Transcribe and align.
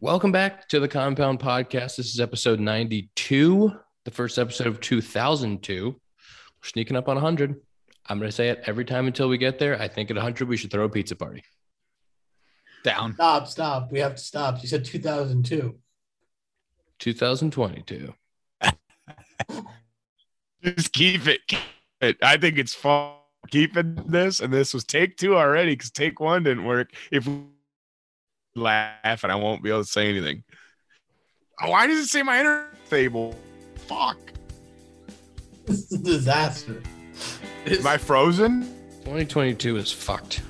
Welcome 0.00 0.32
back 0.32 0.68
to 0.68 0.80
the 0.80 0.88
Compound 0.88 1.38
Podcast. 1.38 1.96
This 1.96 2.12
is 2.12 2.20
episode 2.20 2.60
92, 2.60 3.72
the 4.04 4.10
first 4.10 4.38
episode 4.38 4.66
of 4.66 4.80
2002. 4.80 5.86
We're 5.86 5.98
sneaking 6.62 6.96
up 6.96 7.08
on 7.08 7.14
100. 7.14 7.54
I'm 8.06 8.18
going 8.18 8.28
to 8.28 8.34
say 8.34 8.48
it 8.48 8.64
every 8.66 8.84
time 8.84 9.06
until 9.06 9.28
we 9.28 9.38
get 9.38 9.58
there. 9.58 9.80
I 9.80 9.88
think 9.88 10.10
at 10.10 10.16
100, 10.16 10.48
we 10.48 10.56
should 10.56 10.70
throw 10.70 10.84
a 10.84 10.88
pizza 10.88 11.16
party. 11.16 11.42
Down. 12.82 13.14
Stop, 13.14 13.46
stop. 13.46 13.92
We 13.92 14.00
have 14.00 14.16
to 14.16 14.22
stop. 14.22 14.60
You 14.60 14.68
said 14.68 14.84
2002. 14.84 15.78
2022. 16.98 18.14
Just 20.62 20.92
keep 20.92 21.26
it. 21.28 21.40
Keep 21.46 21.60
it. 22.00 22.16
I 22.20 22.36
think 22.36 22.58
it's 22.58 22.74
fun 22.74 23.14
keeping 23.50 23.94
this, 24.06 24.40
and 24.40 24.52
this 24.52 24.74
was 24.74 24.84
take 24.84 25.16
two 25.16 25.36
already 25.36 25.72
because 25.72 25.90
take 25.90 26.20
one 26.20 26.42
didn't 26.42 26.64
work. 26.64 26.90
If 27.10 27.26
we 27.26 27.44
laugh, 28.54 29.22
and 29.22 29.32
I 29.32 29.36
won't 29.36 29.62
be 29.62 29.70
able 29.70 29.82
to 29.82 29.88
say 29.88 30.08
anything. 30.08 30.44
Oh, 31.62 31.70
why 31.70 31.86
does 31.86 31.98
it 31.98 32.08
say 32.08 32.22
my 32.22 32.40
inner 32.40 32.68
table? 32.88 33.36
Fuck. 33.86 34.18
This 35.66 35.90
is 35.90 35.92
a 35.92 35.98
disaster. 35.98 36.82
Am 37.66 37.86
I 37.86 37.96
frozen? 37.96 38.62
2022 39.04 39.76
is 39.76 39.92
fucked. 39.92 40.42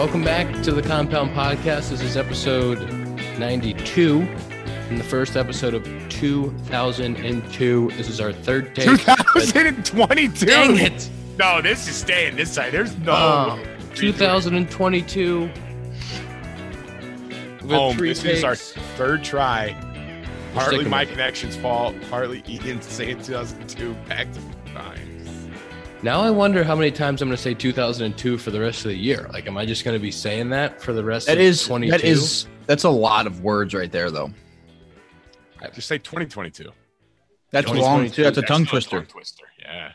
Welcome 0.00 0.24
back 0.24 0.62
to 0.62 0.72
the 0.72 0.80
Compound 0.80 1.32
Podcast. 1.32 1.90
This 1.90 2.00
is 2.00 2.16
episode 2.16 2.90
92 3.38 4.20
and 4.88 4.98
the 4.98 5.04
first 5.04 5.36
episode 5.36 5.74
of 5.74 5.84
2002. 6.08 7.90
This 7.90 8.08
is 8.08 8.18
our 8.18 8.32
third 8.32 8.74
take. 8.74 8.86
2022. 8.86 10.46
Dang 10.46 10.78
it! 10.78 11.10
No, 11.38 11.60
this 11.60 11.86
is 11.86 11.96
staying 11.96 12.36
this 12.36 12.50
side. 12.50 12.72
There's 12.72 12.96
no. 13.00 13.12
Um, 13.12 13.62
2022. 13.94 15.40
With 17.60 17.70
Home. 17.70 17.98
This 17.98 18.24
is 18.24 18.42
our 18.42 18.56
third 18.56 19.22
try. 19.22 19.76
Partly 20.54 20.86
my 20.86 21.04
connection's 21.04 21.56
fault. 21.56 21.94
Partly 22.08 22.42
Ian 22.48 22.80
saying 22.80 23.20
2002 23.22 23.92
back 24.08 24.32
to. 24.32 24.40
Now 26.02 26.22
I 26.22 26.30
wonder 26.30 26.64
how 26.64 26.74
many 26.74 26.90
times 26.90 27.20
I'm 27.20 27.28
going 27.28 27.36
to 27.36 27.42
say 27.42 27.52
2002 27.52 28.38
for 28.38 28.50
the 28.50 28.58
rest 28.58 28.86
of 28.86 28.90
the 28.90 28.96
year. 28.96 29.28
Like, 29.34 29.46
am 29.46 29.58
I 29.58 29.66
just 29.66 29.84
going 29.84 29.94
to 29.94 30.00
be 30.00 30.10
saying 30.10 30.48
that 30.48 30.80
for 30.80 30.94
the 30.94 31.04
rest 31.04 31.26
That 31.26 31.36
of 31.36 31.42
is 31.42 31.62
22? 31.66 31.90
that 31.90 32.04
is 32.04 32.46
that's 32.66 32.84
a 32.84 32.90
lot 32.90 33.26
of 33.26 33.42
words 33.42 33.74
right 33.74 33.92
there, 33.92 34.10
though. 34.10 34.30
Just 35.74 35.88
say 35.88 35.98
2022. 35.98 36.70
That's 37.50 37.66
2022. 37.66 37.82
long. 37.82 38.24
That's 38.24 38.38
a 38.38 38.42
tongue 38.42 38.64
still 38.64 38.70
twister. 38.70 38.96
Tongue 38.98 39.06
twister. 39.06 39.44
Yeah. 39.58 39.88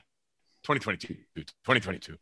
2022. 0.64 1.16
2022. 1.36 2.17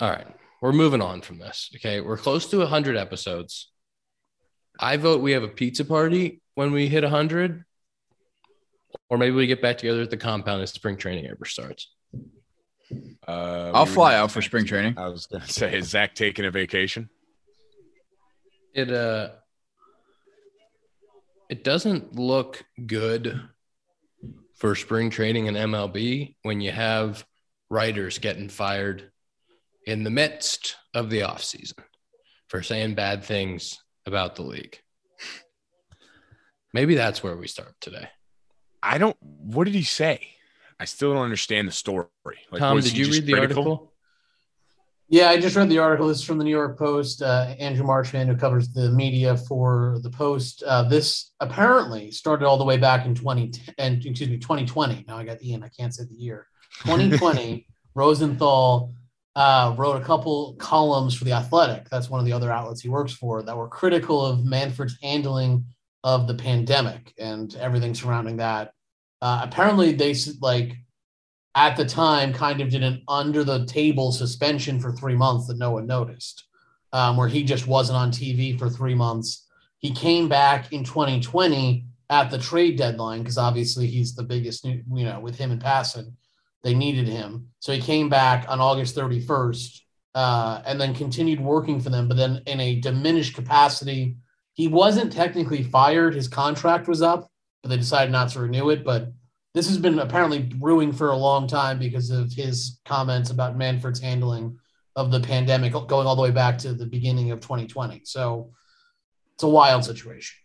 All 0.00 0.10
right. 0.10 0.26
We're 0.60 0.72
moving 0.72 1.02
on 1.02 1.22
from 1.22 1.38
this. 1.38 1.70
Okay. 1.74 2.00
We're 2.00 2.16
close 2.16 2.48
to 2.50 2.58
100 2.58 2.96
episodes. 2.96 3.72
I 4.78 4.96
vote 4.96 5.22
we 5.22 5.32
have 5.32 5.42
a 5.42 5.48
pizza 5.48 5.84
party 5.84 6.40
when 6.54 6.70
we 6.70 6.86
hit 6.86 7.02
100. 7.02 7.64
Or 9.08 9.18
maybe 9.18 9.34
we 9.34 9.46
get 9.46 9.60
back 9.62 9.78
together 9.78 10.02
at 10.02 10.10
the 10.10 10.16
compound 10.16 10.62
as 10.62 10.70
spring 10.70 10.96
training 10.96 11.26
ever 11.26 11.44
starts. 11.44 11.90
Uh, 13.26 13.70
I'll 13.74 13.84
we 13.84 13.90
fly 13.90 14.12
were- 14.12 14.18
out 14.18 14.30
for 14.30 14.42
spring 14.42 14.64
training. 14.64 14.94
I 14.98 15.08
was 15.08 15.26
going 15.26 15.42
to 15.42 15.52
say, 15.52 15.76
is 15.76 15.88
Zach 15.90 16.14
taking 16.14 16.44
a 16.44 16.50
vacation? 16.50 17.08
It, 18.74 18.90
uh, 18.90 19.30
it 21.50 21.62
doesn't 21.64 22.16
look 22.18 22.64
good 22.86 23.40
for 24.56 24.74
spring 24.74 25.10
training 25.10 25.46
in 25.46 25.54
MLB 25.54 26.36
when 26.42 26.60
you 26.60 26.70
have 26.70 27.26
writers 27.68 28.18
getting 28.18 28.48
fired 28.48 29.10
in 29.86 30.04
the 30.04 30.10
midst 30.10 30.76
of 30.94 31.10
the 31.10 31.20
offseason 31.20 31.78
for 32.48 32.62
saying 32.62 32.94
bad 32.94 33.24
things 33.24 33.78
about 34.06 34.36
the 34.36 34.42
league. 34.42 34.78
Maybe 36.72 36.94
that's 36.94 37.22
where 37.22 37.36
we 37.36 37.48
start 37.48 37.74
today. 37.80 38.08
I 38.82 38.98
don't. 38.98 39.16
What 39.20 39.64
did 39.64 39.74
he 39.74 39.82
say? 39.82 40.28
I 40.80 40.84
still 40.84 41.14
don't 41.14 41.22
understand 41.22 41.68
the 41.68 41.72
story. 41.72 42.08
Like, 42.50 42.58
Tom, 42.58 42.80
did 42.80 42.96
you 42.96 43.10
read 43.10 43.26
the 43.26 43.32
critical? 43.32 43.62
article? 43.62 43.92
Yeah, 45.08 45.28
I 45.28 45.38
just 45.38 45.54
read 45.56 45.68
the 45.68 45.78
article. 45.78 46.08
This 46.08 46.18
is 46.18 46.24
from 46.24 46.38
the 46.38 46.44
New 46.44 46.50
York 46.50 46.78
Post. 46.78 47.22
Uh, 47.22 47.54
Andrew 47.58 47.84
Marchand, 47.84 48.30
who 48.30 48.36
covers 48.36 48.72
the 48.72 48.90
media 48.90 49.36
for 49.36 49.98
the 50.02 50.10
Post. 50.10 50.62
Uh, 50.66 50.84
this 50.84 51.32
apparently 51.38 52.10
started 52.10 52.46
all 52.46 52.56
the 52.56 52.64
way 52.64 52.78
back 52.78 53.04
in 53.04 53.14
2010, 53.14 53.74
and 53.78 54.04
excuse 54.04 54.30
me, 54.30 54.38
2020. 54.38 55.04
Now 55.06 55.18
I 55.18 55.24
got 55.24 55.42
Ian. 55.42 55.62
I 55.62 55.68
can't 55.68 55.94
say 55.94 56.04
the 56.04 56.14
year. 56.14 56.46
2020. 56.84 57.66
Rosenthal 57.94 58.94
uh, 59.36 59.74
wrote 59.76 60.00
a 60.00 60.04
couple 60.04 60.54
columns 60.54 61.14
for 61.14 61.24
the 61.24 61.32
Athletic. 61.32 61.88
That's 61.90 62.08
one 62.08 62.20
of 62.20 62.26
the 62.26 62.32
other 62.32 62.50
outlets 62.50 62.80
he 62.80 62.88
works 62.88 63.12
for 63.12 63.42
that 63.42 63.56
were 63.56 63.68
critical 63.68 64.24
of 64.24 64.44
Manfred's 64.44 64.96
handling 65.02 65.66
of 66.04 66.26
the 66.26 66.34
pandemic 66.34 67.14
and 67.18 67.54
everything 67.56 67.94
surrounding 67.94 68.36
that. 68.38 68.72
Uh, 69.20 69.40
apparently, 69.44 69.92
they 69.92 70.14
like 70.40 70.76
at 71.54 71.76
the 71.76 71.84
time 71.84 72.32
kind 72.32 72.60
of 72.60 72.70
did 72.70 72.82
an 72.82 73.02
under 73.08 73.44
the 73.44 73.66
table 73.66 74.10
suspension 74.10 74.80
for 74.80 74.92
three 74.92 75.14
months 75.14 75.46
that 75.46 75.58
no 75.58 75.72
one 75.72 75.86
noticed, 75.86 76.44
um, 76.92 77.16
where 77.16 77.28
he 77.28 77.44
just 77.44 77.66
wasn't 77.66 77.96
on 77.96 78.10
TV 78.10 78.58
for 78.58 78.68
three 78.68 78.94
months. 78.94 79.46
He 79.78 79.92
came 79.92 80.28
back 80.28 80.72
in 80.72 80.84
2020 80.84 81.86
at 82.10 82.30
the 82.30 82.38
trade 82.38 82.76
deadline 82.76 83.20
because 83.20 83.38
obviously 83.38 83.86
he's 83.86 84.14
the 84.14 84.22
biggest, 84.22 84.64
new- 84.64 84.82
you 84.92 85.04
know, 85.04 85.20
with 85.20 85.36
him 85.36 85.50
and 85.50 85.62
Passan, 85.62 86.12
they 86.62 86.74
needed 86.74 87.08
him. 87.08 87.48
So 87.60 87.72
he 87.72 87.80
came 87.80 88.08
back 88.08 88.46
on 88.48 88.60
August 88.60 88.96
31st 88.96 89.80
uh, 90.14 90.62
and 90.66 90.80
then 90.80 90.94
continued 90.94 91.40
working 91.40 91.80
for 91.80 91.90
them, 91.90 92.08
but 92.08 92.16
then 92.16 92.42
in 92.46 92.60
a 92.60 92.80
diminished 92.80 93.34
capacity. 93.34 94.16
He 94.54 94.68
wasn't 94.68 95.12
technically 95.12 95.62
fired, 95.62 96.14
his 96.14 96.28
contract 96.28 96.88
was 96.88 97.02
up, 97.02 97.30
but 97.62 97.70
they 97.70 97.76
decided 97.76 98.12
not 98.12 98.28
to 98.30 98.40
renew 98.40 98.70
it. 98.70 98.84
But 98.84 99.12
this 99.54 99.68
has 99.68 99.78
been 99.78 99.98
apparently 99.98 100.40
brewing 100.40 100.92
for 100.92 101.10
a 101.10 101.16
long 101.16 101.46
time 101.46 101.78
because 101.78 102.10
of 102.10 102.32
his 102.32 102.80
comments 102.84 103.30
about 103.30 103.56
Manfred's 103.56 104.00
handling 104.00 104.58
of 104.96 105.10
the 105.10 105.20
pandemic 105.20 105.72
going 105.72 106.06
all 106.06 106.16
the 106.16 106.22
way 106.22 106.30
back 106.30 106.58
to 106.58 106.74
the 106.74 106.86
beginning 106.86 107.30
of 107.30 107.40
2020. 107.40 108.02
So 108.04 108.52
it's 109.34 109.42
a 109.42 109.48
wild 109.48 109.84
situation. 109.84 110.38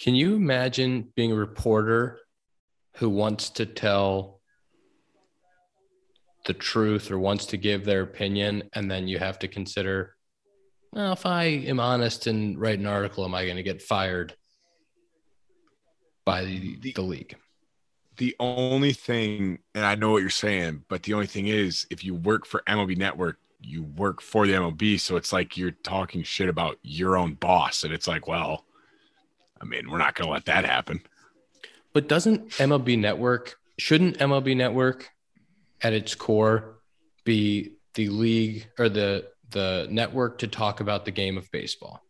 Can 0.00 0.14
you 0.14 0.36
imagine 0.36 1.08
being 1.16 1.32
a 1.32 1.36
reporter 1.36 2.20
who 2.96 3.10
wants 3.10 3.50
to 3.50 3.66
tell 3.66 4.40
the 6.46 6.54
truth 6.54 7.10
or 7.10 7.18
wants 7.18 7.46
to 7.46 7.56
give 7.56 7.84
their 7.84 8.02
opinion, 8.02 8.62
and 8.72 8.90
then 8.90 9.06
you 9.06 9.18
have 9.18 9.38
to 9.40 9.48
consider, 9.48 10.16
well, 10.92 11.12
if 11.12 11.26
I 11.26 11.44
am 11.44 11.80
honest 11.80 12.26
and 12.26 12.58
write 12.58 12.78
an 12.78 12.86
article, 12.86 13.24
am 13.24 13.34
I 13.34 13.44
going 13.44 13.56
to 13.56 13.62
get 13.62 13.82
fired 13.82 14.34
by 16.24 16.44
the, 16.44 16.92
the 16.94 17.02
league? 17.02 17.36
The 18.16 18.34
only 18.40 18.92
thing, 18.92 19.60
and 19.74 19.84
I 19.84 19.94
know 19.94 20.10
what 20.10 20.22
you're 20.22 20.30
saying, 20.30 20.84
but 20.88 21.04
the 21.04 21.14
only 21.14 21.26
thing 21.26 21.46
is, 21.46 21.86
if 21.90 22.04
you 22.04 22.14
work 22.14 22.46
for 22.46 22.62
MLB 22.66 22.96
Network, 22.96 23.38
you 23.60 23.82
work 23.82 24.20
for 24.20 24.46
the 24.46 24.54
MLB, 24.54 24.98
so 24.98 25.16
it's 25.16 25.32
like 25.32 25.56
you're 25.56 25.70
talking 25.70 26.22
shit 26.22 26.48
about 26.48 26.78
your 26.82 27.16
own 27.16 27.34
boss, 27.34 27.84
and 27.84 27.92
it's 27.92 28.08
like, 28.08 28.26
well, 28.26 28.64
I 29.60 29.64
mean, 29.64 29.90
we're 29.90 29.98
not 29.98 30.14
going 30.14 30.26
to 30.26 30.32
let 30.32 30.46
that 30.46 30.64
happen. 30.64 31.00
But 31.92 32.08
doesn't 32.08 32.50
MLB 32.50 32.98
Network, 32.98 33.58
shouldn't 33.78 34.18
MLB 34.18 34.56
Network 34.56 35.10
at 35.82 35.92
its 35.92 36.14
core 36.14 36.80
be 37.24 37.72
the 37.94 38.08
league 38.08 38.68
or 38.78 38.88
the 38.88 39.28
the 39.50 39.86
network 39.90 40.38
to 40.38 40.48
talk 40.48 40.80
about 40.80 41.04
the 41.04 41.10
game 41.10 41.38
of 41.38 41.50
baseball? 41.50 42.02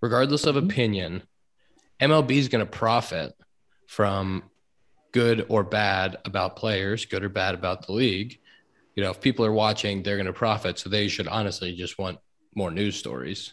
Regardless 0.00 0.44
of 0.44 0.56
mm-hmm. 0.56 0.70
opinion, 0.70 1.22
MLB 2.00 2.32
is 2.32 2.48
going 2.48 2.64
to 2.64 2.70
profit 2.70 3.34
from 3.86 4.44
good 5.12 5.46
or 5.48 5.62
bad 5.62 6.18
about 6.24 6.56
players, 6.56 7.06
good 7.06 7.24
or 7.24 7.28
bad 7.28 7.54
about 7.54 7.86
the 7.86 7.92
league. 7.92 8.38
You 8.96 9.02
know, 9.02 9.10
if 9.10 9.20
people 9.20 9.44
are 9.44 9.52
watching, 9.52 10.02
they're 10.02 10.16
going 10.16 10.26
to 10.26 10.32
profit. 10.32 10.78
So 10.78 10.88
they 10.90 11.08
should 11.08 11.28
honestly 11.28 11.74
just 11.74 11.98
want 11.98 12.18
more 12.54 12.70
news 12.70 12.96
stories. 12.96 13.52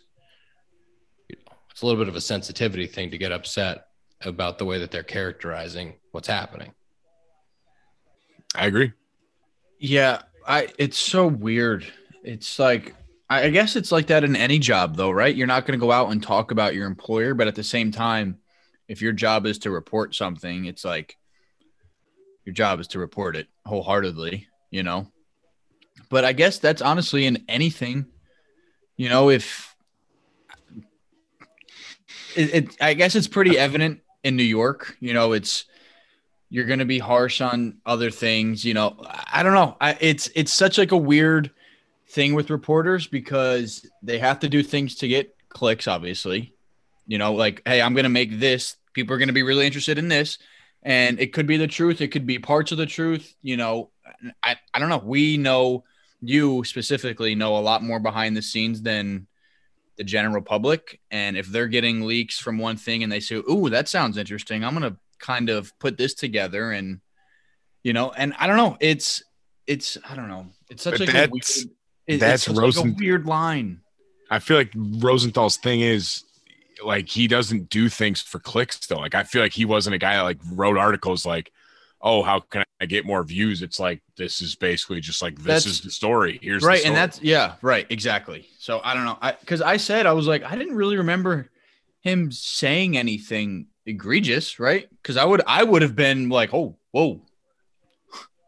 You 1.30 1.38
know, 1.46 1.56
it's 1.70 1.82
a 1.82 1.86
little 1.86 2.02
bit 2.02 2.10
of 2.10 2.16
a 2.16 2.22
sensitivity 2.22 2.88
thing 2.88 3.12
to 3.12 3.18
get 3.18 3.32
upset 3.32 3.86
about 4.22 4.58
the 4.58 4.66
way 4.66 4.80
that 4.80 4.92
they're 4.92 5.04
characterizing 5.04 5.94
what's 6.12 6.28
happening. 6.28 6.74
I 8.56 8.66
agree. 8.66 8.92
Yeah, 9.80 10.24
I. 10.48 10.68
It's 10.78 10.98
so 10.98 11.28
weird. 11.28 11.86
It's 12.24 12.60
like 12.60 12.96
I 13.34 13.50
guess 13.50 13.76
it's 13.78 13.92
like 13.92 14.08
that 14.08 14.24
in 14.26 14.36
any 14.36 14.60
job, 14.60 14.98
though, 14.98 15.12
right? 15.12 15.34
You're 15.34 15.48
not 15.48 15.66
going 15.66 15.80
to 15.80 15.84
go 15.84 15.92
out 15.92 16.12
and 16.12 16.22
talk 16.22 16.52
about 16.52 16.76
your 16.76 16.86
employer, 16.86 17.34
but 17.34 17.48
at 17.48 17.56
the 17.56 17.64
same 17.64 17.92
time, 17.92 18.40
if 18.90 19.02
your 19.02 19.14
job 19.14 19.46
is 19.46 19.60
to 19.60 19.72
report 19.72 20.14
something, 20.14 20.66
it's 20.66 20.84
like 20.84 21.18
your 22.44 22.54
job 22.54 22.82
is 22.82 22.88
to 22.90 23.00
report 23.00 23.38
it 23.38 23.48
wholeheartedly, 23.66 24.48
you 24.70 24.84
know. 24.84 25.08
but 26.10 26.26
I 26.26 26.34
guess 26.34 26.60
that's 26.60 26.82
honestly 26.82 27.26
in 27.26 27.44
anything. 27.48 28.06
You 28.98 29.10
know, 29.10 29.30
if 29.30 29.76
it, 32.36 32.54
it 32.54 32.78
I 32.82 32.94
guess 32.94 33.16
it's 33.16 33.28
pretty 33.28 33.58
evident 33.58 34.02
in 34.24 34.36
New 34.36 34.44
York. 34.44 34.98
You 35.00 35.14
know, 35.14 35.32
it's 35.32 35.66
you're 36.50 36.66
going 36.66 36.80
to 36.80 36.86
be 36.86 37.00
harsh 37.00 37.42
on 37.42 37.78
other 37.86 38.12
things. 38.12 38.64
You 38.66 38.74
know, 38.74 38.98
I 39.32 39.42
don't 39.42 39.54
know. 39.54 39.78
I, 39.80 39.98
it's 40.00 40.30
it's 40.36 40.54
such 40.54 40.78
like 40.78 40.92
a 40.92 40.98
weird 40.98 41.52
thing 42.12 42.34
with 42.34 42.50
reporters 42.50 43.08
because 43.08 43.86
they 44.04 44.20
have 44.20 44.40
to 44.42 44.50
do 44.50 44.62
things 44.64 44.96
to 44.96 45.08
get 45.08 45.36
clicks. 45.50 45.88
Obviously, 45.88 46.54
you 47.08 47.18
know, 47.18 47.34
like 47.34 47.62
hey, 47.66 47.82
I'm 47.82 47.94
going 47.94 48.04
to 48.04 48.10
make 48.10 48.40
this. 48.40 48.76
People 48.94 49.16
are 49.16 49.18
going 49.18 49.28
to 49.30 49.34
be 49.34 49.44
really 49.44 49.66
interested 49.66 49.98
in 49.98 50.10
this, 50.10 50.38
and 50.84 51.20
it 51.20 51.34
could 51.34 51.48
be 51.48 51.58
the 51.58 51.68
truth. 51.68 52.02
It 52.02 52.10
could 52.10 52.26
be 52.28 52.40
parts 52.40 52.72
of 52.72 52.78
the 52.78 52.86
truth. 52.86 53.34
You 53.42 53.58
know, 53.58 53.90
I 54.44 54.58
I 54.74 54.80
don't 54.80 54.90
know. 54.90 55.02
We 55.04 55.38
know 55.38 55.84
you 56.22 56.64
specifically 56.66 57.34
know 57.34 57.58
a 57.58 57.60
lot 57.60 57.82
more 57.84 58.00
behind 58.00 58.38
the 58.38 58.42
scenes 58.42 58.82
than 58.82 59.28
the 59.98 60.04
general 60.04 60.42
public. 60.42 61.00
And 61.10 61.36
if 61.36 61.48
they're 61.48 61.68
getting 61.68 62.02
leaks 62.02 62.40
from 62.40 62.58
one 62.58 62.78
thing 62.78 63.04
and 63.04 63.12
they 63.12 63.20
say, 63.20 63.36
"Ooh, 63.36 63.70
that 63.70 63.88
sounds 63.90 64.18
interesting," 64.18 64.64
I'm 64.64 64.74
gonna 64.74 64.98
kind 65.20 65.50
of 65.50 65.78
put 65.80 65.98
this 65.98 66.14
together 66.14 66.72
and 66.72 67.00
you 67.84 67.94
know, 67.94 68.12
and 68.12 68.34
I 68.38 68.46
don't 68.48 68.58
know. 68.58 68.78
It's 68.80 69.24
it's 69.66 69.98
I 70.08 70.16
don't 70.16 70.28
know. 70.28 70.48
It's 70.70 70.84
such 70.84 71.00
But 71.00 71.02
a 71.02 71.06
weird, 71.06 71.16
that's- 71.32 71.66
it- 72.16 72.20
that's 72.20 72.48
it's 72.48 72.56
such 72.58 72.76
like 72.78 72.86
a 72.86 72.90
weird 72.98 73.26
line. 73.26 73.82
I 74.30 74.40
feel 74.40 74.58
like 74.58 74.72
Rosenthal's 74.76 75.58
thing 75.58 75.82
is 75.82 76.24
like 76.84 77.08
he 77.10 77.28
doesn't 77.28 77.70
do 77.70 77.90
things 77.90 78.22
for 78.22 78.40
clicks 78.40 78.86
though. 78.88 78.98
Like 79.00 79.14
I 79.16 79.24
feel 79.24 79.42
like 79.42 79.52
he 79.54 79.66
wasn't 79.66 79.96
a 79.96 80.00
guy 80.00 80.16
that 80.16 80.22
like 80.24 80.40
wrote 80.54 80.78
articles 80.78 81.26
like, 81.26 81.52
"Oh, 82.02 82.24
how 82.24 82.40
can 82.40 82.64
I 82.80 82.86
get 82.86 83.06
more 83.06 83.24
views?" 83.24 83.62
It's 83.62 83.80
like 83.80 84.02
this 84.18 84.42
is 84.42 84.56
basically 84.56 85.02
just 85.02 85.22
like 85.22 85.36
this 85.36 85.46
That's- 85.46 85.66
is 85.66 85.82
the 85.82 85.92
story. 85.92 86.40
Here's 86.42 86.62
the 86.62 86.68
right, 86.70 86.80
story. 86.80 86.88
and 86.90 86.98
that's 86.98 87.22
yeah, 87.22 87.56
right, 87.62 87.86
exactly. 87.90 88.48
So 88.58 88.80
I 88.84 88.94
don't 88.94 89.06
know. 89.06 89.18
I 89.22 89.34
because 89.34 89.62
I 89.62 89.78
said 89.78 90.06
I 90.06 90.14
was 90.14 90.28
like 90.28 90.44
I 90.44 90.56
didn't 90.56 90.76
really 90.76 90.98
remember 90.98 91.50
him 92.00 92.32
saying 92.32 92.98
anything 92.98 93.68
egregious, 93.86 94.60
right? 94.60 94.88
Because 95.02 95.18
I 95.18 95.26
would 95.26 95.42
I 95.46 95.64
would 95.64 95.82
have 95.84 95.96
been 95.96 96.30
like, 96.30 96.54
oh, 96.54 96.78
whoa. 96.92 97.22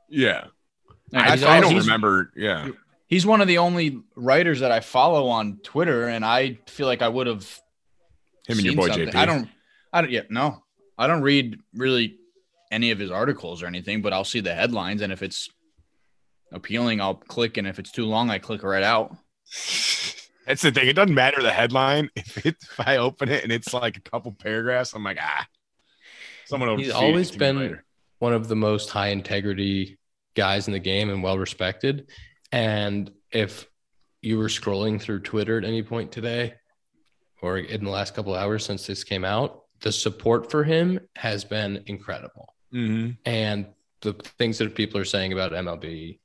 yeah. 0.10 0.46
And 1.12 1.22
I, 1.22 1.58
I 1.58 1.62
don't 1.62 1.76
remember. 1.76 2.32
Yeah, 2.36 2.70
He's 3.14 3.28
one 3.28 3.42
of 3.42 3.48
the 3.48 3.60
only 3.60 4.02
writers 4.16 4.62
that 4.62 4.72
I 4.72 4.80
follow 4.80 5.28
on 5.28 5.58
Twitter, 5.58 6.08
and 6.08 6.26
I 6.26 6.58
feel 6.66 6.88
like 6.88 7.04
I 7.04 7.08
would 7.08 7.28
have 7.28 7.44
him 8.48 8.58
and 8.58 8.64
your 8.64 8.76
boy 8.76 8.88
something. 8.88 9.10
JP. 9.10 9.16
I 9.16 9.26
don't, 9.28 9.50
I 9.94 10.02
don't, 10.02 10.10
yeah, 10.10 10.22
no, 10.32 10.64
I 10.98 11.06
don't 11.06 11.22
read 11.22 11.60
really 11.76 12.18
any 12.72 12.90
of 12.90 12.98
his 12.98 13.12
articles 13.12 13.62
or 13.62 13.68
anything, 13.68 14.02
but 14.02 14.14
I'll 14.14 14.24
see 14.24 14.40
the 14.40 14.56
headlines, 14.56 15.04
and 15.04 15.14
if 15.14 15.22
it's 15.22 15.48
appealing, 16.52 17.02
I'll 17.02 17.14
click, 17.14 17.58
and 17.58 17.68
if 17.68 17.78
it's 17.78 17.92
too 17.92 18.06
long, 18.06 18.32
I 18.32 18.40
click 18.40 18.64
right 18.64 18.82
out. 18.82 19.12
That's 20.48 20.64
the 20.64 20.72
thing. 20.72 20.88
It 20.88 20.94
doesn't 20.94 21.14
matter 21.14 21.44
the 21.44 21.52
headline. 21.52 22.10
If 22.16 22.44
it, 22.48 22.56
if 22.64 22.80
I 22.80 22.98
open 22.98 23.30
it 23.30 23.44
and 23.44 23.52
it's 23.52 23.76
like 23.76 23.96
a 23.96 24.02
couple 24.02 24.32
paragraphs, 24.32 24.94
I'm 24.94 25.04
like, 25.04 25.20
ah. 25.22 25.48
Someone 26.46 26.68
will 26.68 26.78
He's 26.78 26.88
feed 26.88 26.94
always 26.94 27.30
to 27.30 27.38
been 27.38 27.80
one 28.18 28.34
of 28.34 28.48
the 28.48 28.56
most 28.56 28.90
high 28.90 29.10
integrity 29.10 30.00
guys 30.34 30.66
in 30.66 30.74
the 30.74 30.80
game 30.80 31.12
and 31.12 31.22
well 31.22 31.38
respected. 31.38 32.08
And 32.54 33.12
if 33.32 33.68
you 34.22 34.38
were 34.38 34.48
scrolling 34.48 35.02
through 35.02 35.22
Twitter 35.22 35.58
at 35.58 35.66
any 35.66 35.82
point 35.82 36.12
today 36.12 36.54
or 37.42 37.58
in 37.58 37.84
the 37.84 37.90
last 37.90 38.14
couple 38.14 38.36
hours 38.36 38.64
since 38.64 38.86
this 38.86 39.04
came 39.04 39.26
out, 39.26 39.64
the 39.82 39.92
support 39.92 40.52
for 40.52 40.64
him 40.64 41.00
has 41.16 41.44
been 41.44 41.84
incredible. 41.88 42.54
Mhm. 42.72 43.18
And 43.26 43.66
the 44.02 44.14
things 44.38 44.60
that 44.60 44.76
people 44.76 45.02
are 45.02 45.06
saying 45.06 45.34
about 45.34 45.52
MLB 45.52 46.20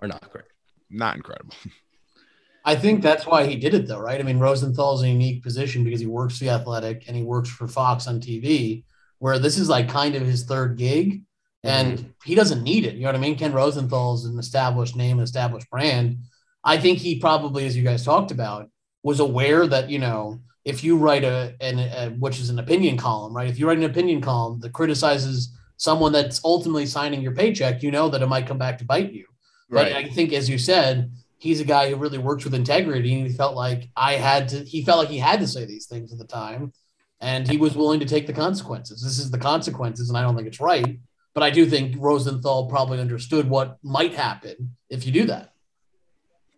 are 0.00 0.08
not 0.08 0.30
great. 0.30 0.44
Not 0.90 1.16
incredible. 1.16 1.54
I 2.64 2.76
think 2.76 3.02
that's 3.02 3.26
why 3.26 3.46
he 3.46 3.56
did 3.56 3.72
it, 3.72 3.88
though, 3.88 4.00
right? 4.00 4.20
I 4.20 4.22
mean, 4.22 4.38
Rosenthal's 4.38 5.02
in 5.02 5.08
a 5.08 5.12
unique 5.12 5.42
position 5.42 5.82
because 5.82 5.98
he 5.98 6.06
works 6.06 6.38
for 6.38 6.44
the 6.44 6.50
Athletic 6.50 7.04
and 7.08 7.16
he 7.16 7.22
works 7.22 7.48
for 7.48 7.66
Fox 7.66 8.06
on 8.06 8.20
TV, 8.20 8.84
where 9.18 9.38
this 9.38 9.56
is 9.56 9.68
like 9.68 9.88
kind 9.88 10.14
of 10.14 10.22
his 10.26 10.44
third 10.44 10.76
gig, 10.76 11.22
and 11.64 11.98
mm-hmm. 11.98 12.08
he 12.24 12.34
doesn't 12.34 12.62
need 12.62 12.84
it. 12.84 12.94
You 12.94 13.02
know 13.02 13.08
what 13.08 13.16
I 13.16 13.20
mean? 13.20 13.36
Ken 13.36 13.52
Rosenthal's 13.52 14.24
an 14.24 14.38
established 14.38 14.96
name, 14.96 15.18
an 15.18 15.24
established 15.24 15.70
brand. 15.70 16.18
I 16.64 16.78
think 16.78 16.98
he 16.98 17.18
probably, 17.18 17.66
as 17.66 17.76
you 17.76 17.82
guys 17.82 18.04
talked 18.04 18.30
about, 18.30 18.68
was 19.02 19.20
aware 19.20 19.66
that 19.66 19.90
you 19.90 19.98
know 19.98 20.40
if 20.64 20.84
you 20.84 20.96
write 20.96 21.24
a, 21.24 21.54
an 21.60 21.78
a 21.78 22.10
which 22.18 22.38
is 22.40 22.50
an 22.50 22.58
opinion 22.58 22.96
column, 22.96 23.34
right? 23.34 23.48
If 23.48 23.58
you 23.58 23.66
write 23.66 23.78
an 23.78 23.84
opinion 23.84 24.20
column 24.20 24.60
that 24.60 24.72
criticizes 24.72 25.52
someone 25.76 26.12
that's 26.12 26.40
ultimately 26.44 26.86
signing 26.86 27.20
your 27.20 27.34
paycheck, 27.34 27.82
you 27.82 27.90
know 27.90 28.08
that 28.08 28.22
it 28.22 28.28
might 28.28 28.46
come 28.46 28.58
back 28.58 28.78
to 28.78 28.84
bite 28.84 29.12
you. 29.12 29.26
But 29.68 29.92
I 29.92 30.08
think, 30.08 30.34
as 30.34 30.50
you 30.50 30.58
said, 30.58 31.10
he's 31.38 31.60
a 31.60 31.64
guy 31.64 31.88
who 31.88 31.96
really 31.96 32.18
works 32.18 32.44
with 32.44 32.54
integrity, 32.54 33.14
and 33.14 33.26
he 33.26 33.32
felt 33.32 33.56
like 33.56 33.88
I 33.96 34.14
had 34.14 34.48
to. 34.48 34.58
He 34.64 34.84
felt 34.84 34.98
like 34.98 35.08
he 35.08 35.18
had 35.18 35.40
to 35.40 35.48
say 35.48 35.64
these 35.64 35.86
things 35.86 36.12
at 36.12 36.18
the 36.18 36.26
time, 36.26 36.72
and 37.20 37.48
he 37.48 37.56
was 37.56 37.74
willing 37.74 38.00
to 38.00 38.06
take 38.06 38.26
the 38.26 38.32
consequences. 38.32 39.02
This 39.02 39.18
is 39.18 39.30
the 39.30 39.38
consequences, 39.38 40.08
and 40.08 40.18
I 40.18 40.22
don't 40.22 40.36
think 40.36 40.46
it's 40.46 40.60
right. 40.60 40.98
But 41.34 41.42
I 41.42 41.50
do 41.50 41.64
think 41.66 41.96
Rosenthal 41.98 42.68
probably 42.68 43.00
understood 43.00 43.48
what 43.48 43.78
might 43.82 44.14
happen 44.14 44.76
if 44.90 45.06
you 45.06 45.12
do 45.12 45.24
that. 45.26 45.54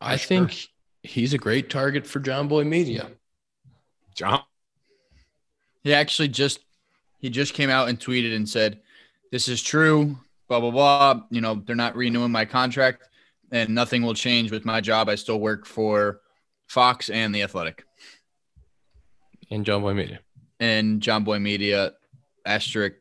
I 0.01 0.17
sure. 0.17 0.27
think 0.27 0.69
he's 1.03 1.33
a 1.33 1.39
great 1.39 1.71
target 1.71 2.07
for 2.07 2.21
Jomboy 2.21 2.67
Media. 2.67 3.11
John. 4.15 4.43
He 5.83 5.95
actually 5.95 6.29
just 6.29 6.61
he 7.19 7.31
just 7.31 7.55
came 7.55 7.71
out 7.71 7.89
and 7.89 7.99
tweeted 7.99 8.35
and 8.35 8.49
said, 8.49 8.81
"This 9.31 9.49
is 9.49 9.63
true." 9.63 10.19
Blah 10.49 10.61
blah 10.61 10.71
blah. 10.71 11.23
You 11.31 11.41
know, 11.41 11.63
they're 11.67 11.77
not 11.77 11.97
renewing 11.97 12.31
my 12.33 12.45
contract, 12.45 13.05
and 13.51 13.71
nothing 13.75 14.03
will 14.03 14.15
change 14.15 14.51
with 14.51 14.65
my 14.65 14.81
job. 14.81 15.09
I 15.09 15.15
still 15.15 15.41
work 15.41 15.67
for 15.67 16.21
Fox 16.67 17.09
and 17.11 17.35
the 17.35 17.43
Athletic 17.43 17.85
And 19.51 19.65
Jomboy 19.65 19.95
Media. 19.95 20.21
and 20.61 21.01
Jomboy 21.01 21.41
Media. 21.41 21.93
Asterisk. 22.45 22.97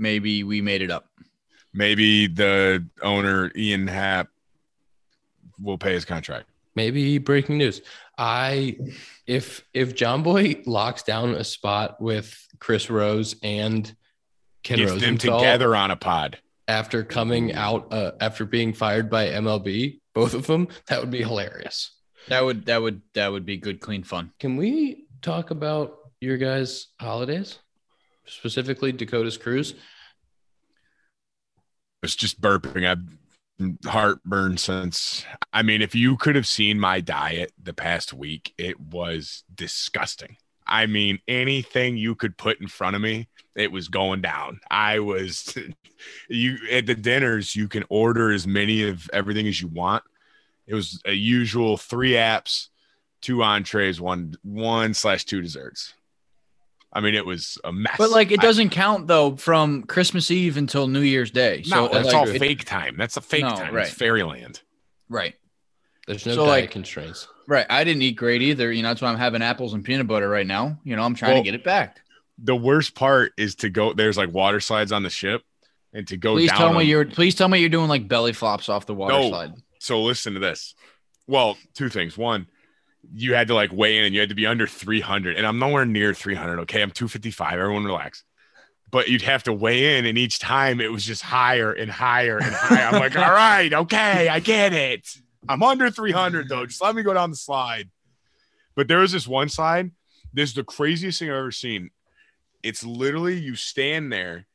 Maybe 0.00 0.42
we 0.42 0.62
made 0.62 0.80
it 0.80 0.90
up. 0.90 1.06
Maybe 1.74 2.26
the 2.26 2.84
owner, 3.02 3.52
Ian 3.54 3.86
Happ, 3.86 4.28
will 5.60 5.78
pay 5.78 5.92
his 5.92 6.04
contract. 6.04 6.48
Maybe 6.74 7.18
breaking 7.18 7.58
news. 7.58 7.82
I 8.16 8.78
if 9.26 9.62
if 9.74 9.94
Jomboy 9.94 10.66
locks 10.66 11.02
down 11.02 11.34
a 11.34 11.44
spot 11.44 12.00
with 12.00 12.48
Chris 12.58 12.88
Rose 12.88 13.36
and 13.42 13.94
Ken 14.62 14.78
Gets 14.78 15.00
them 15.00 15.18
together 15.18 15.76
on 15.76 15.90
a 15.90 15.96
pod. 15.96 16.38
after 16.66 17.04
coming 17.04 17.52
out 17.52 17.92
uh, 17.92 18.12
after 18.20 18.44
being 18.44 18.72
fired 18.72 19.10
by 19.10 19.26
MLB, 19.28 20.00
both 20.14 20.34
of 20.34 20.46
them, 20.46 20.68
that 20.86 21.00
would 21.00 21.10
be 21.10 21.22
hilarious. 21.22 21.92
That 22.28 22.44
would 22.44 22.66
that 22.66 22.80
would 22.80 23.02
that 23.14 23.30
would 23.30 23.44
be 23.44 23.56
good, 23.58 23.80
clean 23.80 24.02
fun. 24.02 24.32
Can 24.38 24.56
we 24.56 25.04
talk 25.22 25.50
about 25.50 25.98
your 26.20 26.36
guys' 26.36 26.88
holidays? 27.00 27.58
Specifically 28.26 28.92
Dakota's 28.92 29.36
cruise. 29.36 29.74
It's 32.02 32.16
just 32.16 32.40
burping. 32.40 32.88
I've 32.88 33.02
heartburn 33.84 34.56
since. 34.56 35.24
I 35.52 35.62
mean, 35.62 35.82
if 35.82 35.94
you 35.94 36.16
could 36.16 36.36
have 36.36 36.46
seen 36.46 36.80
my 36.80 37.00
diet 37.00 37.52
the 37.62 37.74
past 37.74 38.12
week, 38.12 38.54
it 38.58 38.80
was 38.80 39.44
disgusting. 39.54 40.36
I 40.66 40.86
mean, 40.86 41.18
anything 41.26 41.96
you 41.96 42.14
could 42.14 42.36
put 42.36 42.60
in 42.60 42.68
front 42.68 42.96
of 42.96 43.02
me, 43.02 43.28
it 43.56 43.72
was 43.72 43.88
going 43.88 44.20
down. 44.20 44.60
I 44.70 45.00
was 45.00 45.56
you 46.28 46.58
at 46.70 46.86
the 46.86 46.94
dinners, 46.94 47.56
you 47.56 47.68
can 47.68 47.84
order 47.88 48.30
as 48.30 48.46
many 48.46 48.88
of 48.88 49.10
everything 49.12 49.46
as 49.46 49.60
you 49.60 49.68
want. 49.68 50.04
It 50.66 50.74
was 50.74 51.00
a 51.04 51.12
usual 51.12 51.76
three 51.76 52.12
apps, 52.12 52.68
two 53.20 53.42
entrees, 53.42 54.00
one 54.00 54.34
one 54.42 54.94
slash 54.94 55.24
two 55.24 55.42
desserts. 55.42 55.94
I 56.92 57.00
mean, 57.00 57.14
it 57.14 57.24
was 57.24 57.56
a 57.64 57.72
mess. 57.72 57.94
But 57.98 58.10
like, 58.10 58.32
it 58.32 58.40
doesn't 58.40 58.70
count 58.70 59.06
though 59.06 59.36
from 59.36 59.84
Christmas 59.84 60.30
Eve 60.30 60.56
until 60.56 60.88
New 60.88 61.00
Year's 61.02 61.30
Day. 61.30 61.62
no, 61.68 61.86
So 61.86 61.92
that's 61.94 62.06
like, 62.06 62.14
all 62.16 62.28
it- 62.28 62.38
fake 62.38 62.64
time. 62.64 62.96
That's 62.98 63.16
a 63.16 63.20
fake 63.20 63.42
No, 63.44 63.50
time. 63.50 63.74
right. 63.74 63.86
It's 63.86 63.94
fairyland. 63.94 64.60
Right. 65.08 65.34
There's 66.06 66.26
no 66.26 66.34
So, 66.34 66.46
diet 66.46 66.64
like- 66.64 66.70
constraints. 66.70 67.28
Right. 67.46 67.66
I 67.68 67.84
didn't 67.84 68.02
eat 68.02 68.12
great 68.16 68.42
either. 68.42 68.72
You 68.72 68.82
know, 68.82 68.88
that's 68.90 69.02
why 69.02 69.08
I'm 69.10 69.18
having 69.18 69.42
apples 69.42 69.74
and 69.74 69.84
peanut 69.84 70.06
butter 70.06 70.28
right 70.28 70.46
now. 70.46 70.78
You 70.84 70.94
know, 70.96 71.02
I'm 71.02 71.14
trying 71.14 71.32
Well, 71.34 71.42
to 71.42 71.44
get 71.44 71.54
it 71.54 71.64
back. 71.64 72.00
The 72.38 72.54
worst 72.56 72.94
part 72.94 73.32
is 73.36 73.54
to 73.56 73.68
go. 73.70 73.92
There's 73.92 74.16
like 74.16 74.32
water 74.32 74.60
slides 74.60 74.92
on 74.92 75.02
the 75.02 75.10
ship, 75.10 75.42
and 75.92 76.06
to 76.08 76.16
go 76.16 76.34
Please 76.34 76.48
down. 76.50 76.58
tell 76.58 76.72
me 76.72 76.78
them. 76.80 76.86
you're 76.88 77.04
please 77.06 77.34
tell 77.34 77.48
me 77.48 77.58
you're 77.58 77.68
doing 77.68 77.88
like 77.88 78.06
belly 78.08 78.32
flops 78.32 78.68
off 78.68 78.86
the 78.86 78.94
water 78.94 79.14
No. 79.14 79.28
slide. 79.28 79.52
So 79.80 80.00
listen 80.02 80.34
to 80.34 80.40
this. 80.40 80.74
Well, 81.26 81.58
two 81.74 81.88
things. 81.88 82.16
One, 82.16 82.46
you 83.12 83.34
had 83.34 83.48
to 83.48 83.54
like 83.54 83.72
weigh 83.72 83.98
in, 83.98 84.04
and 84.04 84.14
you 84.14 84.20
had 84.20 84.28
to 84.28 84.34
be 84.34 84.46
under 84.46 84.66
300, 84.66 85.36
and 85.36 85.46
I'm 85.46 85.58
nowhere 85.58 85.84
near 85.84 86.14
300. 86.14 86.60
Okay, 86.60 86.82
I'm 86.82 86.90
255. 86.90 87.58
Everyone 87.58 87.84
relax. 87.84 88.24
But 88.90 89.08
you'd 89.08 89.22
have 89.22 89.44
to 89.44 89.52
weigh 89.52 89.98
in, 89.98 90.06
and 90.06 90.18
each 90.18 90.38
time 90.38 90.80
it 90.80 90.90
was 90.90 91.04
just 91.04 91.22
higher 91.22 91.72
and 91.72 91.90
higher 91.90 92.38
and 92.38 92.52
higher. 92.52 92.86
I'm 92.86 93.00
like, 93.00 93.16
all 93.16 93.32
right, 93.32 93.72
okay, 93.72 94.28
I 94.28 94.40
get 94.40 94.72
it. 94.72 95.08
I'm 95.48 95.62
under 95.62 95.90
300 95.90 96.48
though. 96.48 96.66
Just 96.66 96.82
let 96.82 96.94
me 96.94 97.02
go 97.02 97.14
down 97.14 97.30
the 97.30 97.36
slide. 97.36 97.88
But 98.74 98.88
there 98.88 98.98
was 98.98 99.12
this 99.12 99.28
one 99.28 99.48
slide. 99.48 99.92
This 100.32 100.50
is 100.50 100.54
the 100.54 100.64
craziest 100.64 101.18
thing 101.18 101.30
I've 101.30 101.36
ever 101.36 101.50
seen. 101.50 101.90
It's 102.62 102.84
literally 102.84 103.38
you 103.38 103.56
stand 103.56 104.12
there, 104.12 104.46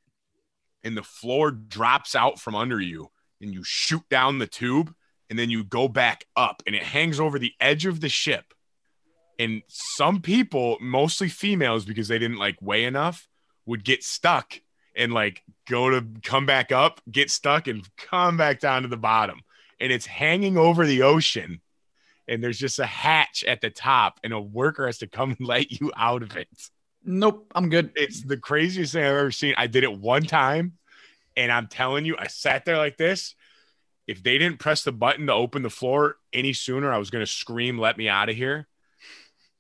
and 0.84 0.96
the 0.96 1.04
floor 1.04 1.52
drops 1.52 2.16
out 2.16 2.40
from 2.40 2.56
under 2.56 2.80
you, 2.80 3.10
and 3.42 3.54
you 3.54 3.64
shoot 3.64 4.08
down 4.10 4.40
the 4.40 4.48
tube, 4.48 4.94
and 5.36 5.40
then 5.42 5.50
you 5.50 5.66
go 5.66 5.90
back 5.90 6.26
up 6.38 6.64
and 6.66 6.74
it 6.74 6.82
hangs 6.82 7.20
over 7.20 7.38
the 7.38 7.52
edge 7.60 7.86
of 7.86 8.00
the 8.00 8.08
ship. 8.08 8.54
And 9.38 9.64
some 9.68 10.22
people, 10.22 10.78
mostly 10.80 11.28
females, 11.28 11.84
because 11.84 12.08
they 12.08 12.18
didn't 12.18 12.38
like 12.38 12.56
weigh 12.62 12.86
enough, 12.86 13.28
would 13.66 13.84
get 13.84 14.02
stuck 14.02 14.62
and 14.96 15.12
like 15.12 15.44
go 15.68 15.90
to 15.90 16.06
come 16.24 16.46
back 16.46 16.72
up, 16.72 17.02
get 17.12 17.30
stuck, 17.30 17.68
and 17.68 17.86
come 17.98 18.38
back 18.38 18.62
down 18.62 18.84
to 18.84 18.88
the 18.88 18.96
bottom. 18.96 19.42
And 19.82 19.92
it's 19.92 20.06
hanging 20.06 20.58
over 20.58 20.86
the 20.86 21.02
ocean. 21.02 21.60
And 22.30 22.42
there's 22.42 22.58
just 22.58 22.80
a 22.80 22.86
hatch 22.86 23.44
at 23.46 23.60
the 23.60 23.70
top, 23.70 24.22
and 24.24 24.32
a 24.32 24.40
worker 24.40 24.86
has 24.86 25.00
to 25.00 25.08
come 25.08 25.32
and 25.32 25.42
let 25.46 25.70
you 25.70 25.92
out 25.98 26.24
of 26.24 26.38
it. 26.38 26.48
Nope, 27.04 27.52
I'm 27.54 27.68
good. 27.68 27.92
It's 27.98 28.24
the 28.24 28.38
craziest 28.38 28.94
thing 28.94 29.04
I've 29.04 29.18
ever 29.18 29.32
seen. 29.32 29.54
I 29.58 29.68
did 29.68 29.84
it 29.84 30.00
one 30.00 30.24
time, 30.24 30.78
and 31.36 31.52
I'm 31.52 31.68
telling 31.68 32.06
you, 32.06 32.16
I 32.18 32.28
sat 32.28 32.64
there 32.64 32.78
like 32.78 32.96
this. 32.96 33.36
If 34.08 34.22
they 34.22 34.38
didn't 34.38 34.60
press 34.60 34.84
the 34.84 34.92
button 34.92 35.28
to 35.28 35.34
open 35.34 35.64
the 35.64 35.70
floor 35.70 36.18
any 36.32 36.54
sooner, 36.54 36.94
I 36.94 36.98
was 36.98 37.10
going 37.10 37.26
to 37.26 37.32
scream, 37.32 37.80
"Let 37.80 37.98
me 37.98 38.08
out 38.08 38.30
of 38.30 38.36
here!" 38.36 38.68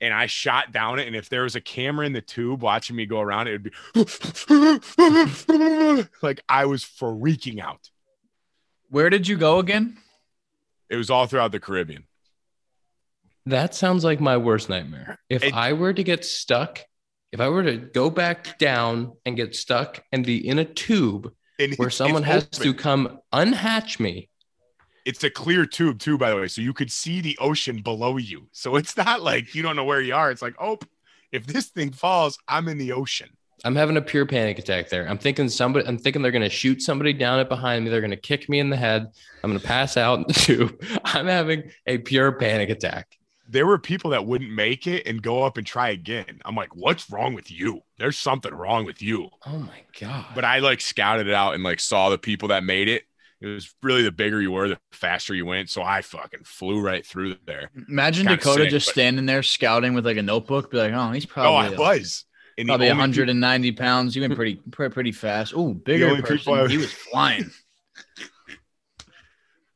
And 0.01 0.13
I 0.13 0.27
shot 0.27 0.71
down 0.71 0.99
it. 0.99 1.07
And 1.07 1.15
if 1.15 1.29
there 1.29 1.43
was 1.43 1.55
a 1.55 1.61
camera 1.61 2.05
in 2.05 2.13
the 2.13 2.21
tube 2.21 2.61
watching 2.61 2.95
me 2.95 3.05
go 3.05 3.21
around, 3.21 3.47
it 3.47 3.51
would 3.53 3.63
be 3.63 3.71
like 6.21 6.41
I 6.49 6.65
was 6.65 6.83
freaking 6.83 7.59
out. 7.59 7.89
Where 8.89 9.09
did 9.09 9.27
you 9.27 9.37
go 9.37 9.59
again? 9.59 9.97
It 10.89 10.97
was 10.97 11.09
all 11.09 11.27
throughout 11.27 11.51
the 11.51 11.59
Caribbean. 11.59 12.05
That 13.47 13.75
sounds 13.75 14.03
like 14.03 14.19
my 14.19 14.37
worst 14.37 14.69
nightmare. 14.69 15.19
If 15.29 15.43
It- 15.43 15.53
I 15.53 15.73
were 15.73 15.93
to 15.93 16.03
get 16.03 16.25
stuck, 16.25 16.81
if 17.31 17.39
I 17.39 17.49
were 17.49 17.63
to 17.63 17.77
go 17.77 18.09
back 18.09 18.57
down 18.59 19.13
and 19.25 19.35
get 19.35 19.55
stuck 19.55 20.03
and 20.11 20.25
be 20.25 20.47
in 20.47 20.59
a 20.59 20.65
tube 20.65 21.33
And 21.59 21.73
where 21.75 21.87
it's 21.87 21.97
someone 21.97 22.23
has 22.23 22.47
to 22.49 22.73
come 22.73 23.19
unhatch 23.33 23.99
me, 23.99 24.29
It's 25.05 25.23
a 25.23 25.29
clear 25.29 25.65
tube 25.65 25.99
too, 25.99 26.17
by 26.17 26.31
the 26.31 26.35
way, 26.35 26.47
so 26.47 26.61
you 26.61 26.73
could 26.73 26.91
see 26.91 27.21
the 27.21 27.37
ocean 27.39 27.81
below 27.81 28.17
you. 28.17 28.47
So 28.51 28.75
it's 28.75 28.97
not 28.97 29.21
like 29.21 29.53
you 29.53 29.61
don't 29.61 29.75
know 29.75 29.85
where 29.85 30.01
you 30.01 30.15
are. 30.15 30.31
It's 30.31 30.41
like, 30.41 30.55
oh, 30.59 30.79
if 31.31 31.45
this 31.45 31.67
thing 31.67 31.91
falls, 31.91 32.37
I'm 32.47 32.67
in 32.67 32.77
the 32.77 32.91
ocean. 32.91 33.29
I'm 33.63 33.75
having 33.75 33.97
a 33.97 34.01
pure 34.01 34.25
panic 34.25 34.59
attack 34.59 34.89
there. 34.89 35.09
I'm 35.09 35.17
thinking 35.17 35.49
somebody, 35.49 35.87
I'm 35.87 35.97
thinking 35.97 36.21
they're 36.21 36.31
going 36.31 36.41
to 36.43 36.49
shoot 36.49 36.81
somebody 36.81 37.13
down 37.13 37.39
it 37.39 37.49
behind 37.49 37.83
me. 37.83 37.91
They're 37.91 38.01
going 38.01 38.11
to 38.11 38.17
kick 38.17 38.47
me 38.49 38.59
in 38.59 38.69
the 38.69 38.77
head. 38.77 39.07
I'm 39.43 39.49
going 39.49 39.59
to 39.59 39.65
pass 39.65 39.97
out 39.97 40.19
in 40.19 40.25
the 40.27 40.33
tube. 40.33 40.83
I'm 41.03 41.27
having 41.27 41.71
a 41.87 41.97
pure 41.97 42.31
panic 42.33 42.69
attack. 42.69 43.17
There 43.47 43.65
were 43.65 43.79
people 43.79 44.11
that 44.11 44.25
wouldn't 44.25 44.51
make 44.51 44.87
it 44.87 45.07
and 45.07 45.21
go 45.21 45.43
up 45.43 45.57
and 45.57 45.65
try 45.65 45.89
again. 45.89 46.41
I'm 46.45 46.55
like, 46.55 46.75
what's 46.75 47.09
wrong 47.09 47.33
with 47.33 47.51
you? 47.51 47.81
There's 47.97 48.17
something 48.17 48.53
wrong 48.53 48.85
with 48.85 49.01
you. 49.01 49.29
Oh 49.45 49.59
my 49.59 49.81
God. 49.99 50.25
But 50.33 50.45
I 50.45 50.59
like 50.59 50.81
scouted 50.81 51.27
it 51.27 51.33
out 51.33 51.53
and 51.53 51.63
like 51.63 51.79
saw 51.79 52.09
the 52.09 52.17
people 52.17 52.49
that 52.49 52.63
made 52.63 52.87
it. 52.87 53.03
It 53.45 53.53
was 53.53 53.75
really 53.83 54.01
the 54.01 54.11
bigger 54.11 54.41
you 54.41 54.51
were, 54.51 54.67
the 54.69 54.79
faster 54.91 55.35
you 55.35 55.45
went. 55.45 55.69
So 55.69 55.83
I 55.83 56.01
fucking 56.01 56.45
flew 56.45 56.81
right 56.81 57.05
through 57.05 57.35
there. 57.45 57.69
Imagine 57.87 58.25
Kinda 58.25 58.37
Dakota 58.37 58.63
sick, 58.63 58.69
just 58.71 58.87
but- 58.87 58.93
standing 58.93 59.25
there 59.27 59.43
scouting 59.43 59.93
with 59.93 60.03
like 60.05 60.17
a 60.17 60.23
notebook, 60.23 60.71
be 60.71 60.77
like, 60.77 60.93
"Oh, 60.93 61.11
he's 61.11 61.27
probably. 61.27 61.51
Oh, 61.51 61.55
I 61.55 61.77
was. 61.77 62.25
And 62.57 62.67
probably 62.67 62.87
only 62.89 62.99
190 63.01 63.71
pounds. 63.73 64.15
You 64.15 64.23
went 64.23 64.35
pretty 64.35 64.55
pretty, 64.71 64.93
pretty 64.93 65.11
fast. 65.11 65.53
Oh, 65.55 65.73
bigger 65.75 66.09
person. 66.21 66.37
people 66.37 66.53
I- 66.55 66.67
he 66.67 66.77
was 66.77 66.91
flying. 67.11 67.51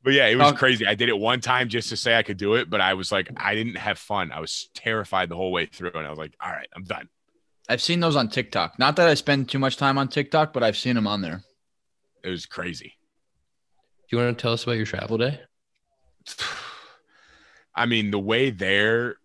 But 0.01 0.13
yeah, 0.13 0.27
it 0.27 0.37
was 0.37 0.53
crazy. 0.53 0.87
I 0.87 0.95
did 0.95 1.09
it 1.09 1.17
one 1.19 1.41
time 1.41 1.67
just 1.67 1.89
to 1.89 1.97
say 1.97 2.15
I 2.17 2.23
could 2.23 2.37
do 2.37 2.55
it, 2.55 2.69
but 2.69 2.79
I 2.79 2.93
was 2.93 3.11
like, 3.11 3.29
I 3.35 3.53
didn't 3.53 3.75
have 3.75 3.99
fun. 3.99 4.31
I 4.31 4.39
was 4.39 4.69
terrified 4.73 5.29
the 5.29 5.35
whole 5.35 5.51
way 5.51 5.65
through, 5.65 5.91
and 5.93 6.07
I 6.07 6.09
was 6.09 6.17
like, 6.17 6.33
all 6.41 6.51
right, 6.51 6.69
I'm 6.73 6.85
done. 6.85 7.09
I've 7.67 7.81
seen 7.81 7.99
those 7.99 8.15
on 8.15 8.29
TikTok. 8.29 8.79
Not 8.79 8.95
that 8.95 9.07
I 9.09 9.13
spend 9.13 9.49
too 9.49 9.59
much 9.59 9.75
time 9.77 9.97
on 9.97 10.07
TikTok, 10.07 10.53
but 10.53 10.63
I've 10.63 10.77
seen 10.77 10.95
them 10.95 11.05
on 11.05 11.21
there. 11.21 11.43
It 12.23 12.29
was 12.29 12.45
crazy. 12.45 12.93
Do 14.09 14.17
you 14.17 14.23
want 14.23 14.37
to 14.37 14.41
tell 14.41 14.53
us 14.53 14.63
about 14.63 14.77
your 14.77 14.87
travel 14.87 15.17
day? 15.17 15.39
I 17.75 17.85
mean, 17.85 18.11
the 18.11 18.19
way 18.19 18.49
there 18.49 19.17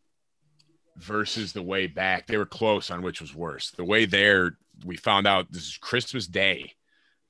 versus 0.97 1.53
the 1.53 1.63
way 1.63 1.87
back, 1.87 2.27
they 2.27 2.37
were 2.37 2.47
close 2.47 2.91
on 2.91 3.03
which 3.03 3.21
was 3.21 3.35
worse. 3.35 3.71
The 3.71 3.85
way 3.85 4.05
there, 4.05 4.59
we 4.85 4.97
found 4.97 5.27
out 5.27 5.51
this 5.51 5.63
is 5.63 5.79
Christmas 5.79 6.27
Day. 6.27 6.73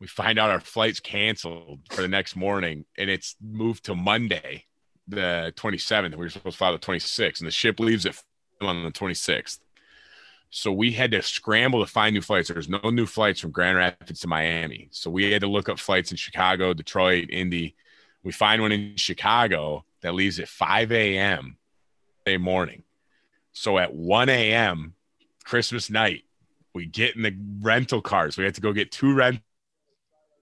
We 0.01 0.09
find 0.09 0.39
out 0.39 0.51
our 0.51 0.61
flight's 0.61 1.01
canceled 1.01 1.81
for 1.91 2.03
the 2.03 2.09
next 2.09 2.35
morning, 2.35 2.85
and 2.99 3.09
it's 3.09 3.37
moved 3.41 3.85
to 3.85 3.95
Monday, 3.95 4.65
the 5.07 5.53
27th. 5.57 6.11
We 6.11 6.17
were 6.17 6.29
supposed 6.29 6.55
to 6.55 6.59
fly 6.59 6.73
the 6.73 6.79
26th, 6.79 7.39
and 7.39 7.47
the 7.47 7.53
ship 7.53 7.79
leaves 7.79 8.05
at 8.05 8.21
on 8.61 8.83
the 8.83 8.91
26th. 8.91 9.61
So 10.57 10.71
we 10.71 10.93
had 10.93 11.11
to 11.11 11.21
scramble 11.21 11.85
to 11.85 11.91
find 11.91 12.15
new 12.15 12.21
flights. 12.21 12.49
There's 12.49 12.69
no 12.69 12.79
new 12.89 13.07
flights 13.07 13.41
from 13.41 13.51
Grand 13.51 13.77
Rapids 13.77 14.21
to 14.21 14.29
Miami. 14.29 14.87
So 14.93 15.11
we 15.11 15.33
had 15.33 15.41
to 15.41 15.49
look 15.49 15.69
up 15.69 15.81
flights 15.81 16.13
in 16.13 16.17
Chicago, 16.17 16.73
Detroit, 16.73 17.27
Indy. 17.29 17.75
We 18.23 18.31
find 18.31 18.63
one 18.63 18.71
in 18.71 18.95
Chicago 18.95 19.85
that 20.03 20.15
leaves 20.15 20.39
at 20.39 20.47
5 20.47 20.93
a.m. 20.93 21.57
day 22.25 22.37
morning. 22.37 22.85
So 23.53 23.79
at 23.79 23.97
1 23.97 24.29
a.m. 24.29 24.95
Christmas 25.43 25.91
night, 25.91 26.23
we 26.73 26.87
get 26.87 27.17
in 27.17 27.23
the 27.23 27.37
rental 27.61 28.01
cars. 28.01 28.39
We 28.39 28.45
had 28.45 28.55
to 28.55 28.61
go 28.61 28.73
get 28.73 28.93
two 28.93 29.13
rent 29.13 29.41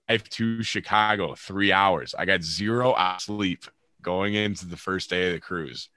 drive 0.09 0.28
to 0.28 0.62
Chicago, 0.62 1.35
three 1.35 1.73
hours. 1.73 2.14
I 2.19 2.26
got 2.26 2.42
zero 2.42 2.95
sleep 3.19 3.64
going 4.02 4.35
into 4.35 4.66
the 4.66 4.76
first 4.76 5.09
day 5.09 5.28
of 5.28 5.33
the 5.33 5.40
cruise. 5.40 5.88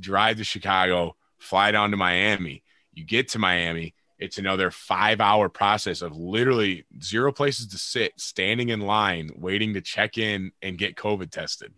Drive 0.00 0.38
to 0.38 0.44
Chicago, 0.44 1.16
fly 1.36 1.72
down 1.72 1.90
to 1.90 1.98
Miami. 1.98 2.63
You 2.94 3.04
get 3.04 3.28
to 3.30 3.38
Miami, 3.38 3.94
it's 4.18 4.38
another 4.38 4.70
five 4.70 5.20
hour 5.20 5.48
process 5.48 6.00
of 6.02 6.16
literally 6.16 6.84
zero 7.02 7.32
places 7.32 7.66
to 7.68 7.78
sit, 7.78 8.12
standing 8.18 8.68
in 8.68 8.80
line, 8.80 9.30
waiting 9.36 9.74
to 9.74 9.80
check 9.80 10.16
in 10.18 10.52
and 10.62 10.78
get 10.78 10.96
COVID 10.96 11.30
tested. 11.30 11.72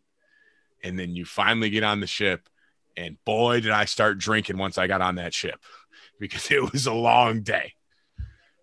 And 0.85 0.99
then 0.99 1.17
you 1.17 1.25
finally 1.25 1.71
get 1.71 1.83
on 1.83 2.01
the 2.01 2.07
ship. 2.07 2.49
And 2.97 3.17
boy, 3.25 3.61
did 3.61 3.73
I 3.73 3.87
start 3.87 4.19
drinking 4.19 4.59
once 4.59 4.79
I 4.79 4.87
got 4.87 5.01
on 5.01 5.17
that 5.17 5.35
ship 5.35 5.61
because 6.21 6.51
it 6.51 6.73
was 6.73 6.87
a 6.87 6.93
long 6.95 7.43
day. 7.43 7.73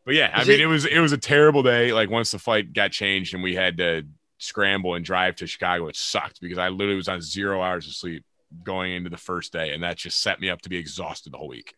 But 0.06 0.16
yeah, 0.16 0.32
I 0.34 0.40
mean, 0.40 0.60
it- 0.60 0.64
it 0.64 0.68
was 0.68 0.86
it 0.86 1.00
was 1.00 1.12
a 1.14 1.18
terrible 1.18 1.64
day. 1.64 1.94
Like 1.94 2.10
once 2.10 2.32
the 2.32 2.40
flight 2.40 2.74
got 2.74 2.92
changed 2.92 3.34
and 3.34 3.42
we 3.44 3.56
had 3.56 3.78
to 3.78 4.04
scramble 4.38 4.96
and 4.96 5.06
drive 5.06 5.36
to 5.38 5.48
Chicago, 5.48 5.88
it 5.88 5.96
sucked 5.96 6.42
because 6.42 6.58
I 6.58 6.70
literally 6.70 6.98
was 6.98 7.08
on 7.08 7.22
zero 7.22 7.62
hours 7.62 7.88
of 7.88 7.94
sleep 7.94 8.26
going 8.64 8.92
into 8.94 9.10
the 9.10 9.18
first 9.18 9.54
day, 9.54 9.74
and 9.74 9.82
that 9.84 9.98
just 9.98 10.20
set 10.20 10.40
me 10.42 10.50
up 10.50 10.62
to 10.64 10.70
be 10.70 10.78
exhausted 10.78 11.32
the 11.34 11.38
whole 11.38 11.48
week. 11.48 11.74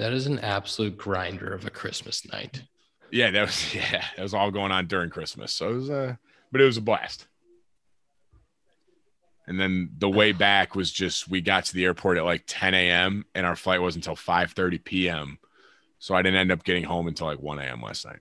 That 0.00 0.14
is 0.14 0.26
an 0.26 0.38
absolute 0.38 0.96
grinder 0.96 1.52
of 1.52 1.66
a 1.66 1.70
Christmas 1.70 2.26
night. 2.32 2.62
Yeah, 3.10 3.30
that 3.32 3.42
was 3.42 3.74
yeah, 3.74 4.02
that 4.16 4.22
was 4.22 4.32
all 4.32 4.50
going 4.50 4.72
on 4.72 4.86
during 4.86 5.10
Christmas. 5.10 5.52
So 5.52 5.68
it 5.68 5.74
was 5.74 5.90
uh 5.90 6.14
but 6.50 6.62
it 6.62 6.64
was 6.64 6.78
a 6.78 6.80
blast. 6.80 7.26
And 9.46 9.60
then 9.60 9.90
the 9.98 10.08
way 10.08 10.32
back 10.32 10.74
was 10.74 10.90
just 10.90 11.28
we 11.28 11.42
got 11.42 11.66
to 11.66 11.74
the 11.74 11.84
airport 11.84 12.16
at 12.16 12.24
like 12.24 12.44
10 12.46 12.72
a.m. 12.72 13.26
and 13.34 13.44
our 13.44 13.56
flight 13.56 13.82
was 13.82 13.94
until 13.94 14.16
5 14.16 14.52
30 14.52 14.78
p.m. 14.78 15.38
So 15.98 16.14
I 16.14 16.22
didn't 16.22 16.38
end 16.38 16.50
up 16.50 16.64
getting 16.64 16.84
home 16.84 17.06
until 17.06 17.26
like 17.26 17.40
1 17.40 17.58
a.m. 17.58 17.82
last 17.82 18.06
night. 18.06 18.20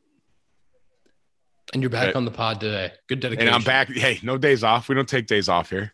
And 1.72 1.82
you're 1.82 1.90
back 1.90 2.08
Right. 2.08 2.16
on 2.18 2.26
the 2.26 2.32
pod 2.32 2.60
today. 2.60 2.92
Good 3.08 3.22
dedication. 3.22 3.48
And 3.48 3.56
I'm 3.56 3.64
back. 3.64 3.88
Hey, 3.88 4.20
no 4.22 4.38
days 4.38 4.66
off. 4.66 4.90
We 4.90 4.96
don't 4.96 5.08
take 5.08 5.28
days 5.28 5.48
off 5.48 5.70
here. 5.70 5.94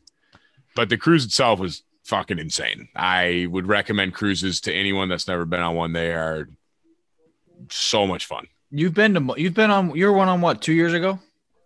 But 0.75 0.89
the 0.89 0.97
cruise 0.97 1.25
itself 1.25 1.59
was 1.59 1.83
fucking 2.05 2.39
insane. 2.39 2.87
I 2.95 3.47
would 3.49 3.67
recommend 3.67 4.13
cruises 4.13 4.61
to 4.61 4.73
anyone 4.73 5.09
that's 5.09 5.27
never 5.27 5.43
been 5.43 5.61
on 5.61 5.75
one. 5.75 5.91
They 5.91 6.13
are 6.13 6.47
so 7.69 8.07
much 8.07 8.27
fun. 8.27 8.47
You've 8.71 8.93
been 8.93 9.13
to 9.15 9.33
you've 9.37 9.53
been 9.53 9.71
on 9.71 9.95
you 9.95 10.05
were 10.05 10.13
one 10.13 10.29
on 10.29 10.41
what 10.41 10.61
two 10.61 10.73
years 10.73 10.93
ago? 10.93 11.19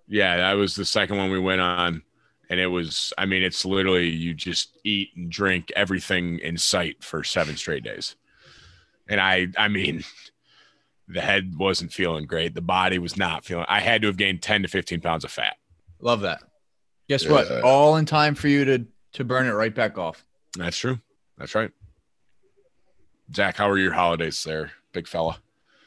Yeah, 0.08 0.38
that 0.38 0.54
was 0.54 0.76
the 0.76 0.86
second 0.86 1.18
one 1.18 1.30
we 1.30 1.40
went 1.40 1.62
on. 1.62 2.02
And 2.50 2.60
it 2.60 2.68
was, 2.68 3.14
I 3.16 3.28
mean, 3.28 3.44
it's 3.44 3.64
literally 3.64 4.10
you 4.10 4.34
just 4.34 4.80
eat 4.84 5.10
and 5.16 5.30
drink 5.32 5.72
everything 5.76 6.40
in 6.40 6.58
sight 6.58 7.04
for 7.04 7.24
seven 7.24 7.56
straight 7.56 7.84
days. 7.84 8.16
And 9.08 9.22
I, 9.22 9.50
I 9.56 9.68
mean, 9.68 10.04
the 11.08 11.22
head 11.22 11.54
wasn't 11.58 11.94
feeling 11.94 12.26
great. 12.26 12.56
The 12.56 12.62
body 12.62 12.98
was 12.98 13.18
not 13.18 13.46
feeling, 13.46 13.66
I 13.70 13.82
had 13.82 14.02
to 14.02 14.08
have 14.08 14.18
gained 14.18 14.42
10 14.42 14.64
to 14.64 14.68
15 14.68 15.00
pounds 15.00 15.24
of 15.24 15.32
fat. 15.32 15.58
Love 16.00 16.22
that. 16.22 16.42
Guess 17.08 17.28
what? 17.28 17.52
All 17.64 17.98
in 17.98 18.06
time 18.06 18.34
for 18.34 18.48
you 18.48 18.66
to 18.66 18.86
to 19.14 19.24
burn 19.24 19.48
it 19.48 19.52
right 19.52 19.74
back 19.74 19.98
off. 19.98 20.26
That's 20.58 20.78
true. 20.78 21.00
That's 21.38 21.56
right. 21.56 21.72
Zach, 23.34 23.58
how 23.58 23.70
were 23.70 23.78
your 23.78 23.94
holidays 23.94 24.44
there, 24.44 24.72
big 24.92 25.08
fella? 25.08 25.40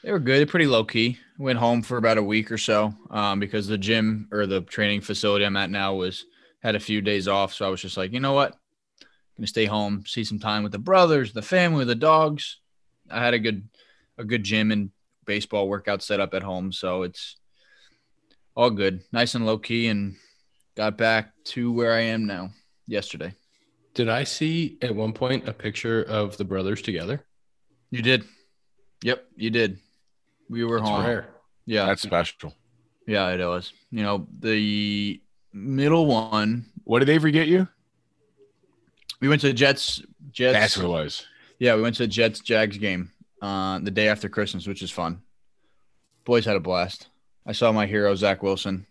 They 0.02 0.12
were 0.12 0.18
good. 0.18 0.48
Pretty 0.48 0.66
low 0.66 0.84
key. 0.84 1.18
Went 1.38 1.58
home 1.58 1.82
for 1.82 1.96
about 1.96 2.18
a 2.18 2.22
week 2.22 2.50
or 2.50 2.58
so 2.58 2.94
um, 3.10 3.40
because 3.40 3.66
the 3.66 3.78
gym 3.78 4.28
or 4.32 4.46
the 4.46 4.60
training 4.62 5.00
facility 5.00 5.44
I'm 5.44 5.56
at 5.56 5.70
now 5.70 5.94
was 5.94 6.24
had 6.62 6.74
a 6.74 6.80
few 6.80 7.00
days 7.00 7.28
off. 7.28 7.52
So 7.52 7.66
I 7.66 7.68
was 7.68 7.80
just 7.80 7.96
like, 7.96 8.12
you 8.12 8.20
know 8.20 8.32
what? 8.32 8.52
I'm 8.52 9.08
gonna 9.38 9.46
stay 9.46 9.64
home, 9.64 10.04
see 10.06 10.24
some 10.24 10.38
time 10.38 10.62
with 10.62 10.72
the 10.72 10.78
brothers, 10.78 11.32
the 11.32 11.42
family, 11.42 11.84
the 11.84 11.94
dogs. 11.94 12.58
I 13.10 13.20
had 13.22 13.34
a 13.34 13.38
good 13.38 13.68
a 14.18 14.24
good 14.24 14.44
gym 14.44 14.70
and 14.70 14.90
baseball 15.24 15.68
workout 15.68 16.02
set 16.02 16.20
up 16.20 16.34
at 16.34 16.42
home, 16.42 16.72
so 16.72 17.02
it's 17.02 17.36
all 18.54 18.70
good, 18.70 19.02
nice 19.12 19.34
and 19.34 19.46
low 19.46 19.58
key, 19.58 19.88
and 19.88 20.16
got 20.76 20.98
back 20.98 21.32
to 21.44 21.72
where 21.72 21.92
I 21.92 22.00
am 22.00 22.26
now 22.26 22.50
yesterday. 22.86 23.34
Did 23.94 24.08
I 24.08 24.24
see 24.24 24.78
at 24.80 24.94
one 24.94 25.12
point 25.12 25.48
a 25.48 25.52
picture 25.52 26.02
of 26.02 26.36
the 26.36 26.44
brothers 26.44 26.80
together? 26.82 27.24
You 27.90 28.02
did. 28.02 28.24
Yep, 29.02 29.24
you 29.36 29.50
did. 29.50 29.78
We 30.48 30.64
were 30.64 30.78
That's 30.78 30.88
home. 30.90 31.04
rare. 31.06 31.28
Yeah, 31.66 31.86
That's 31.86 32.02
special. 32.02 32.54
Yeah, 33.06 33.28
it 33.30 33.38
was. 33.44 33.72
You 33.90 34.02
know, 34.02 34.26
the 34.40 35.20
middle 35.52 36.06
one, 36.06 36.66
What 36.84 37.00
did 37.00 37.08
Avery 37.10 37.32
get 37.32 37.48
you? 37.48 37.68
We 39.20 39.28
went 39.28 39.40
to 39.42 39.48
the 39.48 39.52
Jets. 39.52 40.02
Jets. 40.30 40.54
That's 40.58 40.76
what 40.76 40.86
it 40.86 40.88
was. 40.88 41.26
Yeah, 41.58 41.76
we 41.76 41.82
went 41.82 41.96
to 41.96 42.02
the 42.04 42.08
Jets 42.08 42.40
Jags 42.40 42.78
game 42.78 43.10
uh, 43.40 43.78
the 43.78 43.90
day 43.90 44.08
after 44.08 44.28
Christmas, 44.28 44.66
which 44.66 44.82
is 44.82 44.90
fun. 44.90 45.22
Boys 46.24 46.44
had 46.44 46.56
a 46.56 46.60
blast. 46.60 47.08
I 47.46 47.52
saw 47.52 47.70
my 47.72 47.86
hero 47.86 48.14
Zach 48.14 48.42
Wilson, 48.42 48.86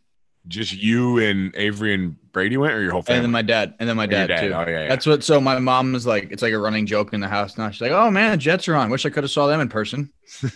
Just 0.47 0.73
you 0.73 1.19
and 1.19 1.55
Avery 1.55 1.93
and 1.93 2.15
Brady 2.31 2.57
went, 2.57 2.73
or 2.73 2.81
your 2.81 2.91
whole 2.91 3.03
family? 3.03 3.17
and 3.17 3.25
then 3.25 3.31
my 3.31 3.41
dad, 3.43 3.75
and 3.79 3.87
then 3.87 3.95
my 3.95 4.05
your 4.05 4.27
dad, 4.27 4.39
too. 4.41 4.53
Oh 4.53 4.61
yeah, 4.61 4.83
yeah. 4.83 4.89
That's 4.89 5.05
what. 5.05 5.23
So 5.23 5.39
my 5.39 5.59
mom 5.59 5.93
is 5.93 6.07
like, 6.07 6.31
it's 6.31 6.41
like 6.41 6.53
a 6.53 6.57
running 6.57 6.87
joke 6.87 7.13
in 7.13 7.19
the 7.19 7.27
house 7.27 7.57
now. 7.57 7.69
She's 7.69 7.81
like, 7.81 7.91
"Oh 7.91 8.09
man, 8.09 8.39
Jets 8.39 8.67
are 8.67 8.75
on. 8.75 8.89
Wish 8.89 9.05
I 9.05 9.09
could 9.11 9.23
have 9.23 9.31
saw 9.31 9.47
them 9.47 9.59
in 9.59 9.69
person." 9.69 10.11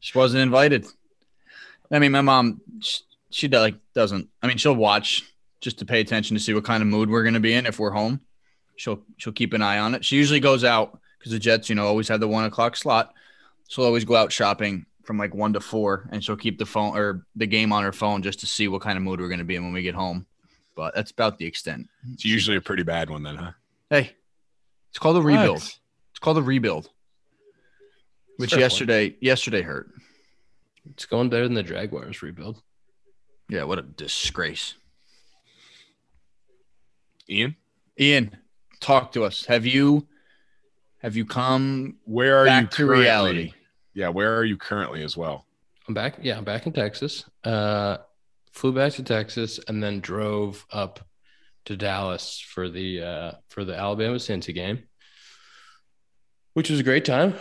She 0.00 0.16
wasn't 0.16 0.42
invited. 0.42 0.86
I 1.90 1.98
mean, 1.98 2.12
my 2.12 2.20
mom, 2.20 2.60
she, 2.80 3.02
she 3.30 3.48
like 3.48 3.76
doesn't. 3.94 4.28
I 4.42 4.46
mean, 4.46 4.58
she'll 4.58 4.74
watch 4.74 5.24
just 5.60 5.78
to 5.80 5.84
pay 5.86 6.00
attention 6.00 6.36
to 6.36 6.42
see 6.42 6.54
what 6.54 6.64
kind 6.64 6.82
of 6.82 6.88
mood 6.88 7.10
we're 7.10 7.24
gonna 7.24 7.40
be 7.40 7.52
in 7.54 7.66
if 7.66 7.78
we're 7.78 7.90
home. 7.90 8.20
She'll 8.76 9.02
she'll 9.16 9.32
keep 9.32 9.52
an 9.54 9.62
eye 9.62 9.78
on 9.78 9.94
it. 9.94 10.04
She 10.04 10.16
usually 10.16 10.40
goes 10.40 10.64
out 10.64 10.98
because 11.18 11.32
the 11.32 11.38
Jets, 11.38 11.68
you 11.68 11.74
know, 11.74 11.86
always 11.86 12.08
have 12.08 12.20
the 12.20 12.28
one 12.28 12.44
o'clock 12.44 12.76
slot. 12.76 13.12
She'll 13.68 13.84
always 13.84 14.04
go 14.04 14.14
out 14.14 14.32
shopping 14.32 14.86
from 15.08 15.16
like 15.16 15.34
one 15.34 15.54
to 15.54 15.60
four, 15.60 16.06
and 16.12 16.22
she'll 16.22 16.36
keep 16.36 16.58
the 16.58 16.66
phone 16.66 16.94
or 16.94 17.24
the 17.34 17.46
game 17.46 17.72
on 17.72 17.82
her 17.82 17.92
phone 17.92 18.22
just 18.22 18.40
to 18.40 18.46
see 18.46 18.68
what 18.68 18.82
kind 18.82 18.98
of 18.98 19.02
mood 19.02 19.20
we're 19.20 19.30
gonna 19.30 19.42
be 19.42 19.56
in 19.56 19.64
when 19.64 19.72
we 19.72 19.80
get 19.80 19.94
home. 19.94 20.26
But 20.76 20.94
that's 20.94 21.10
about 21.10 21.38
the 21.38 21.46
extent. 21.46 21.88
it's 22.12 22.26
usually 22.26 22.58
a 22.58 22.60
pretty 22.60 22.82
bad 22.82 23.08
one 23.08 23.22
then, 23.22 23.36
huh? 23.36 23.52
Hey, 23.88 24.12
it's 24.90 24.98
called 24.98 25.16
a 25.16 25.22
rebuild. 25.22 25.60
What? 25.60 25.78
It's 26.10 26.18
called 26.20 26.36
a 26.36 26.42
rebuild. 26.42 26.90
Which 28.36 28.50
fair 28.50 28.58
point. 28.58 28.60
yesterday 28.60 29.16
yesterday 29.22 29.62
hurt. 29.62 29.88
It's 30.90 31.06
going 31.06 31.30
better 31.30 31.44
than 31.44 31.54
the 31.54 31.62
Jaguars 31.62 32.20
rebuild. 32.20 32.60
Yeah, 33.48 33.64
what 33.64 33.78
a 33.78 33.82
disgrace. 33.82 34.74
Ian, 37.30 37.56
Ian, 37.98 38.36
talk 38.80 39.12
to 39.12 39.24
us. 39.24 39.46
Have 39.46 39.64
you 39.64 40.06
have 40.98 41.16
you 41.16 41.24
come 41.24 41.96
where 42.04 42.42
are 42.42 42.44
back 42.44 42.62
you 42.64 42.68
to 42.68 42.76
currently? 42.76 43.04
reality? 43.04 43.52
Yeah, 43.98 44.10
where 44.10 44.36
are 44.36 44.44
you 44.44 44.56
currently 44.56 45.02
as 45.02 45.16
well? 45.16 45.44
I'm 45.88 45.92
back. 45.92 46.18
Yeah, 46.22 46.38
I'm 46.38 46.44
back 46.44 46.68
in 46.68 46.72
Texas. 46.72 47.24
Uh, 47.42 47.96
flew 48.52 48.72
back 48.72 48.92
to 48.92 49.02
Texas 49.02 49.58
and 49.66 49.82
then 49.82 49.98
drove 49.98 50.64
up 50.70 51.00
to 51.64 51.76
Dallas 51.76 52.38
for 52.38 52.68
the 52.68 53.02
uh, 53.02 53.32
for 53.48 53.64
the 53.64 53.74
Alabama 53.74 54.14
Cincy 54.18 54.54
game, 54.54 54.84
which 56.54 56.70
was 56.70 56.78
a 56.78 56.84
great 56.84 57.04
time. 57.04 57.34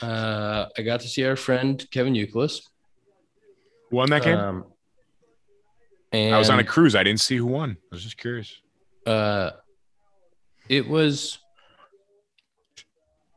Uh, 0.00 0.66
I 0.76 0.82
got 0.82 0.98
to 1.02 1.08
see 1.08 1.24
our 1.24 1.36
friend 1.36 1.86
Kevin 1.92 2.14
Youkilis. 2.14 2.62
Who 3.90 3.98
won 3.98 4.10
that 4.10 4.24
game? 4.24 4.36
Um, 4.36 4.64
and 6.10 6.34
I 6.34 6.38
was 6.38 6.50
on 6.50 6.58
a 6.58 6.64
cruise. 6.64 6.96
I 6.96 7.04
didn't 7.04 7.20
see 7.20 7.36
who 7.36 7.46
won. 7.46 7.76
I 7.80 7.94
was 7.94 8.02
just 8.02 8.16
curious. 8.16 8.52
uh, 9.06 9.50
it 10.68 10.88
was 10.88 11.38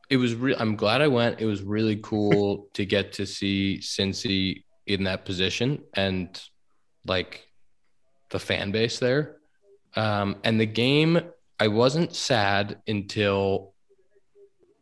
it 0.10 0.18
was 0.18 0.36
real 0.36 0.56
i'm 0.60 0.76
glad 0.76 1.02
i 1.02 1.08
went 1.08 1.40
it 1.40 1.46
was 1.46 1.62
really 1.62 2.00
cool 2.02 2.68
to 2.74 2.86
get 2.86 3.14
to 3.14 3.26
see 3.26 3.80
cincy 3.82 4.64
in 4.86 5.04
that 5.04 5.26
position 5.26 5.82
and 5.94 6.42
like 7.06 7.48
the 8.30 8.40
fan 8.40 8.72
base 8.72 9.00
there 9.00 9.38
um, 9.96 10.38
and 10.44 10.60
the 10.60 10.66
game 10.66 11.20
i 11.60 11.68
wasn't 11.68 12.14
sad 12.14 12.82
until 12.88 13.74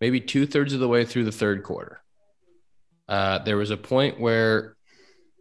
maybe 0.01 0.19
two-thirds 0.19 0.73
of 0.73 0.79
the 0.79 0.87
way 0.87 1.05
through 1.05 1.23
the 1.23 1.31
third 1.31 1.63
quarter 1.63 2.01
uh, 3.09 3.39
there 3.39 3.57
was 3.57 3.69
a 3.69 3.77
point 3.77 4.19
where 4.19 4.75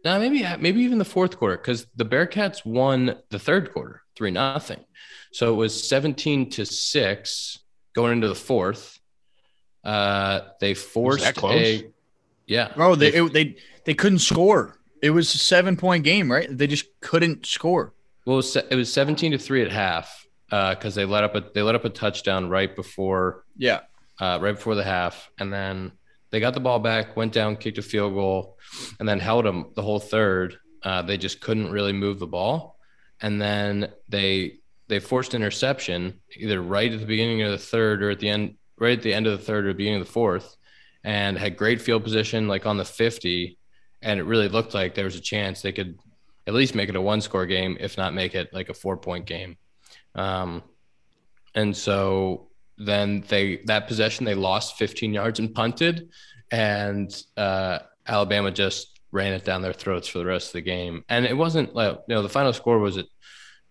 no, 0.03 0.19
maybe 0.19 0.45
maybe 0.59 0.81
even 0.81 0.97
the 0.97 1.05
fourth 1.05 1.37
quarter 1.37 1.55
because 1.55 1.87
the 1.95 2.05
Bearcats 2.05 2.65
won 2.65 3.15
the 3.29 3.39
third 3.39 3.71
quarter 3.71 4.03
three 4.15 4.31
nothing. 4.31 4.83
So 5.31 5.51
it 5.53 5.55
was 5.55 5.87
17 5.87 6.51
to 6.51 6.65
6 6.65 7.59
going 7.95 8.13
into 8.13 8.27
the 8.27 8.35
fourth. 8.35 8.99
Uh, 9.83 10.41
they 10.59 10.73
forced 10.73 11.23
that 11.23 11.35
close? 11.35 11.53
a 11.55 11.91
yeah. 12.47 12.73
Oh, 12.77 12.95
they 12.95 13.13
it, 13.13 13.33
they 13.33 13.55
they 13.85 13.93
couldn't 13.93 14.19
score. 14.19 14.77
It 15.01 15.09
was 15.11 15.33
a 15.33 15.37
seven 15.37 15.75
point 15.77 16.03
game, 16.03 16.31
right? 16.31 16.47
They 16.49 16.67
just 16.67 16.85
couldn't 17.01 17.45
score. 17.45 17.93
well, 18.25 18.35
it 18.35 18.37
was, 18.37 18.55
it 18.55 18.75
was 18.75 18.91
17 18.93 19.33
to 19.33 19.37
3 19.37 19.63
at 19.63 19.71
half 19.71 20.25
uh, 20.51 20.75
because 20.75 20.95
they 20.95 21.03
let 21.05 21.23
up 21.25 21.35
a 21.35 21.41
they 21.53 21.61
let 21.61 21.75
up 21.75 21.83
a 21.85 21.89
touchdown 21.89 22.49
right 22.49 22.73
before 22.75 23.43
Yeah. 23.57 23.81
uh, 24.19 24.39
right 24.41 24.55
before 24.55 24.75
the 24.75 24.83
half, 24.83 25.29
and 25.39 25.51
then 25.51 25.91
they 26.29 26.39
got 26.39 26.53
the 26.53 26.59
ball 26.61 26.79
back, 26.79 27.15
went 27.17 27.33
down, 27.33 27.57
kicked 27.57 27.77
a 27.77 27.81
field 27.81 28.13
goal, 28.13 28.57
and 28.99 29.07
then 29.07 29.19
held 29.19 29.45
them 29.45 29.71
the 29.75 29.81
whole 29.81 29.99
third. 29.99 30.57
Uh, 30.81 31.01
they 31.01 31.17
just 31.17 31.41
couldn't 31.41 31.71
really 31.71 31.93
move 31.93 32.19
the 32.19 32.27
ball, 32.27 32.77
and 33.21 33.41
then 33.41 33.89
they 34.09 34.59
they 34.87 34.99
forced 34.99 35.33
interception 35.33 36.19
either 36.37 36.61
right 36.61 36.91
at 36.93 36.99
the 36.99 37.05
beginning 37.05 37.41
of 37.41 37.51
the 37.51 37.57
third 37.57 38.01
or 38.03 38.09
at 38.09 38.19
the 38.19 38.29
end, 38.29 38.55
right 38.83 38.97
at 38.97 39.03
the 39.03 39.13
end 39.13 39.25
of 39.25 39.37
the 39.37 39.43
third 39.43 39.65
or 39.65 39.73
beginning 39.73 40.01
of 40.01 40.07
the 40.07 40.13
fourth, 40.13 40.57
and 41.03 41.37
had 41.37 41.57
great 41.57 41.81
field 41.81 42.03
position 42.03 42.47
like 42.47 42.65
on 42.65 42.77
the 42.77 42.85
fifty, 42.85 43.57
and 44.01 44.19
it 44.19 44.23
really 44.23 44.49
looked 44.49 44.73
like 44.73 44.93
there 44.93 45.05
was 45.05 45.15
a 45.15 45.21
chance 45.21 45.61
they 45.61 45.71
could 45.71 45.97
at 46.45 46.53
least 46.53 46.75
make 46.75 46.89
it 46.89 46.95
a 46.95 47.01
one 47.01 47.21
score 47.21 47.45
game, 47.45 47.77
if 47.79 47.97
not 47.97 48.13
make 48.13 48.35
it 48.35 48.53
like 48.53 48.69
a 48.69 48.73
four 48.73 48.97
point 48.97 49.25
game. 49.25 49.57
Um, 50.15 50.63
and 51.55 51.75
so 51.75 52.49
then 52.77 53.23
they 53.27 53.61
that 53.65 53.87
possession 53.87 54.25
they 54.25 54.35
lost 54.35 54.77
15 54.77 55.13
yards 55.13 55.39
and 55.39 55.53
punted, 55.53 56.09
and 56.51 57.23
uh, 57.37 57.79
Alabama 58.07 58.51
just 58.51 58.99
ran 59.11 59.33
it 59.33 59.45
down 59.45 59.61
their 59.61 59.73
throats 59.73 60.07
for 60.07 60.17
the 60.17 60.25
rest 60.25 60.47
of 60.47 60.53
the 60.53 60.61
game. 60.61 61.03
And 61.07 61.25
it 61.25 61.37
wasn't 61.37 61.75
like 61.75 61.99
you 62.07 62.15
know 62.15 62.21
the 62.21 62.29
final 62.29 62.53
score 62.53 62.79
was 62.79 62.97
at 62.97 63.05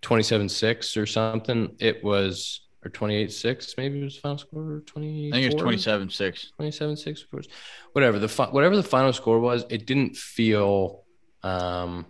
27-6 0.02 1.00
or 1.00 1.06
something. 1.06 1.76
It 1.78 2.02
was 2.02 2.60
or 2.84 2.90
28-6 2.90 3.76
maybe 3.78 4.00
it 4.00 4.04
was 4.04 4.14
the 4.16 4.20
final 4.20 4.38
score 4.38 4.62
or 4.72 4.80
20 4.80 5.28
I 5.28 5.30
think 5.32 5.44
it 5.46 5.54
was 5.54 5.62
27 5.62 6.10
6. 6.10 6.52
27-6 6.58 7.22
of 7.24 7.30
course 7.30 7.48
whatever 7.92 8.18
the 8.18 8.28
fi- 8.28 8.50
whatever 8.50 8.76
the 8.76 8.82
final 8.82 9.12
score 9.12 9.38
was 9.38 9.64
it 9.70 9.86
didn't 9.86 10.16
feel 10.16 11.04
um 11.42 12.06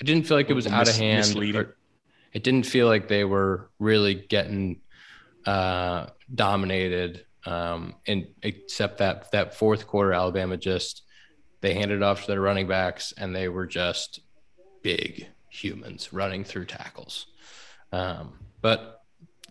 it 0.00 0.04
didn't 0.04 0.26
feel 0.26 0.36
like 0.36 0.50
it 0.50 0.54
was 0.54 0.66
out 0.66 0.88
of 0.88 0.96
hand 0.96 1.18
misleading. 1.18 1.66
it 2.32 2.42
didn't 2.42 2.66
feel 2.66 2.86
like 2.86 3.08
they 3.08 3.24
were 3.24 3.70
really 3.78 4.14
getting 4.14 4.80
uh 5.46 6.06
dominated 6.32 7.26
um 7.44 7.94
and 8.06 8.28
except 8.42 8.98
that 8.98 9.30
that 9.32 9.54
fourth 9.56 9.86
quarter 9.86 10.12
alabama 10.12 10.56
just 10.56 11.02
they 11.60 11.74
handed 11.74 12.02
off 12.02 12.22
to 12.22 12.26
their 12.28 12.40
running 12.40 12.66
backs 12.68 13.12
and 13.16 13.34
they 13.34 13.48
were 13.48 13.66
just 13.66 14.20
big 14.82 15.26
humans 15.48 16.12
running 16.12 16.44
through 16.44 16.64
tackles 16.64 17.26
um 17.92 18.32
but 18.60 19.01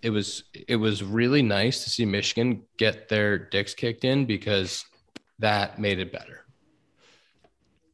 it 0.01 0.09
was 0.09 0.43
it 0.67 0.75
was 0.75 1.03
really 1.03 1.41
nice 1.41 1.83
to 1.83 1.89
see 1.89 2.05
Michigan 2.05 2.63
get 2.77 3.07
their 3.09 3.37
dicks 3.37 3.73
kicked 3.73 4.03
in 4.03 4.25
because 4.25 4.85
that 5.39 5.79
made 5.79 5.99
it 5.99 6.11
better. 6.11 6.45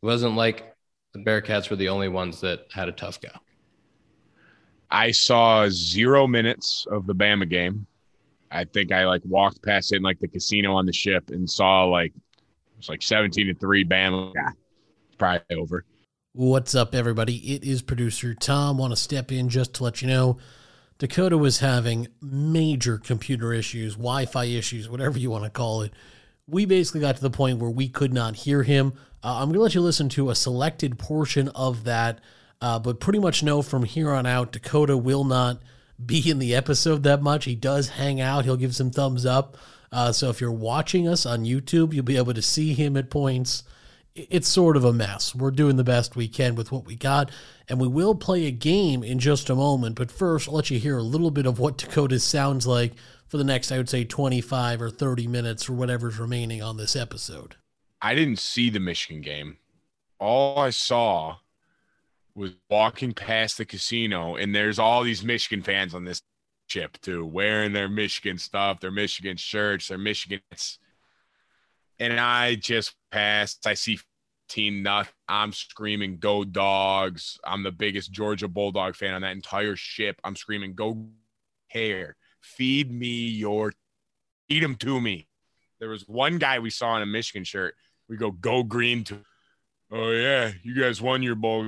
It 0.01 0.05
wasn't 0.05 0.35
like 0.35 0.75
the 1.13 1.19
Bearcats 1.19 1.69
were 1.69 1.75
the 1.75 1.89
only 1.89 2.07
ones 2.07 2.41
that 2.41 2.67
had 2.71 2.87
a 2.87 2.93
tough 2.93 3.19
go. 3.19 3.29
I 4.89 5.11
saw 5.11 5.67
zero 5.69 6.27
minutes 6.27 6.85
of 6.89 7.07
the 7.07 7.15
Bama 7.15 7.49
game. 7.49 7.87
I 8.49 8.63
think 8.63 8.93
I 8.93 9.05
like 9.05 9.21
walked 9.25 9.61
past 9.61 9.91
it 9.91 9.97
in 9.97 10.01
like 10.03 10.19
the 10.19 10.27
casino 10.29 10.75
on 10.75 10.85
the 10.85 10.93
ship 10.93 11.29
and 11.29 11.49
saw 11.49 11.83
like 11.83 12.13
it 12.15 12.77
was 12.77 12.89
like 12.89 13.01
17 13.01 13.47
to 13.47 13.53
3 13.55 13.83
Bama. 13.85 14.31
Yeah, 14.33 14.51
probably 15.17 15.57
over. 15.57 15.83
What's 16.33 16.75
up, 16.75 16.95
everybody? 16.95 17.35
It 17.55 17.63
is 17.63 17.81
producer 17.81 18.33
Tom. 18.33 18.77
Want 18.77 18.91
to 18.91 18.95
step 18.97 19.31
in 19.31 19.49
just 19.49 19.73
to 19.75 19.83
let 19.83 20.01
you 20.01 20.07
know 20.07 20.37
Dakota 20.97 21.37
was 21.37 21.59
having 21.59 22.07
major 22.21 22.97
computer 22.97 23.53
issues, 23.53 23.95
Wi 23.95 24.25
Fi 24.25 24.45
issues, 24.45 24.89
whatever 24.89 25.19
you 25.19 25.29
want 25.29 25.43
to 25.43 25.49
call 25.49 25.83
it. 25.83 25.93
We 26.47 26.65
basically 26.65 27.01
got 27.01 27.15
to 27.17 27.21
the 27.21 27.29
point 27.29 27.59
where 27.59 27.69
we 27.69 27.89
could 27.89 28.13
not 28.13 28.35
hear 28.35 28.63
him. 28.63 28.93
Uh, 29.23 29.35
I'm 29.35 29.49
going 29.49 29.53
to 29.53 29.61
let 29.61 29.75
you 29.75 29.81
listen 29.81 30.09
to 30.09 30.29
a 30.29 30.35
selected 30.35 30.97
portion 30.97 31.49
of 31.49 31.83
that, 31.83 32.19
uh, 32.61 32.79
but 32.79 32.99
pretty 32.99 33.19
much 33.19 33.43
know 33.43 33.61
from 33.61 33.83
here 33.83 34.11
on 34.11 34.25
out, 34.25 34.51
Dakota 34.51 34.97
will 34.97 35.23
not 35.23 35.61
be 36.03 36.29
in 36.29 36.39
the 36.39 36.55
episode 36.55 37.03
that 37.03 37.21
much. 37.21 37.45
He 37.45 37.55
does 37.55 37.89
hang 37.89 38.21
out, 38.21 38.45
he'll 38.45 38.57
give 38.57 38.75
some 38.75 38.91
thumbs 38.91 39.25
up. 39.25 39.57
Uh, 39.91 40.11
so 40.11 40.29
if 40.29 40.41
you're 40.41 40.51
watching 40.51 41.07
us 41.07 41.25
on 41.25 41.45
YouTube, 41.45 41.93
you'll 41.93 42.03
be 42.03 42.17
able 42.17 42.33
to 42.33 42.41
see 42.41 42.73
him 42.73 42.97
at 42.97 43.09
points 43.09 43.63
it's 44.29 44.47
sort 44.47 44.75
of 44.75 44.83
a 44.83 44.93
mess. 44.93 45.35
We're 45.35 45.51
doing 45.51 45.75
the 45.75 45.83
best 45.83 46.15
we 46.15 46.27
can 46.27 46.55
with 46.55 46.71
what 46.71 46.85
we 46.85 46.95
got, 46.95 47.31
and 47.69 47.79
we 47.79 47.87
will 47.87 48.15
play 48.15 48.45
a 48.45 48.51
game 48.51 49.03
in 49.03 49.19
just 49.19 49.49
a 49.49 49.55
moment. 49.55 49.95
But 49.95 50.11
first, 50.11 50.47
I'll 50.47 50.55
let 50.55 50.71
you 50.71 50.79
hear 50.79 50.97
a 50.97 51.03
little 51.03 51.31
bit 51.31 51.45
of 51.45 51.59
what 51.59 51.77
Dakota 51.77 52.19
sounds 52.19 52.65
like 52.65 52.93
for 53.27 53.37
the 53.37 53.43
next, 53.43 53.71
I 53.71 53.77
would 53.77 53.89
say, 53.89 54.03
25 54.03 54.81
or 54.81 54.89
30 54.89 55.27
minutes 55.27 55.69
or 55.69 55.73
whatever's 55.73 56.19
remaining 56.19 56.61
on 56.61 56.77
this 56.77 56.95
episode. 56.95 57.55
I 58.01 58.15
didn't 58.15 58.39
see 58.39 58.69
the 58.69 58.79
Michigan 58.79 59.21
game. 59.21 59.57
All 60.19 60.59
I 60.59 60.69
saw 60.69 61.37
was 62.35 62.51
walking 62.69 63.13
past 63.13 63.57
the 63.57 63.65
casino, 63.65 64.35
and 64.35 64.55
there's 64.55 64.79
all 64.79 65.03
these 65.03 65.23
Michigan 65.23 65.63
fans 65.63 65.93
on 65.93 66.05
this 66.05 66.21
ship 66.67 66.97
too, 67.01 67.25
wearing 67.25 67.73
their 67.73 67.89
Michigan 67.89 68.37
stuff, 68.37 68.79
their 68.79 68.91
Michigan 68.91 69.37
shirts, 69.37 69.87
their 69.87 69.97
Michigan. 69.97 70.41
And 71.99 72.19
I 72.19 72.55
just 72.55 72.95
passed. 73.11 73.65
I 73.65 73.73
see 73.73 73.99
15 74.47 74.83
nothing. 74.83 75.13
I'm 75.27 75.51
screaming, 75.51 76.19
"Go 76.19 76.43
Dogs!" 76.43 77.39
I'm 77.43 77.63
the 77.63 77.71
biggest 77.71 78.11
Georgia 78.11 78.47
Bulldog 78.47 78.95
fan 78.95 79.13
on 79.13 79.21
that 79.21 79.31
entire 79.31 79.75
ship. 79.75 80.19
I'm 80.23 80.35
screaming, 80.35 80.73
"Go 80.73 81.09
hair!" 81.67 82.15
feed 82.41 82.91
me 82.91 83.27
your, 83.27 83.73
eat 84.49 84.61
them 84.61 84.75
to 84.75 85.01
me. 85.01 85.27
There 85.79 85.89
was 85.89 86.07
one 86.07 86.37
guy 86.37 86.59
we 86.59 86.69
saw 86.69 86.95
in 86.95 87.03
a 87.03 87.05
Michigan 87.05 87.43
shirt. 87.43 87.75
We 88.09 88.17
go, 88.17 88.31
go 88.31 88.63
green 88.63 89.03
to, 89.05 89.19
oh 89.91 90.11
yeah, 90.11 90.51
you 90.63 90.79
guys 90.79 91.01
won 91.01 91.21
your 91.21 91.35
bowl 91.35 91.65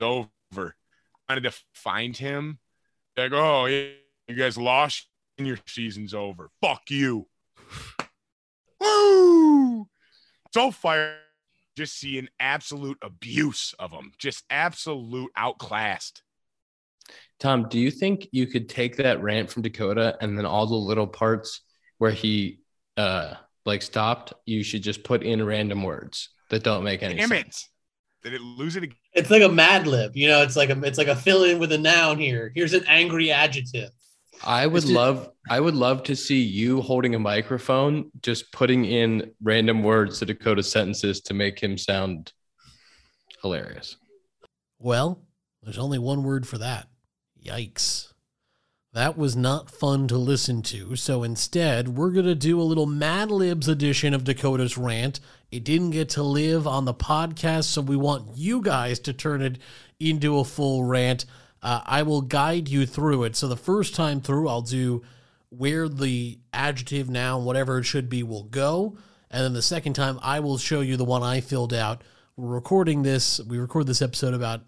over. 0.00 0.28
I 0.58 1.32
wanted 1.32 1.50
to 1.50 1.58
find 1.72 2.16
him. 2.16 2.58
Like, 3.16 3.32
oh 3.32 3.66
yeah, 3.66 3.88
you 4.28 4.36
guys 4.36 4.58
lost 4.58 5.08
and 5.38 5.46
your 5.46 5.58
season's 5.66 6.14
over. 6.14 6.50
Fuck 6.60 6.90
you. 6.90 7.26
Woo! 8.80 9.88
So 10.52 10.70
fire. 10.70 11.16
Just 11.76 11.98
seeing 11.98 12.28
absolute 12.38 12.98
abuse 13.02 13.74
of 13.78 13.90
them. 13.90 14.12
Just 14.18 14.44
absolute 14.50 15.30
outclassed. 15.36 16.22
Tom, 17.40 17.68
do 17.68 17.78
you 17.78 17.90
think 17.90 18.28
you 18.30 18.46
could 18.46 18.68
take 18.68 18.96
that 18.96 19.22
rant 19.22 19.50
from 19.50 19.62
Dakota 19.62 20.16
and 20.20 20.36
then 20.38 20.46
all 20.46 20.66
the 20.66 20.74
little 20.74 21.06
parts 21.06 21.62
where 21.98 22.12
he 22.12 22.60
uh 22.96 23.34
like 23.64 23.82
stopped, 23.82 24.32
you 24.44 24.62
should 24.62 24.82
just 24.82 25.04
put 25.04 25.22
in 25.22 25.44
random 25.44 25.82
words 25.82 26.30
that 26.50 26.62
don't 26.62 26.84
make 26.84 27.02
any 27.02 27.14
Damn 27.14 27.28
sense. 27.28 27.68
it. 28.22 28.28
Did 28.28 28.34
it 28.34 28.40
lose 28.40 28.76
it 28.76 28.84
again? 28.84 28.96
It's 29.14 29.30
like 29.30 29.42
a 29.42 29.48
Mad 29.48 29.86
Lib, 29.86 30.16
you 30.16 30.28
know. 30.28 30.42
It's 30.42 30.56
like 30.56 30.70
a 30.70 30.80
it's 30.84 30.98
like 30.98 31.08
a 31.08 31.16
fill 31.16 31.44
in 31.44 31.58
with 31.58 31.72
a 31.72 31.78
noun 31.78 32.18
here. 32.18 32.52
Here's 32.54 32.74
an 32.74 32.84
angry 32.86 33.30
adjective. 33.32 33.90
I 34.44 34.66
would 34.66 34.82
just- 34.82 34.92
love 34.92 35.30
I 35.50 35.58
would 35.58 35.74
love 35.74 36.04
to 36.04 36.14
see 36.14 36.40
you 36.40 36.80
holding 36.82 37.16
a 37.16 37.18
microphone, 37.18 38.10
just 38.22 38.52
putting 38.52 38.84
in 38.84 39.32
random 39.42 39.82
words 39.82 40.20
to 40.20 40.26
Dakota 40.26 40.62
sentences 40.62 41.20
to 41.22 41.34
make 41.34 41.60
him 41.60 41.76
sound 41.76 42.32
hilarious. 43.42 43.96
Well, 44.78 45.20
there's 45.62 45.78
only 45.78 45.98
one 45.98 46.22
word 46.22 46.46
for 46.46 46.58
that. 46.58 46.88
Yikes. 47.44 48.12
That 48.92 49.16
was 49.16 49.34
not 49.34 49.70
fun 49.70 50.06
to 50.08 50.18
listen 50.18 50.60
to, 50.62 50.96
so 50.96 51.22
instead, 51.22 51.96
we're 51.96 52.10
going 52.10 52.26
to 52.26 52.34
do 52.34 52.60
a 52.60 52.62
little 52.62 52.84
Mad 52.84 53.30
Libs 53.30 53.66
edition 53.66 54.12
of 54.12 54.22
Dakota's 54.22 54.76
rant. 54.76 55.18
It 55.50 55.64
didn't 55.64 55.90
get 55.90 56.10
to 56.10 56.22
live 56.22 56.66
on 56.66 56.84
the 56.84 56.92
podcast, 56.92 57.64
so 57.64 57.80
we 57.80 57.96
want 57.96 58.36
you 58.36 58.60
guys 58.60 58.98
to 59.00 59.14
turn 59.14 59.40
it 59.40 59.58
into 59.98 60.38
a 60.38 60.44
full 60.44 60.84
rant. 60.84 61.24
Uh, 61.62 61.80
I 61.84 62.02
will 62.02 62.22
guide 62.22 62.68
you 62.68 62.86
through 62.86 63.24
it. 63.24 63.36
So 63.36 63.46
the 63.48 63.56
first 63.56 63.94
time 63.94 64.20
through, 64.20 64.48
I'll 64.48 64.62
do 64.62 65.02
where 65.50 65.88
the 65.88 66.38
adjective, 66.52 67.08
noun, 67.08 67.44
whatever 67.44 67.78
it 67.78 67.84
should 67.84 68.08
be, 68.08 68.22
will 68.22 68.44
go. 68.44 68.96
And 69.30 69.44
then 69.44 69.52
the 69.52 69.62
second 69.62 69.94
time, 69.94 70.18
I 70.22 70.40
will 70.40 70.58
show 70.58 70.80
you 70.80 70.96
the 70.96 71.04
one 71.04 71.22
I 71.22 71.40
filled 71.40 71.72
out. 71.72 72.02
We're 72.36 72.54
recording 72.54 73.02
this. 73.02 73.40
We 73.40 73.58
record 73.58 73.86
this 73.86 74.02
episode 74.02 74.34
about 74.34 74.62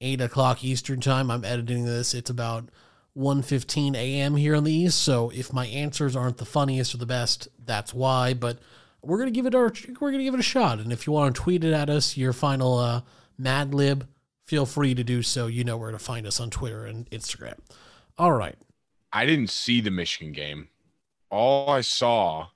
eight 0.00 0.20
o'clock 0.20 0.64
Eastern 0.64 1.00
time. 1.00 1.30
I'm 1.30 1.44
editing 1.44 1.84
this. 1.84 2.14
It's 2.14 2.30
about 2.30 2.68
1.15 3.16 3.94
a.m. 3.94 4.36
here 4.36 4.54
on 4.54 4.64
the 4.64 4.72
East. 4.72 5.00
So 5.00 5.30
if 5.30 5.52
my 5.52 5.66
answers 5.66 6.16
aren't 6.16 6.38
the 6.38 6.44
funniest 6.44 6.94
or 6.94 6.98
the 6.98 7.06
best, 7.06 7.48
that's 7.64 7.92
why. 7.92 8.34
But 8.34 8.58
we're 9.02 9.18
gonna 9.18 9.30
give 9.30 9.46
it 9.46 9.54
our 9.54 9.72
we're 10.00 10.10
gonna 10.12 10.24
give 10.24 10.34
it 10.34 10.40
a 10.40 10.44
shot. 10.44 10.78
And 10.78 10.92
if 10.92 11.06
you 11.06 11.12
want 11.12 11.34
to 11.34 11.42
tweet 11.42 11.64
it 11.64 11.72
at 11.72 11.90
us, 11.90 12.16
your 12.16 12.32
final 12.32 12.78
uh, 12.78 13.02
Mad 13.36 13.74
Lib, 13.74 14.06
feel 14.52 14.66
free 14.66 14.94
to 14.94 15.02
do 15.02 15.22
so. 15.22 15.46
You 15.46 15.64
know 15.64 15.78
where 15.78 15.92
to 15.92 15.98
find 15.98 16.26
us 16.26 16.38
on 16.38 16.50
Twitter 16.50 16.84
and 16.84 17.08
Instagram. 17.08 17.58
All 18.18 18.32
right. 18.32 18.58
I 19.10 19.24
didn't 19.24 19.48
see 19.48 19.80
the 19.80 19.90
Michigan 19.90 20.34
game. 20.34 20.68
All 21.30 21.70
I 21.70 21.80
saw 21.80 22.48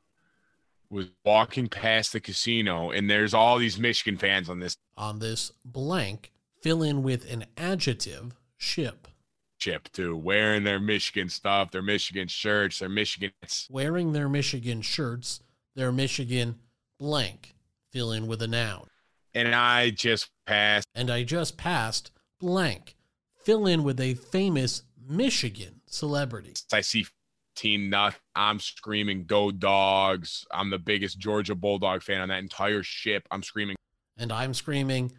was 0.90 1.06
walking 1.24 1.68
past 1.68 2.12
the 2.12 2.20
casino, 2.20 2.90
and 2.90 3.08
there's 3.08 3.32
all 3.32 3.56
these 3.56 3.78
Michigan 3.78 4.18
fans 4.18 4.50
on 4.50 4.60
this 4.60 4.76
On 4.98 5.20
this 5.20 5.52
blank, 5.64 6.32
fill 6.60 6.82
in 6.82 7.02
with 7.02 7.32
an 7.32 7.46
adjective 7.56 8.34
ship. 8.58 9.08
Ship, 9.56 9.88
too, 9.90 10.14
wearing 10.14 10.64
their 10.64 10.78
Michigan 10.78 11.30
stuff, 11.30 11.70
their 11.70 11.80
Michigan 11.80 12.28
shirts, 12.28 12.80
their 12.80 12.90
Michigan. 12.90 13.30
Wearing 13.70 14.12
their 14.12 14.28
Michigan 14.28 14.82
shirts, 14.82 15.40
their 15.74 15.92
Michigan 15.92 16.56
blank, 16.98 17.54
fill 17.90 18.12
in 18.12 18.26
with 18.26 18.42
a 18.42 18.48
noun. 18.48 18.90
And 19.36 19.54
I 19.54 19.90
just 19.90 20.30
passed. 20.46 20.86
and 20.94 21.10
I 21.10 21.22
just 21.22 21.58
passed 21.58 22.10
blank. 22.40 22.96
Fill 23.44 23.66
in 23.66 23.84
with 23.84 24.00
a 24.00 24.14
famous 24.14 24.82
Michigan 25.06 25.82
celebrity. 25.86 26.54
I 26.72 26.80
see 26.80 27.06
teen 27.54 27.90
nut. 27.90 28.14
I'm 28.34 28.58
screaming, 28.58 29.26
"Go 29.26 29.50
dogs!" 29.50 30.46
I'm 30.50 30.70
the 30.70 30.78
biggest 30.78 31.18
Georgia 31.18 31.54
Bulldog 31.54 32.02
fan 32.02 32.22
on 32.22 32.28
that 32.30 32.38
entire 32.38 32.82
ship. 32.82 33.28
I'm 33.30 33.42
screaming, 33.42 33.76
And 34.16 34.32
I'm 34.32 34.54
screaming 34.54 35.12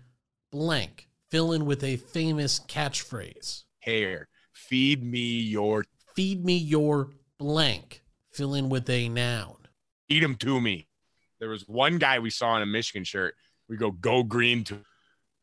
blank. 0.52 1.10
Fill 1.30 1.52
in 1.52 1.68
with 1.68 1.84
a 1.84 1.98
famous 1.98 2.60
catchphrase. 2.60 3.66
"Hair, 3.82 4.30
feed 4.52 5.04
me 5.04 5.40
your, 5.42 5.86
Feed 6.16 6.44
me 6.44 6.58
your 6.58 7.12
blank. 7.38 8.02
Fill 8.32 8.56
in 8.56 8.70
with 8.70 8.90
a 8.90 9.10
noun. 9.10 9.68
eat 10.10 10.22
them 10.22 10.36
to 10.38 10.60
me." 10.60 10.88
There 11.40 11.50
was 11.50 11.68
one 11.68 12.00
guy 12.00 12.18
we 12.18 12.32
saw 12.32 12.56
in 12.56 12.64
a 12.64 12.66
Michigan 12.66 13.04
shirt. 13.04 13.36
We 13.70 13.78
go, 13.78 13.92
"Go 13.92 14.24
green 14.24 14.64
to." 14.66 14.80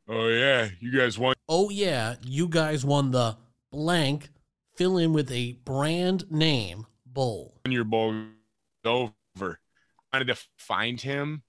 Oh 0.08 0.28
yeah, 0.28 0.68
you 0.80 0.96
guys 0.96 1.18
won 1.18 1.34
Oh, 1.48 1.70
yeah, 1.70 2.16
you 2.22 2.48
guys 2.48 2.84
won 2.84 3.10
the 3.10 3.37
blank. 3.70 4.30
Fill 4.76 4.98
in 4.98 5.12
with 5.12 5.30
a 5.30 5.52
brand 5.64 6.30
name 6.30 6.87
bowl. 7.06 7.60
your 7.68 7.84
bowl 7.84 8.14
over. 8.84 9.10
I 9.40 9.56
wanted 10.16 10.34
to 10.34 10.37
find 10.58 11.00
him. 11.00 11.42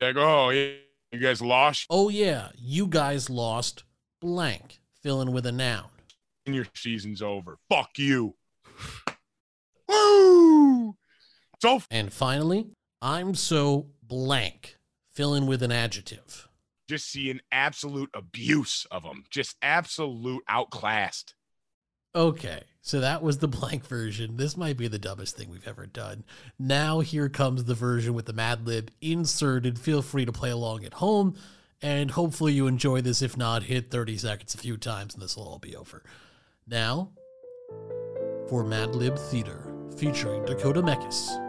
Like, 0.00 0.16
oh 0.16 0.50
yeah, 0.50 0.72
you 1.12 1.18
guys 1.20 1.40
lost 1.40 1.86
Oh, 1.90 2.08
yeah, 2.08 2.48
you 2.56 2.86
guys 2.86 3.30
lost 3.30 3.84
blank. 4.20 4.80
Fill 5.02 5.20
in 5.22 5.32
with 5.32 5.46
a 5.46 5.52
noun. 5.52 5.88
and 6.46 6.54
your 6.54 6.66
season's 6.74 7.22
over. 7.22 7.58
Fuck 7.70 7.98
you. 7.98 8.34
Woo! 9.88 10.96
So 11.60 11.80
And 11.90 12.12
finally, 12.12 12.66
I'm 13.00 13.34
so 13.34 13.86
blank. 14.02 14.76
Fill 15.14 15.34
in 15.34 15.46
with 15.46 15.62
an 15.62 15.72
adjective. 15.72 16.48
just 16.88 17.10
see 17.10 17.30
an 17.30 17.40
absolute 17.52 18.10
abuse 18.12 18.86
of 18.90 19.04
them, 19.04 19.24
just 19.30 19.56
absolute 19.62 20.42
outclassed. 20.48 21.34
Okay, 22.16 22.62
so 22.82 23.00
that 23.00 23.22
was 23.22 23.38
the 23.38 23.48
blank 23.60 23.86
version. 23.86 24.36
This 24.36 24.56
might 24.56 24.76
be 24.76 24.88
the 24.88 24.98
dumbest 24.98 25.36
thing 25.36 25.50
we've 25.50 25.66
ever 25.66 25.86
done. 25.86 26.24
Now 26.58 27.00
here 27.00 27.28
comes 27.28 27.64
the 27.64 27.74
version 27.74 28.12
with 28.14 28.26
the 28.26 28.32
Mad 28.32 28.66
Lib 28.66 28.90
inserted. 29.00 29.78
Feel 29.78 30.02
free 30.02 30.24
to 30.24 30.32
play 30.32 30.50
along 30.50 30.84
at 30.84 30.94
home, 30.94 31.34
and 31.80 32.10
hopefully 32.10 32.52
you 32.52 32.66
enjoy 32.66 33.00
this. 33.00 33.22
If 33.22 33.36
not, 33.36 33.64
hit 33.64 33.90
30 33.90 34.16
seconds 34.18 34.54
a 34.54 34.58
few 34.58 34.76
times 34.76 35.14
and 35.14 35.22
this 35.22 35.36
will 35.36 35.48
all 35.48 35.58
be 35.58 35.74
over. 35.76 36.02
Now, 36.66 37.12
for 38.48 38.64
Mad 38.64 38.94
Lib 38.94 39.18
Theater, 39.18 39.72
featuring 39.96 40.44
Dakota 40.44 40.82
Mekkes. 40.82 41.40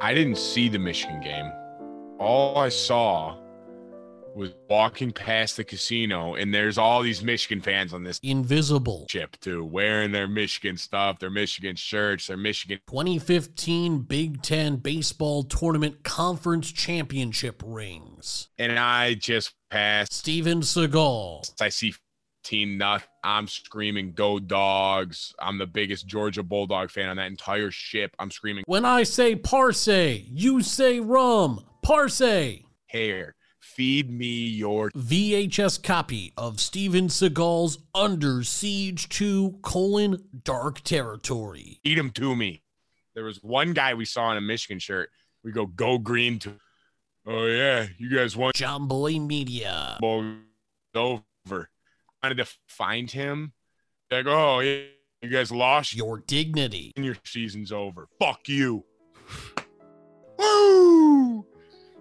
I 0.00 0.14
didn't 0.14 0.38
see 0.38 0.68
the 0.68 0.78
Michigan 0.78 1.20
game. 1.20 1.50
All 2.20 2.58
I 2.58 2.68
saw 2.68 3.34
was 4.36 4.50
walking 4.68 5.10
past 5.10 5.56
the 5.56 5.64
casino, 5.64 6.34
and 6.34 6.52
there's 6.54 6.76
all 6.76 7.00
these 7.02 7.22
Michigan 7.24 7.62
fans 7.62 7.94
on 7.94 8.04
this 8.04 8.20
Invisible. 8.22 9.06
ship 9.08 9.36
too, 9.40 9.64
wearing 9.64 10.12
their 10.12 10.28
Michigan 10.28 10.76
stuff, 10.76 11.18
their 11.18 11.30
Michigan 11.30 11.76
shirts, 11.76 12.26
their 12.26 12.36
Michigan 12.36 12.78
2015 12.88 14.00
Big 14.02 14.42
Ten 14.42 14.76
Baseball 14.76 15.44
Tournament 15.44 16.04
Conference 16.04 16.70
Championship 16.70 17.62
rings. 17.64 18.48
and 18.58 18.78
I 18.78 19.14
just 19.14 19.54
passed. 19.70 20.12
Steven 20.12 20.60
Seagal. 20.60 21.50
I 21.60 21.70
see 21.70 21.94
teen 22.44 22.76
nut. 22.78 23.02
I'm 23.24 23.48
screaming, 23.48 24.12
"Go 24.12 24.38
dogs!" 24.38 25.34
I'm 25.40 25.56
the 25.58 25.66
biggest 25.66 26.06
Georgia 26.06 26.42
Bulldog 26.42 26.90
fan 26.90 27.08
on 27.08 27.16
that 27.16 27.26
entire 27.28 27.70
ship. 27.70 28.14
I'm 28.18 28.30
screaming, 28.30 28.64
When 28.66 28.84
I 28.84 29.04
say 29.04 29.34
parse, 29.36 29.88
you 29.88 30.62
say 30.62 31.00
rum. 31.00 31.64
Parse. 31.82 32.62
"Hair, 32.86 33.34
feed 33.58 34.10
me 34.10 34.46
your." 34.46 34.90
VHS 34.94 35.78
copy 35.82 36.32
of 36.36 36.60
Steven 36.60 37.08
Seagal's 37.08 37.78
Under 37.94 38.42
Siege 38.42 39.08
2 39.08 39.58
colon 39.62 40.22
Dark 40.44 40.80
Territory. 40.82 41.80
Eat 41.84 41.96
them 41.96 42.10
to 42.12 42.34
me. 42.36 42.62
There 43.14 43.24
was 43.24 43.42
one 43.42 43.72
guy 43.72 43.94
we 43.94 44.04
saw 44.04 44.30
in 44.30 44.36
a 44.38 44.40
Michigan 44.40 44.78
shirt. 44.78 45.10
We 45.42 45.52
go, 45.52 45.66
"Go 45.66 45.98
green 45.98 46.38
to." 46.40 46.58
Oh 47.26 47.46
yeah, 47.46 47.86
you 47.98 48.08
guys 48.14 48.36
want. 48.36 48.54
Jomboy 48.56 49.20
Media. 49.26 49.98
Over. 50.02 50.40
I 52.22 52.26
wanted 52.26 52.44
to 52.44 52.46
find 52.66 53.10
him. 53.10 53.52
Like, 54.10 54.26
oh 54.26 54.60
yeah, 54.60 54.82
you 55.22 55.28
guys 55.28 55.52
lost 55.52 55.94
Your 55.94 56.18
dignity. 56.26 56.92
and 56.96 57.04
your 57.04 57.16
season's 57.24 57.72
over. 57.72 58.08
Fuck 58.18 58.48
you. 58.48 58.84
Woo! 60.38 60.99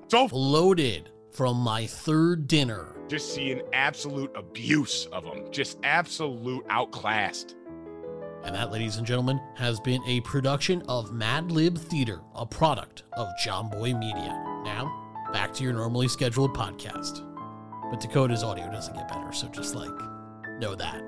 So 0.09 0.27
Loaded 0.31 1.11
from 1.31 1.57
my 1.57 1.85
third 1.85 2.47
dinner. 2.47 2.95
just 3.07 3.31
seeing 3.35 3.61
absolute 3.73 4.31
abuse 4.35 5.05
of 5.11 5.23
them, 5.23 5.51
just 5.51 5.77
absolute 5.83 6.65
outclassed. 6.67 7.55
And 8.43 8.55
that, 8.55 8.71
ladies 8.71 8.97
and 8.97 9.05
gentlemen, 9.05 9.39
has 9.55 9.79
been 9.79 10.01
a 10.07 10.21
production 10.21 10.81
of 10.87 11.13
Mad 11.13 11.51
Lib 11.51 11.77
Theater, 11.77 12.21
a 12.33 12.43
product 12.43 13.03
of 13.13 13.27
Jomboy 13.45 13.99
Media. 13.99 14.61
Now, 14.63 15.29
back 15.31 15.53
to 15.55 15.63
your 15.63 15.73
normally 15.73 16.07
scheduled 16.07 16.55
podcast. 16.55 17.23
But 17.91 17.99
Dakota's 17.99 18.43
audio 18.43 18.71
doesn't 18.71 18.95
get 18.95 19.07
better, 19.07 19.31
so 19.31 19.47
just 19.49 19.75
like 19.75 19.91
know 20.59 20.73
that. 20.73 21.03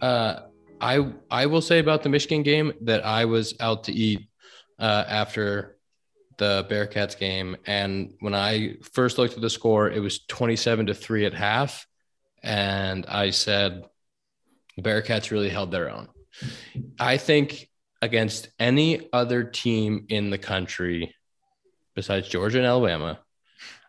Uh, 0.00 0.40
I 0.80 1.12
I 1.30 1.46
will 1.46 1.62
say 1.62 1.78
about 1.78 2.02
the 2.02 2.08
Michigan 2.08 2.42
game 2.42 2.72
that 2.82 3.06
I 3.06 3.26
was 3.26 3.54
out 3.60 3.84
to 3.84 3.92
eat 3.92 4.28
uh, 4.80 5.04
after 5.06 5.77
the 6.38 6.66
Bearcats 6.70 7.18
game, 7.18 7.56
and 7.66 8.14
when 8.20 8.34
I 8.34 8.76
first 8.92 9.18
looked 9.18 9.34
at 9.34 9.40
the 9.40 9.50
score, 9.50 9.90
it 9.90 10.00
was 10.00 10.24
twenty-seven 10.26 10.86
to 10.86 10.94
three 10.94 11.26
at 11.26 11.34
half, 11.34 11.86
and 12.42 13.04
I 13.06 13.30
said 13.30 13.84
the 14.76 14.82
Bearcats 14.82 15.30
really 15.30 15.48
held 15.48 15.70
their 15.70 15.90
own. 15.90 16.08
I 16.98 17.16
think 17.16 17.68
against 18.00 18.48
any 18.58 19.08
other 19.12 19.42
team 19.42 20.06
in 20.08 20.30
the 20.30 20.38
country 20.38 21.14
besides 21.94 22.28
Georgia 22.28 22.58
and 22.58 22.66
Alabama, 22.66 23.18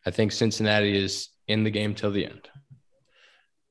I 0.03 0.09
think 0.09 0.31
Cincinnati 0.31 0.97
is 0.97 1.29
in 1.47 1.63
the 1.63 1.69
game 1.69 1.93
till 1.93 2.11
the 2.11 2.25
end. 2.25 2.49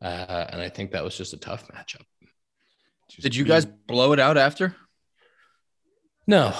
Uh, 0.00 0.46
and 0.50 0.62
I 0.62 0.68
think 0.68 0.92
that 0.92 1.02
was 1.02 1.16
just 1.16 1.32
a 1.32 1.38
tough 1.38 1.66
matchup. 1.68 2.04
Just 3.08 3.22
Did 3.22 3.34
you 3.34 3.44
guys 3.44 3.64
blow 3.64 4.12
it 4.12 4.20
out 4.20 4.36
after? 4.36 4.76
No, 6.28 6.54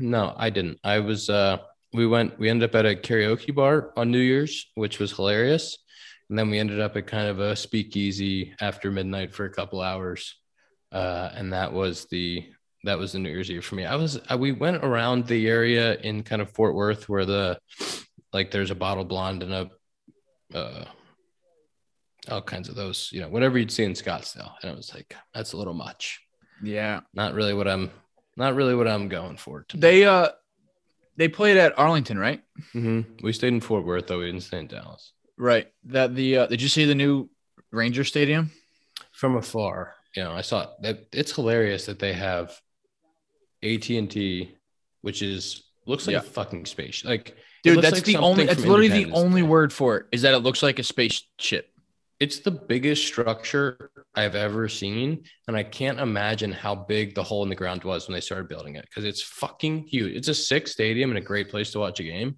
no, 0.00 0.34
I 0.36 0.50
didn't. 0.50 0.78
I 0.82 0.98
was 0.98 1.30
uh 1.30 1.58
we 1.92 2.06
went 2.06 2.38
we 2.38 2.48
ended 2.48 2.70
up 2.70 2.74
at 2.74 2.86
a 2.86 2.94
karaoke 2.94 3.54
bar 3.54 3.92
on 3.96 4.10
New 4.10 4.18
Year's, 4.18 4.66
which 4.74 4.98
was 4.98 5.12
hilarious. 5.12 5.78
And 6.28 6.38
then 6.38 6.48
we 6.48 6.58
ended 6.58 6.80
up 6.80 6.96
at 6.96 7.06
kind 7.06 7.28
of 7.28 7.40
a 7.40 7.56
speakeasy 7.56 8.54
after 8.60 8.90
midnight 8.90 9.34
for 9.34 9.44
a 9.44 9.52
couple 9.52 9.80
hours. 9.80 10.36
Uh 10.92 11.30
and 11.34 11.52
that 11.52 11.72
was 11.72 12.06
the 12.06 12.46
that 12.84 12.98
was 12.98 13.12
the 13.12 13.18
New 13.18 13.28
Year's 13.30 13.50
Eve 13.50 13.64
for 13.64 13.74
me. 13.74 13.84
I 13.84 13.96
was 13.96 14.18
I, 14.28 14.36
we 14.36 14.52
went 14.52 14.84
around 14.84 15.26
the 15.26 15.48
area 15.48 15.96
in 15.96 16.22
kind 16.22 16.40
of 16.40 16.50
Fort 16.50 16.74
Worth 16.74 17.08
where 17.08 17.26
the 17.26 17.58
like 18.32 18.50
there's 18.50 18.70
a 18.70 18.76
bottle 18.76 19.04
blonde 19.04 19.42
and 19.42 19.52
a 19.52 19.70
uh 20.56 20.84
all 22.28 22.42
kinds 22.42 22.68
of 22.68 22.74
those, 22.74 23.10
you 23.12 23.20
know, 23.20 23.28
whatever 23.28 23.58
you'd 23.58 23.70
see 23.70 23.84
in 23.84 23.92
Scottsdale. 23.92 24.52
And 24.62 24.70
it 24.70 24.76
was 24.76 24.94
like, 24.94 25.16
that's 25.34 25.52
a 25.52 25.56
little 25.56 25.74
much. 25.74 26.20
Yeah. 26.62 27.00
Not 27.14 27.34
really 27.34 27.54
what 27.54 27.66
I'm 27.66 27.90
not 28.36 28.54
really 28.54 28.74
what 28.74 28.88
I'm 28.88 29.08
going 29.08 29.36
for. 29.36 29.64
tonight. 29.68 29.80
They 29.80 30.04
uh 30.04 30.28
they 31.16 31.28
played 31.28 31.56
at 31.56 31.78
Arlington, 31.78 32.18
right? 32.18 32.42
hmm 32.72 33.02
We 33.22 33.32
stayed 33.32 33.48
in 33.52 33.60
Fort 33.60 33.84
Worth, 33.84 34.06
though 34.06 34.18
we 34.20 34.26
didn't 34.26 34.42
stay 34.42 34.58
in 34.60 34.66
Dallas. 34.68 35.12
Right. 35.36 35.68
That 35.84 36.14
the 36.14 36.38
uh, 36.38 36.46
did 36.46 36.62
you 36.62 36.68
see 36.68 36.84
the 36.84 36.94
new 36.94 37.28
Ranger 37.70 38.04
Stadium? 38.04 38.50
From 39.12 39.36
afar, 39.36 39.94
you 40.16 40.22
know, 40.22 40.32
I 40.32 40.40
saw 40.40 40.68
that 40.82 41.06
it's 41.12 41.32
hilarious 41.34 41.86
that 41.86 41.98
they 41.98 42.12
have 42.14 42.58
AT 43.62 43.88
and 43.90 44.10
T, 44.10 44.56
which 45.02 45.20
is 45.22 45.64
looks 45.86 46.06
like 46.06 46.14
Yeah. 46.14 46.20
a 46.20 46.22
fucking 46.22 46.64
space. 46.66 47.04
Like, 47.04 47.36
Dude, 47.62 47.82
that's 47.82 47.96
like 47.96 48.04
the 48.04 48.16
only 48.16 48.46
that's 48.46 48.60
literally 48.60 48.88
the 48.88 49.10
only 49.12 49.42
Day. 49.42 49.46
word 49.48 49.72
for 49.72 49.96
it 49.98 50.06
is 50.12 50.22
that 50.22 50.32
it 50.34 50.38
looks 50.38 50.62
like 50.62 50.78
a 50.78 50.82
spaceship. 50.82 51.69
It's 52.20 52.40
the 52.40 52.50
biggest 52.50 53.06
structure 53.06 53.90
I've 54.14 54.34
ever 54.34 54.68
seen, 54.68 55.24
and 55.48 55.56
I 55.56 55.62
can't 55.62 55.98
imagine 55.98 56.52
how 56.52 56.74
big 56.74 57.14
the 57.14 57.22
hole 57.22 57.42
in 57.42 57.48
the 57.48 57.56
ground 57.56 57.82
was 57.82 58.06
when 58.06 58.14
they 58.14 58.20
started 58.20 58.46
building 58.46 58.76
it 58.76 58.84
because 58.84 59.06
it's 59.06 59.22
fucking 59.22 59.86
huge. 59.86 60.14
It's 60.14 60.28
a 60.28 60.34
sick 60.34 60.68
stadium 60.68 61.10
and 61.10 61.18
a 61.18 61.22
great 61.22 61.48
place 61.48 61.70
to 61.72 61.78
watch 61.78 61.98
a 61.98 62.04
game, 62.04 62.36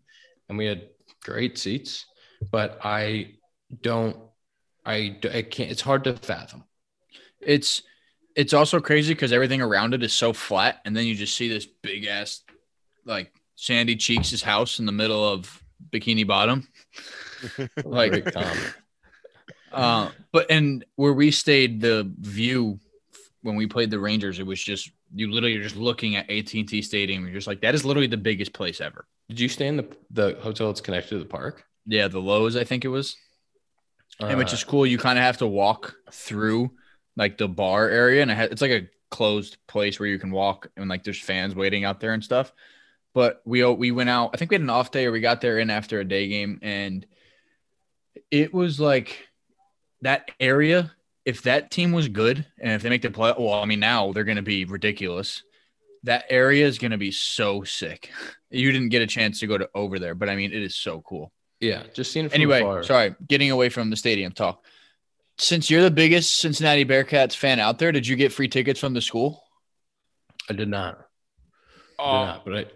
and 0.49 0.57
we 0.57 0.67
had 0.67 0.89
great 1.25 1.59
seats. 1.59 2.07
But 2.53 2.79
I 2.85 3.35
don't, 3.81 4.17
I, 4.87 5.19
I 5.33 5.43
can't. 5.43 5.71
It's 5.71 5.81
hard 5.81 6.05
to 6.05 6.17
fathom. 6.17 6.63
It's 7.41 7.83
it's 8.37 8.55
also 8.55 8.81
crazy 8.81 9.15
because 9.15 9.33
everything 9.33 9.63
around 9.63 9.95
it 9.95 10.05
is 10.05 10.13
so 10.13 10.33
flat, 10.33 10.81
and 10.85 10.97
then 10.97 11.07
you 11.07 11.17
just 11.17 11.37
see 11.37 11.49
this 11.49 11.67
big 11.67 12.07
ass 12.07 12.43
like 13.05 13.33
Sandy 13.57 13.97
Cheeks' 13.97 14.43
house 14.43 14.79
in 14.79 14.87
the 14.87 14.93
middle 14.93 15.29
of 15.29 15.61
Bikini 15.91 16.27
Bottom. 16.27 16.69
Like- 17.85 18.13
great 18.13 18.33
comment. 18.33 18.75
Uh, 19.73 20.11
but 20.33 20.51
and 20.51 20.85
where 20.97 21.13
we 21.13 21.31
stayed, 21.31 21.81
the 21.81 22.11
view 22.21 22.79
when 23.43 23.57
we 23.57 23.67
played 23.67 23.91
the 23.91 23.99
Rangers, 23.99 24.39
it 24.39 24.47
was 24.47 24.63
just 24.63 24.91
you 25.15 25.31
literally 25.31 25.57
are 25.57 25.63
just 25.63 25.77
looking 25.77 26.17
at 26.17 26.31
AT 26.31 26.55
and 26.55 26.69
T 26.69 26.81
Stadium. 26.83 27.25
You're 27.25 27.35
just 27.35 27.47
like 27.47 27.61
that 27.63 27.75
is 27.75 27.85
literally 27.85 28.07
the 28.07 28.17
biggest 28.17 28.53
place 28.53 28.81
ever. 28.81 29.07
Did 29.29 29.41
you 29.41 29.49
stay 29.49 29.67
in 29.67 29.77
the 29.77 29.87
the 30.11 30.39
hotel 30.41 30.69
that's 30.69 30.81
connected 30.81 31.11
to 31.11 31.19
the 31.19 31.25
park? 31.25 31.65
Yeah, 31.87 32.09
the 32.09 32.21
Loews, 32.21 32.59
I 32.59 32.65
think 32.65 32.85
it 32.85 32.89
was. 32.89 33.17
and 34.21 34.39
which 34.39 34.53
Uh, 34.53 34.55
is 34.55 34.65
cool. 34.65 34.87
You 34.87 34.99
kind 34.99 35.19
of 35.19 35.25
have 35.25 35.39
to 35.39 35.47
walk 35.47 35.95
through 36.13 36.71
like 37.17 37.39
the 37.39 37.49
bar 37.49 37.89
area, 37.89 38.23
and 38.23 38.31
it 38.31 38.37
ha- 38.37 38.49
it's 38.51 38.63
like 38.63 38.71
a 38.71 38.89
closed 39.11 39.57
place 39.67 39.99
where 40.01 40.09
you 40.09 40.19
can 40.19 40.31
walk, 40.31 40.69
and 40.77 40.89
like 40.89 41.03
there's 41.05 41.21
fans 41.21 41.55
waiting 41.55 41.85
out 41.85 42.01
there 42.01 42.13
and 42.13 42.23
stuff. 42.23 42.53
But 43.15 43.43
we 43.45 43.65
we 43.65 43.91
went 43.91 44.09
out. 44.11 44.31
I 44.33 44.37
think 44.37 44.51
we 44.51 44.55
had 44.55 44.63
an 44.63 44.71
off 44.71 44.91
day, 44.91 45.07
or 45.07 45.13
we 45.13 45.21
got 45.21 45.41
there 45.41 45.59
in 45.59 45.69
after 45.71 45.99
a 46.01 46.05
day 46.05 46.29
game, 46.29 46.59
and 46.63 47.05
it 48.31 48.55
was 48.55 48.79
like 48.81 49.27
that 50.03 50.31
area. 50.39 50.93
If 51.25 51.43
that 51.43 51.71
team 51.71 51.93
was 51.93 52.09
good, 52.09 52.45
and 52.61 52.73
if 52.73 52.83
they 52.83 52.89
make 52.91 53.03
the 53.03 53.11
play, 53.11 53.33
well, 53.39 53.55
I 53.55 53.65
mean, 53.65 53.79
now 53.81 54.13
they're 54.13 54.25
going 54.25 54.37
to 54.37 54.43
be 54.43 54.65
ridiculous. 54.65 55.45
That 56.03 56.25
area 56.29 56.67
is 56.67 56.79
going 56.79 56.91
to 56.91 56.99
be 56.99 57.11
so 57.13 57.63
sick. 57.65 58.11
You 58.55 58.71
didn't 58.71 58.91
get 58.91 59.01
a 59.01 59.07
chance 59.07 59.41
to 59.41 59.47
go 59.47 59.57
to 59.57 59.71
over 59.75 59.99
there, 59.99 60.15
but 60.15 60.29
I 60.29 60.37
mean, 60.37 60.53
it 60.53 60.63
is 60.63 60.77
so 60.77 61.01
cool 61.01 61.33
yeah, 61.59 61.85
just 61.95 62.13
seeing 62.13 62.27
it 62.27 62.33
from 62.33 62.35
anyway, 62.35 62.61
afar. 62.61 62.83
sorry, 62.83 63.15
getting 63.27 63.51
away 63.51 63.71
from 63.71 63.89
the 63.89 63.97
stadium 63.97 64.31
talk. 64.33 64.63
Since 65.39 65.71
you're 65.71 65.81
the 65.83 65.91
biggest 65.91 66.39
Cincinnati 66.41 66.85
Bearcats 66.85 67.35
fan 67.35 67.59
out 67.61 67.79
there, 67.79 67.93
did 67.93 68.07
you 68.07 68.15
get 68.15 68.31
free 68.31 68.49
tickets 68.49 68.79
from 68.79 68.93
the 68.93 69.01
school? 69.01 69.43
I 70.51 70.53
did 70.53 70.69
not. 70.69 70.97
I 70.99 70.99
did 70.99 71.07
Oh, 72.01 72.25
not, 72.27 72.45
but 72.45 72.55
I 72.59 72.67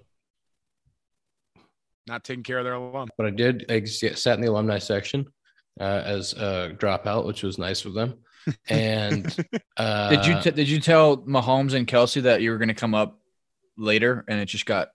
not 2.06 2.24
taking 2.24 2.42
care 2.44 2.58
of 2.58 2.64
their 2.64 2.74
alum. 2.74 3.08
but 3.18 3.26
I 3.26 3.30
did. 3.30 3.66
I 3.70 3.84
sat 3.84 4.36
in 4.38 4.40
the 4.40 4.50
alumni 4.50 4.78
section 4.78 5.26
uh, 5.80 6.02
as 6.04 6.32
a 6.34 6.72
dropout, 6.76 7.26
which 7.26 7.42
was 7.42 7.58
nice 7.58 7.84
of 7.84 7.94
them. 7.94 8.14
And 8.68 9.26
uh, 9.76 10.08
did 10.10 10.24
you 10.26 10.40
t- 10.40 10.50
did 10.52 10.68
you 10.68 10.78
tell 10.80 11.16
Mahomes 11.16 11.74
and 11.74 11.84
Kelce 11.86 12.22
that 12.22 12.42
you 12.42 12.52
were 12.52 12.58
going 12.58 12.68
to 12.68 12.74
come 12.74 12.94
up 12.94 13.18
later, 13.76 14.24
and 14.28 14.38
it 14.38 14.46
just 14.46 14.66
got 14.66 14.90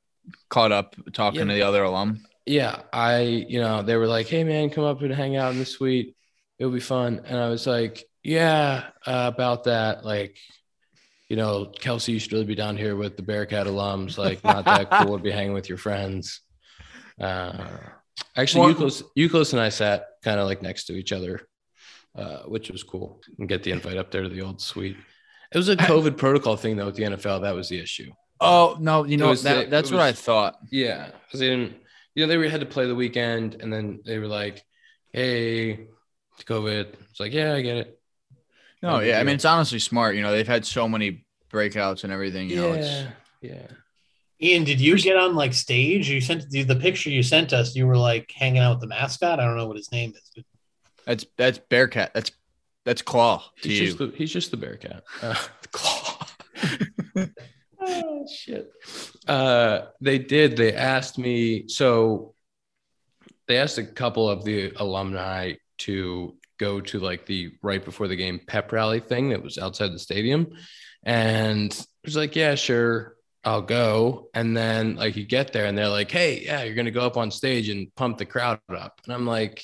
caught 0.49 0.71
up 0.71 0.95
talking 1.11 1.41
Yeah. 1.41 1.45
to 1.47 1.53
the 1.53 1.63
other 1.63 1.83
alum? 1.83 2.23
yeah, 2.45 2.81
I, 2.93 3.21
you 3.23 3.59
know, 3.59 3.81
they 3.83 3.97
were 3.97 4.07
like, 4.07 4.27
"Hey, 4.27 4.43
man, 4.45 4.69
come 4.69 4.85
up 4.85 5.01
and 5.01 5.13
hang 5.13 5.35
out 5.35 5.51
in 5.51 5.59
the 5.59 5.65
suite. 5.65 6.15
It'll 6.59 6.71
be 6.71 6.79
fun." 6.79 7.23
And 7.25 7.37
I 7.37 7.49
was 7.49 7.67
like, 7.67 8.05
"Yeah, 8.23 8.85
uh, 9.05 9.29
about 9.33 9.65
that. 9.65 10.05
Like, 10.05 10.37
you 11.27 11.35
know, 11.35 11.73
Kelce, 11.77 12.07
you 12.07 12.19
should 12.19 12.31
really 12.31 12.45
be 12.45 12.55
down 12.55 12.77
here 12.77 12.95
with 12.95 13.17
the 13.17 13.23
Bearcat 13.23 13.67
alums. 13.67 14.17
Like, 14.17 14.43
not 14.45 14.63
that 14.63 14.89
cool 14.89 15.17
to 15.17 15.23
be 15.23 15.31
hanging 15.31 15.53
with 15.53 15.67
your 15.67 15.77
friends." 15.77 16.39
Uh, 17.19 17.67
actually, 18.36 18.73
Well- 18.73 18.88
Youkilis, 18.88 19.03
Youkilis 19.17 19.53
and 19.53 19.62
I 19.62 19.69
sat 19.69 20.05
kind 20.23 20.39
of 20.39 20.47
like 20.47 20.62
next 20.62 20.86
to 20.86 20.93
each 20.93 21.12
other, 21.12 21.41
uh, 22.15 22.39
which 22.43 22.69
was 22.71 22.84
cool. 22.84 23.21
And 23.39 23.47
get 23.49 23.63
the 23.63 23.71
invite 23.71 23.97
up 23.97 24.12
there 24.12 24.23
to 24.23 24.29
the 24.29 24.41
old 24.41 24.62
suite. 24.62 24.97
It 25.53 25.57
was 25.57 25.69
a 25.69 25.75
COVID 25.75 26.17
protocol 26.17 26.55
thing 26.55 26.77
though 26.77 26.86
with 26.86 26.95
the 26.95 27.03
NFL. 27.03 27.41
That 27.41 27.55
was 27.55 27.69
the 27.69 27.79
issue. 27.79 28.12
Oh 28.39 28.77
no, 28.79 29.03
you 29.05 29.17
know 29.17 29.36
that, 29.36 29.65
the- 29.65 29.69
that's 29.69 29.91
it 29.91 29.93
what 29.93 30.01
I 30.03 30.13
thought. 30.13 30.57
Yeah, 30.71 31.10
because 31.25 31.39
they 31.39 31.49
didn't. 31.49 31.75
You 32.15 32.23
know, 32.23 32.27
they 32.27 32.38
were, 32.38 32.49
had 32.49 32.60
to 32.60 32.65
play 32.65 32.88
the 32.88 32.95
weekend, 32.95 33.57
and 33.62 33.71
then 33.71 34.01
they 34.05 34.17
were 34.19 34.27
like, 34.27 34.63
"Hey, 35.13 35.88
it's 36.34 36.43
COVID." 36.45 36.93
It's 37.10 37.19
like, 37.21 37.31
yeah, 37.34 37.53
I 37.53 37.62
get 37.62 37.77
it. 37.77 37.99
No, 38.81 38.99
yeah, 38.99 39.19
I 39.19 39.23
mean 39.23 39.36
it's 39.36 39.45
honestly 39.45 39.79
smart. 39.79 40.15
You 40.15 40.21
know, 40.21 40.31
they've 40.31 40.47
had 40.47 40.65
so 40.65 40.89
many 40.89 41.25
breakouts 41.51 42.03
and 42.03 42.12
everything. 42.12 42.49
You 42.49 42.55
know, 42.57 42.71
it's 42.73 42.88
yeah, 42.88 43.10
yeah. 43.41 43.67
Ian, 44.43 44.63
did 44.63 44.82
you 44.82 44.97
get 44.97 45.17
on 45.17 45.36
like 45.36 45.54
stage? 45.54 46.10
You 46.10 46.19
sent 46.19 46.49
the, 46.49 46.63
the 46.63 46.75
picture 46.75 47.10
you 47.10 47.21
sent 47.21 47.54
us. 47.54 47.75
You 47.75 47.86
were 47.86 47.97
like 47.97 48.32
hanging 48.36 48.60
out 48.60 48.75
with 48.75 48.82
the 48.82 48.88
mascot. 48.88 49.39
I 49.39 49.45
don't 49.45 49.58
know 49.58 49.67
what 49.67 49.77
his 49.77 49.91
name 49.91 50.13
is, 50.15 50.32
but 50.36 50.45
that's 51.06 51.25
that's 51.38 51.60
Bearcat. 51.60 52.13
That's 52.13 52.32
that's 52.84 53.01
Claw 53.04 53.43
to 53.62 53.69
He's 53.69 53.80
you. 53.80 53.86
just 53.88 53.97
the 53.99 54.13
he's 54.15 54.34
just 54.34 54.51
the 54.51 54.58
Bearcat. 54.58 55.04
Uh, 55.21 55.36
claw. 55.71 56.27
oh 57.82 58.27
shit. 58.27 58.71
Uh, 59.27 59.82
they 60.01 60.17
did. 60.17 60.58
They 60.58 60.73
asked 60.73 61.17
me. 61.17 61.67
So 61.67 62.34
they 63.47 63.58
asked 63.58 63.77
a 63.77 63.86
couple 63.86 64.27
of 64.27 64.43
the 64.43 64.73
alumni 64.77 65.54
to 65.80 66.36
go 66.60 66.82
to 66.82 66.99
like 66.99 67.25
the 67.25 67.51
right 67.62 67.84
before 67.84 68.08
the 68.08 68.15
game 68.15 68.39
pep 68.45 68.71
rally 68.71 68.99
thing 68.99 69.30
that 69.30 69.43
was 69.43 69.60
outside 69.60 69.91
the 69.91 69.99
stadium, 69.99 70.47
and 71.04 71.71
it 71.71 71.88
was 72.06 72.15
like, 72.15 72.36
yeah, 72.36 72.56
sure. 72.56 73.15
I'll 73.43 73.62
go. 73.62 74.30
And 74.34 74.56
then 74.56 74.95
like 74.95 75.15
you 75.15 75.25
get 75.25 75.51
there 75.54 75.65
and 75.65 75.77
they're 75.77 75.89
like, 75.89 76.12
hey, 76.12 76.41
yeah, 76.45 76.63
you're 76.63 76.75
gonna 76.75 76.91
go 76.91 77.01
up 77.06 77.17
on 77.17 77.32
stage 77.32 77.69
and 77.69 77.93
pump 77.95 78.17
the 78.17 78.25
crowd 78.25 78.60
up. 78.75 79.01
And 79.06 79.13
I'm 79.13 79.25
like, 79.25 79.63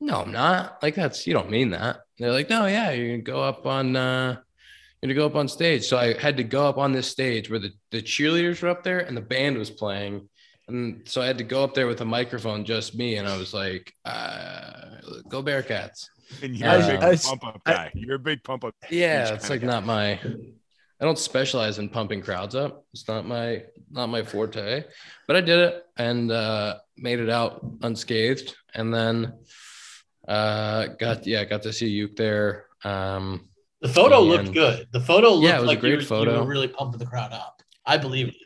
no, 0.00 0.20
I'm 0.22 0.32
not. 0.32 0.82
Like 0.82 0.94
that's 0.94 1.26
you 1.26 1.32
don't 1.32 1.50
mean 1.50 1.70
that. 1.70 2.00
They're 2.18 2.32
like, 2.32 2.50
no, 2.50 2.66
yeah, 2.66 2.90
you're 2.92 3.08
gonna 3.08 3.22
go 3.22 3.42
up 3.42 3.66
on 3.66 3.96
uh 3.96 4.36
you're 5.00 5.08
gonna 5.08 5.14
go 5.14 5.26
up 5.26 5.34
on 5.34 5.48
stage. 5.48 5.84
So 5.84 5.98
I 5.98 6.12
had 6.18 6.36
to 6.36 6.44
go 6.44 6.68
up 6.68 6.78
on 6.78 6.92
this 6.92 7.08
stage 7.08 7.50
where 7.50 7.58
the, 7.58 7.72
the 7.90 8.00
cheerleaders 8.02 8.62
were 8.62 8.68
up 8.68 8.84
there 8.84 9.00
and 9.00 9.16
the 9.16 9.20
band 9.22 9.58
was 9.58 9.70
playing. 9.70 10.28
And 10.68 11.02
so 11.08 11.20
I 11.20 11.26
had 11.26 11.38
to 11.38 11.44
go 11.44 11.64
up 11.64 11.74
there 11.74 11.88
with 11.88 12.00
a 12.02 12.04
microphone, 12.04 12.64
just 12.64 12.94
me, 12.94 13.16
and 13.16 13.26
I 13.28 13.36
was 13.36 13.52
like, 13.52 13.92
uh, 14.04 15.00
go 15.28 15.42
Bearcats. 15.42 16.06
And 16.40 16.56
you're 16.56 16.68
I- 16.68 16.76
a 16.76 16.86
big 16.92 17.02
I- 17.02 17.16
pump 17.16 17.44
up 17.44 17.64
guy. 17.64 17.90
you're 17.94 18.14
a 18.14 18.18
big 18.20 18.44
pump 18.44 18.64
up. 18.64 18.74
Yeah, 18.88 19.26
Huge 19.26 19.38
it's 19.38 19.50
like 19.50 19.60
guy. 19.62 19.66
not 19.66 19.84
my 19.84 20.20
I 21.02 21.04
don't 21.04 21.18
specialize 21.18 21.80
in 21.80 21.88
pumping 21.88 22.22
crowds 22.22 22.54
up. 22.54 22.84
It's 22.92 23.08
not 23.08 23.26
my 23.26 23.64
not 23.90 24.06
my 24.08 24.22
forte. 24.22 24.84
But 25.26 25.34
I 25.36 25.40
did 25.40 25.58
it 25.58 25.84
and 25.96 26.30
uh 26.30 26.76
made 26.96 27.18
it 27.18 27.28
out 27.28 27.60
unscathed 27.82 28.54
and 28.74 28.94
then 28.94 29.32
uh 30.28 30.86
got 31.00 31.26
yeah, 31.26 31.44
got 31.44 31.62
to 31.62 31.72
see 31.72 31.88
Youk 32.00 32.14
there. 32.16 32.66
Um 32.84 33.48
The 33.80 33.88
photo 33.88 34.20
And- 34.20 34.28
looked 34.28 34.52
good. 34.54 34.86
The 34.92 35.00
photo 35.00 35.30
looked 35.30 35.44
Yeah, 35.44 35.56
it 35.58 35.60
was 35.62 35.64
a 35.64 35.72
like 35.72 35.80
great 35.80 36.00
you, 36.00 36.08
were- 36.08 36.24
you 36.24 36.38
were 36.38 36.46
really 36.46 36.68
pumping 36.68 37.00
the 37.00 37.06
crowd 37.06 37.32
up. 37.32 37.60
I 37.84 37.96
believe 37.98 38.28
it. 38.28 38.36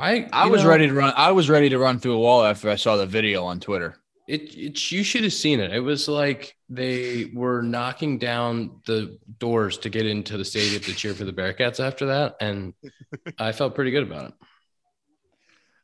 I 0.00 0.26
I 0.32 0.46
you 0.46 0.50
was 0.50 0.64
know, 0.64 0.70
ready 0.70 0.88
to 0.88 0.94
run. 0.94 1.12
I 1.16 1.30
was 1.30 1.48
ready 1.48 1.68
to 1.68 1.78
run 1.78 2.00
through 2.00 2.14
a 2.14 2.18
wall 2.18 2.44
after 2.44 2.68
I 2.70 2.74
saw 2.76 2.96
the 2.96 3.06
video 3.06 3.44
on 3.44 3.60
Twitter. 3.60 3.96
It, 4.28 4.54
it 4.54 4.92
you 4.92 5.02
should 5.02 5.24
have 5.24 5.32
seen 5.32 5.58
it. 5.58 5.72
It 5.72 5.80
was 5.80 6.06
like 6.06 6.54
they 6.68 7.30
were 7.32 7.62
knocking 7.62 8.18
down 8.18 8.82
the 8.84 9.18
doors 9.38 9.78
to 9.78 9.88
get 9.88 10.04
into 10.04 10.36
the 10.36 10.44
stadium 10.44 10.82
to 10.82 10.92
cheer 10.92 11.14
for 11.14 11.24
the 11.24 11.32
Bearcats 11.32 11.80
after 11.80 12.06
that, 12.06 12.36
and 12.38 12.74
I 13.38 13.52
felt 13.52 13.74
pretty 13.74 13.90
good 13.90 14.02
about 14.02 14.26
it. 14.26 14.34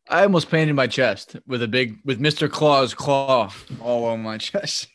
I 0.07 0.24
almost 0.24 0.50
painted 0.50 0.74
my 0.74 0.87
chest 0.87 1.37
with 1.46 1.62
a 1.62 1.68
big 1.68 2.00
with 2.04 2.20
Mr. 2.20 2.50
Claw's 2.50 2.92
claw 2.92 3.50
all 3.80 4.04
on 4.04 4.22
my 4.22 4.37
chest. 4.37 4.88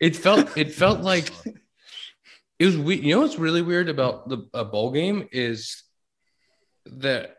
It 0.00 0.16
felt 0.16 0.56
it 0.56 0.72
felt 0.72 1.02
like 1.02 1.30
it 2.58 2.66
was 2.66 2.76
we 2.76 2.96
you 2.96 3.14
know 3.14 3.20
what's 3.20 3.38
really 3.38 3.62
weird 3.62 3.88
about 3.88 4.28
the 4.28 4.48
a 4.52 4.64
bowl 4.64 4.90
game 4.90 5.28
is 5.30 5.84
that 6.86 7.36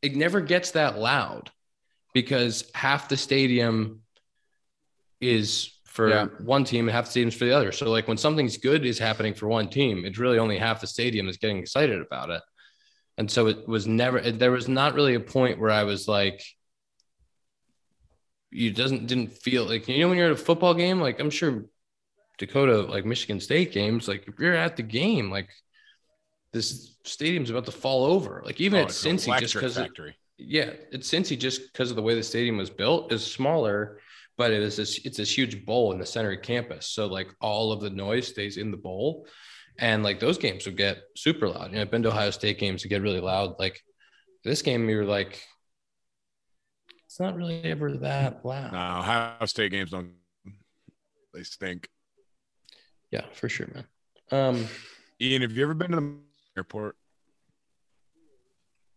it 0.00 0.14
never 0.14 0.40
gets 0.40 0.70
that 0.72 0.96
loud 0.96 1.50
because 2.16 2.70
half 2.74 3.10
the 3.10 3.16
stadium 3.18 4.00
is 5.20 5.70
for 5.84 6.08
Yeah. 6.08 6.24
one 6.40 6.64
team 6.64 6.88
and 6.88 6.94
half 6.94 7.04
the 7.04 7.10
stadium's 7.10 7.34
for 7.34 7.44
the 7.44 7.52
other. 7.54 7.72
So 7.72 7.90
like 7.90 8.08
when 8.08 8.16
something's 8.16 8.56
good 8.56 8.86
is 8.86 8.98
happening 8.98 9.34
for 9.34 9.48
one 9.48 9.68
team, 9.68 10.06
it's 10.06 10.16
really 10.18 10.38
only 10.38 10.56
half 10.56 10.80
the 10.80 10.86
stadium 10.86 11.28
is 11.28 11.36
getting 11.36 11.58
excited 11.58 12.00
about 12.00 12.30
it. 12.30 12.40
And 13.18 13.30
so 13.30 13.48
it 13.48 13.68
was 13.68 13.86
never 13.86 14.18
there 14.32 14.50
was 14.50 14.66
not 14.66 14.94
really 14.94 15.14
a 15.14 15.20
point 15.20 15.60
where 15.60 15.70
I 15.70 15.84
was 15.84 16.08
like 16.08 16.42
you 18.50 18.70
doesn't 18.70 19.06
didn't 19.08 19.32
feel 19.32 19.66
like 19.66 19.86
you 19.88 19.98
know 20.00 20.08
when 20.08 20.16
you're 20.16 20.26
at 20.32 20.40
a 20.40 20.46
football 20.48 20.72
game 20.72 21.00
like 21.00 21.18
i'm 21.20 21.30
sure 21.30 21.64
dakota 22.38 22.82
like 22.82 23.04
michigan 23.04 23.40
state 23.40 23.72
games 23.72 24.06
like 24.06 24.26
if 24.28 24.38
you're 24.38 24.54
at 24.54 24.76
the 24.76 24.82
game 24.84 25.30
like 25.30 25.50
this 26.52 26.96
stadium's 27.04 27.50
about 27.50 27.66
to 27.66 27.72
fall 27.72 28.04
over 28.04 28.42
like 28.46 28.60
even 28.60 28.78
Oh, 28.78 28.82
at 28.84 28.88
cincy 28.90 29.26
just 29.40 29.54
electric 29.54 29.62
because 29.62 29.76
factory. 29.76 30.14
Yeah 30.38 30.70
it's 30.92 31.10
cincy 31.10 31.38
just 31.38 31.72
because 31.72 31.90
of 31.90 31.96
the 31.96 32.02
way 32.02 32.14
the 32.14 32.22
stadium 32.22 32.56
was 32.56 32.70
built 32.70 33.12
is 33.12 33.24
smaller 33.24 34.00
but 34.36 34.50
it 34.50 34.62
is 34.62 34.76
this 34.76 34.98
it's 35.04 35.16
this 35.16 35.36
huge 35.36 35.64
bowl 35.64 35.92
in 35.92 35.98
the 35.98 36.06
center 36.06 36.32
of 36.32 36.42
campus 36.42 36.86
so 36.86 37.06
like 37.06 37.28
all 37.40 37.72
of 37.72 37.80
the 37.80 37.90
noise 37.90 38.28
stays 38.28 38.56
in 38.56 38.70
the 38.70 38.76
bowl 38.76 39.26
and 39.78 40.02
like 40.02 40.20
those 40.20 40.38
games 40.38 40.66
would 40.66 40.76
get 40.76 40.98
super 41.16 41.48
loud 41.48 41.70
you 41.70 41.76
know 41.76 41.82
i've 41.82 41.90
been 41.90 42.02
to 42.02 42.08
ohio 42.10 42.30
state 42.30 42.58
games 42.58 42.82
to 42.82 42.88
get 42.88 43.02
really 43.02 43.20
loud 43.20 43.54
like 43.58 43.82
this 44.44 44.62
game 44.62 44.88
you're 44.88 45.04
like 45.06 45.42
it's 47.06 47.20
not 47.20 47.34
really 47.34 47.62
ever 47.64 47.96
that 47.96 48.44
loud 48.44 48.72
No, 48.72 48.98
Ohio 48.98 49.46
State 49.46 49.70
games 49.70 49.90
don't. 49.90 50.10
They 51.32 51.44
stink. 51.44 51.88
Yeah, 53.10 53.24
for 53.32 53.48
sure, 53.48 53.68
man. 53.72 53.86
Um, 54.30 54.66
Ian, 55.18 55.40
have 55.40 55.52
you 55.52 55.62
ever 55.62 55.72
been 55.72 55.92
to 55.92 55.96
the 55.96 56.14
airport, 56.58 56.96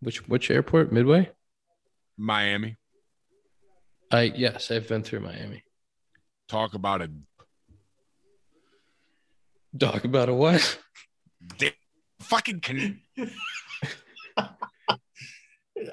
which 0.02 0.28
which 0.28 0.50
airport? 0.52 0.92
Midway? 0.92 1.30
Miami? 2.18 2.78
I 4.12 4.24
yes, 4.36 4.72
I've 4.72 4.88
been 4.88 5.04
through 5.04 5.22
Miami. 5.22 5.64
Talk 6.48 6.74
about 6.74 7.02
a 7.02 7.10
Talk 9.80 10.04
about 10.04 10.30
a 10.30 10.34
what? 10.34 10.80
di- 11.58 11.74
fucking. 12.22 12.60
can. 12.62 13.02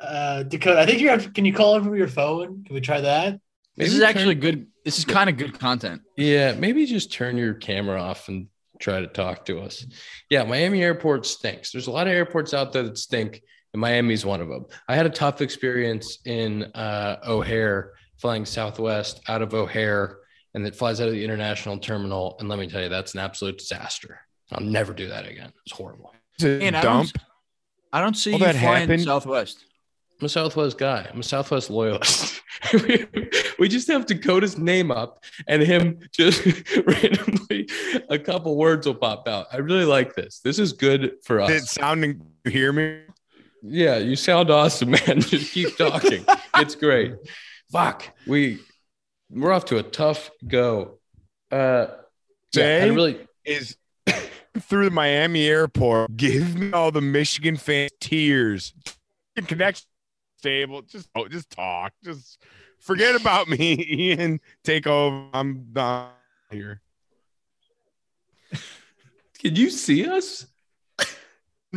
Uh, 0.00 0.42
Dakota, 0.42 0.80
I 0.80 0.86
think 0.86 1.00
you 1.00 1.08
have. 1.10 1.32
Can 1.32 1.44
you 1.44 1.52
call 1.54 1.76
him 1.76 1.84
from 1.84 1.94
your 1.94 2.08
phone? 2.08 2.64
Can 2.64 2.74
we 2.74 2.80
try 2.80 3.00
that? 3.02 3.34
This 3.34 3.40
Maybe 3.76 3.90
is 3.92 3.98
turn- 4.00 4.08
actually 4.08 4.34
good. 4.34 4.66
This 4.84 4.98
is 4.98 5.04
kind 5.04 5.30
of 5.30 5.36
good 5.36 5.58
content. 5.60 6.02
Yeah, 6.16 6.54
maybe 6.54 6.86
just 6.86 7.12
turn 7.12 7.36
your 7.36 7.54
camera 7.54 8.00
off 8.02 8.26
and 8.28 8.48
try 8.80 8.98
to 9.00 9.06
talk 9.06 9.44
to 9.44 9.60
us. 9.60 9.86
Yeah, 10.28 10.42
Miami 10.42 10.82
airport 10.82 11.24
stinks. 11.24 11.70
There's 11.70 11.86
a 11.86 11.92
lot 11.92 12.08
of 12.08 12.12
airports 12.12 12.52
out 12.52 12.72
there 12.72 12.82
that 12.82 12.98
stink, 12.98 13.42
and 13.76 13.80
Miami's 13.82 14.24
one 14.24 14.40
of 14.40 14.48
them. 14.48 14.64
I 14.88 14.96
had 14.96 15.04
a 15.04 15.10
tough 15.10 15.42
experience 15.42 16.18
in 16.24 16.64
uh, 16.74 17.18
O'Hare 17.28 17.92
flying 18.16 18.46
Southwest 18.46 19.20
out 19.28 19.42
of 19.42 19.52
O'Hare, 19.52 20.16
and 20.54 20.66
it 20.66 20.74
flies 20.74 20.98
out 21.02 21.08
of 21.08 21.12
the 21.14 21.22
international 21.22 21.76
terminal. 21.78 22.36
And 22.40 22.48
let 22.48 22.58
me 22.58 22.66
tell 22.68 22.82
you, 22.82 22.88
that's 22.88 23.12
an 23.12 23.20
absolute 23.20 23.58
disaster. 23.58 24.20
I'll 24.50 24.64
never 24.64 24.94
do 24.94 25.08
that 25.08 25.26
again. 25.28 25.52
It's 25.66 25.76
horrible. 25.76 26.14
a 26.40 26.44
Man, 26.58 26.74
I 26.74 26.80
dump. 26.82 27.12
don't, 27.12 27.22
I 27.92 28.00
don't 28.00 28.16
see 28.16 28.32
All 28.32 28.38
you 28.38 28.46
that 28.46 28.56
flying 28.56 28.80
happened- 28.88 29.02
Southwest. 29.04 29.62
I'm 30.18 30.24
a 30.24 30.28
Southwest 30.30 30.78
guy. 30.78 31.06
I'm 31.12 31.20
a 31.20 31.22
Southwest 31.22 31.68
loyalist. 31.68 32.40
we, 32.72 33.06
we 33.58 33.68
just 33.68 33.86
have 33.88 34.06
Dakota's 34.06 34.56
name 34.56 34.90
up 34.90 35.22
and 35.46 35.60
him 35.60 35.98
just 36.10 36.42
randomly 36.86 37.68
a 38.08 38.18
couple 38.18 38.56
words 38.56 38.86
will 38.86 38.94
pop 38.94 39.28
out. 39.28 39.48
I 39.52 39.58
really 39.58 39.84
like 39.84 40.14
this. 40.14 40.40
This 40.42 40.58
is 40.58 40.72
good 40.72 41.16
for 41.22 41.40
Did 41.46 41.56
it 41.56 41.64
sounding? 41.64 42.22
You 42.46 42.50
hear 42.50 42.72
me? 42.72 43.00
Yeah, 43.62 43.98
you 43.98 44.16
sound 44.16 44.50
awesome, 44.50 44.90
man. 45.06 45.20
Just 45.20 45.52
keep 45.52 45.76
talking. 45.76 46.24
it's 46.56 46.74
great. 46.74 47.14
Fuck. 47.70 48.10
We 48.26 48.60
we're 49.30 49.52
off 49.52 49.64
to 49.66 49.78
a 49.78 49.82
tough 49.82 50.30
go. 50.46 50.98
Uh 51.50 51.86
yeah, 52.54 52.80
I 52.82 52.86
really 52.86 53.18
is 53.44 53.76
through 54.60 54.86
the 54.86 54.90
Miami 54.90 55.46
airport. 55.46 56.16
Give 56.16 56.56
me 56.56 56.72
all 56.72 56.90
the 56.90 57.00
Michigan 57.00 57.56
fans 57.56 57.90
tears. 58.00 58.72
Connection 59.46 59.86
stable. 60.38 60.82
Just 60.82 61.08
oh, 61.14 61.28
just 61.28 61.50
talk. 61.50 61.92
Just 62.04 62.42
forget 62.80 63.14
about 63.20 63.48
me, 63.48 63.84
Ian. 64.18 64.40
Take 64.64 64.86
over. 64.86 65.26
I'm 65.32 65.66
done 65.72 66.10
here. 66.50 66.80
can 69.38 69.56
you 69.56 69.70
see 69.70 70.06
us? 70.08 70.46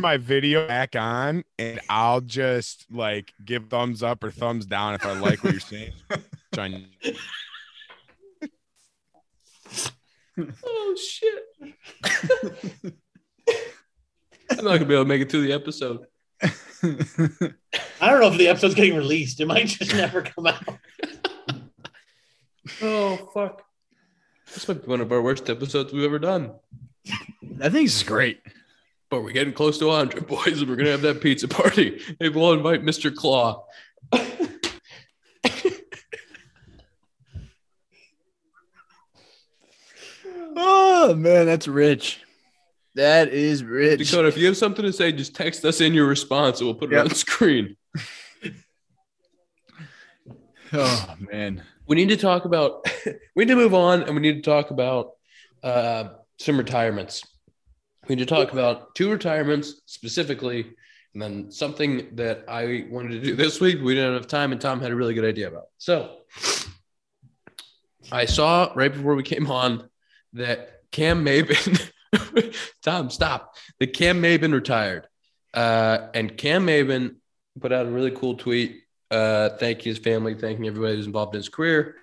My 0.00 0.16
video 0.16 0.66
back 0.66 0.96
on, 0.96 1.44
and 1.58 1.78
I'll 1.90 2.22
just 2.22 2.86
like 2.90 3.32
give 3.44 3.66
thumbs 3.68 4.02
up 4.02 4.24
or 4.24 4.30
thumbs 4.30 4.64
down 4.64 4.94
if 4.94 5.04
I 5.04 5.12
like 5.18 5.44
what 5.44 5.52
you're 5.52 5.60
saying. 5.60 5.92
Trying- 6.54 6.86
Oh 10.64 10.96
shit. 10.96 11.74
I'm 14.50 14.64
not 14.64 14.72
gonna 14.78 14.84
be 14.86 14.94
able 14.94 15.04
to 15.04 15.08
make 15.08 15.20
it 15.20 15.30
through 15.30 15.42
the 15.46 15.52
episode. 15.52 16.06
I 16.82 18.08
don't 18.08 18.20
know 18.20 18.28
if 18.32 18.38
the 18.38 18.48
episode's 18.48 18.74
getting 18.74 18.96
released. 18.96 19.38
It 19.40 19.46
might 19.46 19.66
just 19.66 19.94
never 19.94 20.22
come 20.22 20.46
out. 20.46 20.64
Oh 22.82 23.16
fuck! 23.34 23.62
This 24.54 24.66
might 24.68 24.80
be 24.82 24.86
one 24.88 25.00
of 25.00 25.10
our 25.12 25.20
worst 25.20 25.50
episodes 25.50 25.92
we've 25.92 26.04
ever 26.04 26.18
done. 26.20 26.52
I 27.08 27.68
think 27.68 27.88
this 27.88 27.96
is 27.96 28.02
great. 28.04 28.40
But 29.10 29.22
we're 29.24 29.32
getting 29.32 29.52
close 29.52 29.76
to 29.78 29.86
100, 29.86 30.26
boys, 30.28 30.60
and 30.60 30.70
we're 30.70 30.76
gonna 30.76 30.90
have 30.90 31.02
that 31.02 31.20
pizza 31.20 31.48
party. 31.48 32.00
Maybe 32.20 32.34
we'll 32.38 32.52
invite 32.52 32.82
Mr. 32.84 33.14
Claw. 33.14 33.64
Oh 40.56 41.14
man, 41.14 41.46
that's 41.46 41.68
rich. 41.68 42.20
That 42.96 43.28
is 43.28 43.62
rich. 43.62 44.10
Dakota, 44.10 44.28
if 44.28 44.36
you 44.36 44.46
have 44.46 44.56
something 44.56 44.84
to 44.84 44.92
say, 44.92 45.12
just 45.12 45.34
text 45.34 45.64
us 45.64 45.80
in 45.80 45.94
your 45.94 46.06
response, 46.06 46.60
and 46.60 46.66
we'll 46.66 46.74
put 46.74 46.92
it 46.92 46.96
Yep. 46.96 47.04
on 47.06 47.14
screen. 47.14 47.76
Oh 50.72 51.14
man. 51.18 51.62
We 51.86 51.96
need 51.96 52.10
to 52.10 52.16
talk 52.16 52.44
about. 52.44 52.86
we 53.34 53.44
need 53.44 53.48
to 53.48 53.56
move 53.56 53.74
on, 53.74 54.02
and 54.02 54.14
we 54.14 54.20
need 54.20 54.34
to 54.34 54.42
talk 54.42 54.70
about 54.70 55.12
uh, 55.62 56.10
some 56.38 56.56
retirements. 56.58 57.24
We 58.08 58.16
need 58.16 58.26
to 58.26 58.26
talk 58.26 58.52
about 58.52 58.94
two 58.94 59.10
retirements 59.10 59.82
specifically, 59.86 60.72
and 61.12 61.22
then 61.22 61.50
something 61.50 62.14
that 62.16 62.44
I 62.48 62.86
wanted 62.90 63.10
to 63.10 63.20
do 63.20 63.36
this 63.36 63.60
week. 63.60 63.80
We 63.82 63.94
didn't 63.94 64.14
have 64.14 64.26
time, 64.26 64.52
and 64.52 64.60
Tom 64.60 64.80
had 64.80 64.90
a 64.90 64.96
really 64.96 65.14
good 65.14 65.24
idea 65.24 65.48
about. 65.48 65.66
So, 65.78 66.18
I 68.10 68.24
saw 68.24 68.72
right 68.74 68.92
before 68.92 69.14
we 69.14 69.22
came 69.22 69.50
on 69.50 69.88
that 70.32 70.82
Cam 70.92 71.24
Maybin. 71.24 71.90
Tom, 72.82 73.10
stop. 73.10 73.54
The 73.78 73.86
Cam 73.86 74.20
Maybin 74.22 74.52
retired, 74.52 75.06
uh, 75.54 76.08
and 76.14 76.36
Cam 76.36 76.66
Maybin 76.66 77.16
put 77.60 77.72
out 77.72 77.86
a 77.86 77.90
really 77.90 78.10
cool 78.10 78.34
tweet. 78.36 78.82
Uh, 79.10 79.48
thanking 79.56 79.90
his 79.90 79.98
family, 79.98 80.34
thanking 80.34 80.68
everybody 80.68 80.94
who's 80.94 81.06
involved 81.06 81.34
in 81.34 81.40
his 81.40 81.48
career. 81.48 81.96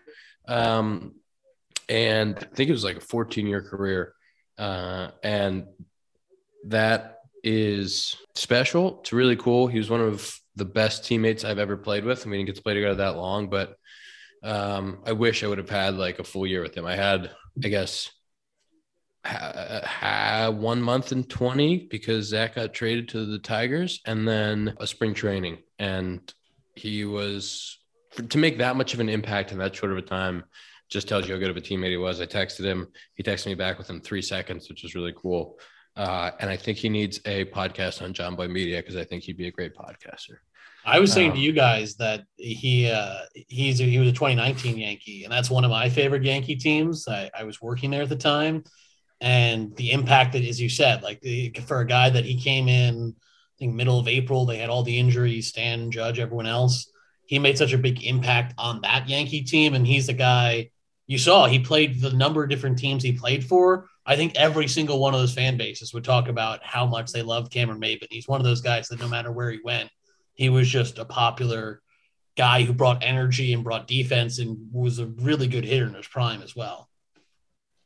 Um, 0.45 1.15
and 1.87 2.37
I 2.37 2.55
think 2.55 2.69
it 2.69 2.73
was 2.73 2.83
like 2.83 2.97
a 2.97 3.01
14 3.01 3.47
year 3.47 3.61
career. 3.61 4.13
Uh, 4.57 5.11
and 5.23 5.67
that 6.65 7.19
is 7.43 8.17
special. 8.35 8.99
It's 9.01 9.13
really 9.13 9.35
cool. 9.35 9.67
He 9.67 9.77
was 9.77 9.89
one 9.89 10.01
of 10.01 10.37
the 10.55 10.65
best 10.65 11.05
teammates 11.05 11.43
I've 11.43 11.59
ever 11.59 11.77
played 11.77 12.03
with. 12.03 12.25
I 12.25 12.29
mean, 12.29 12.39
he 12.39 12.45
gets 12.45 12.59
to 12.59 12.63
play 12.63 12.73
together 12.73 12.95
that 12.95 13.17
long, 13.17 13.49
but 13.49 13.77
um, 14.43 14.99
I 15.05 15.13
wish 15.13 15.43
I 15.43 15.47
would 15.47 15.57
have 15.57 15.69
had 15.69 15.95
like 15.95 16.19
a 16.19 16.23
full 16.23 16.47
year 16.47 16.61
with 16.61 16.75
him. 16.75 16.85
I 16.85 16.95
had, 16.95 17.31
I 17.63 17.67
guess, 17.67 18.11
ha- 19.25 19.81
ha- 19.83 20.49
one 20.49 20.81
month 20.81 21.11
and 21.11 21.29
20 21.29 21.87
because 21.89 22.27
Zach 22.27 22.55
got 22.55 22.73
traded 22.73 23.09
to 23.09 23.25
the 23.25 23.39
Tigers 23.39 24.01
and 24.05 24.27
then 24.27 24.75
a 24.79 24.87
spring 24.87 25.13
training. 25.13 25.59
And 25.79 26.33
he 26.75 27.05
was 27.05 27.79
to 28.29 28.37
make 28.37 28.57
that 28.57 28.75
much 28.75 28.93
of 28.93 28.99
an 28.99 29.09
impact 29.09 29.51
in 29.51 29.59
that 29.59 29.75
short 29.75 29.91
of 29.91 29.97
a 29.97 30.01
time 30.01 30.43
just 30.89 31.07
tells 31.07 31.27
you 31.27 31.33
how 31.33 31.39
good 31.39 31.49
of 31.49 31.57
a 31.57 31.61
teammate 31.61 31.89
he 31.89 31.97
was. 31.97 32.21
I 32.21 32.25
texted 32.25 32.63
him. 32.63 32.87
He 33.15 33.23
texted 33.23 33.47
me 33.47 33.55
back 33.55 33.77
within 33.77 33.99
three 33.99 34.21
seconds, 34.21 34.69
which 34.69 34.85
is 34.85 34.95
really 34.95 35.13
cool. 35.15 35.59
Uh, 35.97 36.31
and 36.39 36.49
I 36.49 36.55
think 36.55 36.77
he 36.77 36.89
needs 36.89 37.19
a 37.25 37.45
podcast 37.45 38.01
on 38.03 38.13
Jomboy 38.13 38.49
Media 38.49 38.77
because 38.77 38.95
I 38.95 39.03
think 39.03 39.23
he'd 39.23 39.37
be 39.37 39.47
a 39.47 39.51
great 39.51 39.75
podcaster. 39.75 40.37
I 40.85 40.99
was 40.99 41.11
saying 41.11 41.31
Um, 41.31 41.35
to 41.35 41.41
you 41.41 41.51
guys 41.51 41.95
that 41.95 42.23
he 42.37 42.89
uh, 42.89 43.19
he's 43.33 43.79
he 43.79 43.99
was 43.99 44.07
a 44.07 44.13
2019 44.13 44.77
Yankee, 44.77 45.23
and 45.25 45.33
that's 45.33 45.49
one 45.49 45.65
of 45.65 45.71
my 45.71 45.89
favorite 45.89 46.23
Yankee 46.23 46.55
teams. 46.55 47.07
I, 47.07 47.29
I 47.37 47.43
was 47.43 47.61
working 47.61 47.89
there 47.91 48.03
at 48.03 48.09
the 48.09 48.15
time, 48.15 48.63
and 49.19 49.75
the 49.75 49.91
impact 49.91 50.33
that, 50.33 50.43
as 50.43 50.61
you 50.61 50.69
said, 50.69 51.03
like 51.03 51.19
the, 51.21 51.51
for 51.65 51.81
a 51.81 51.87
guy 51.87 52.09
that 52.09 52.23
he 52.23 52.39
came 52.39 52.69
in, 52.69 53.15
I 53.17 53.55
think 53.59 53.73
middle 53.73 53.99
of 53.99 54.07
April, 54.07 54.45
they 54.45 54.59
had 54.59 54.69
all 54.69 54.83
the 54.83 54.97
injuries, 54.97 55.47
Stan, 55.47 55.91
Judge, 55.91 56.19
everyone 56.19 56.47
else. 56.47 56.89
He 57.25 57.39
made 57.39 57.57
such 57.57 57.73
a 57.73 57.77
big 57.77 58.03
impact 58.05 58.53
on 58.57 58.81
that 58.81 59.09
Yankee 59.09 59.41
team, 59.43 59.73
and 59.73 59.85
he's 59.85 60.07
the 60.07 60.13
guy 60.13 60.69
you 61.07 61.17
saw. 61.17 61.47
He 61.47 61.59
played 61.59 61.99
the 61.99 62.13
number 62.13 62.43
of 62.43 62.49
different 62.49 62.77
teams 62.77 63.03
he 63.03 63.11
played 63.13 63.43
for. 63.43 63.89
I 64.09 64.15
think 64.15 64.35
every 64.37 64.67
single 64.69 64.99
one 64.99 65.13
of 65.13 65.19
those 65.19 65.33
fan 65.33 65.57
bases 65.57 65.93
would 65.93 66.05
talk 66.05 66.29
about 66.29 66.63
how 66.63 66.85
much 66.85 67.11
they 67.11 67.21
loved 67.21 67.51
Cameron 67.51 67.79
Maybin. 67.81 68.07
He's 68.09 68.27
one 68.27 68.39
of 68.39 68.45
those 68.45 68.61
guys 68.61 68.87
that 68.87 68.99
no 69.01 69.07
matter 69.09 69.31
where 69.33 69.51
he 69.51 69.59
went, 69.63 69.89
he 70.33 70.47
was 70.49 70.69
just 70.69 70.97
a 70.97 71.03
popular 71.05 71.81
guy 72.37 72.63
who 72.63 72.71
brought 72.71 73.03
energy 73.03 73.51
and 73.51 73.63
brought 73.65 73.85
defense 73.87 74.39
and 74.39 74.57
was 74.71 74.99
a 74.99 75.07
really 75.07 75.47
good 75.47 75.65
hitter 75.65 75.87
in 75.87 75.93
his 75.93 76.07
prime 76.07 76.41
as 76.41 76.55
well. 76.55 76.87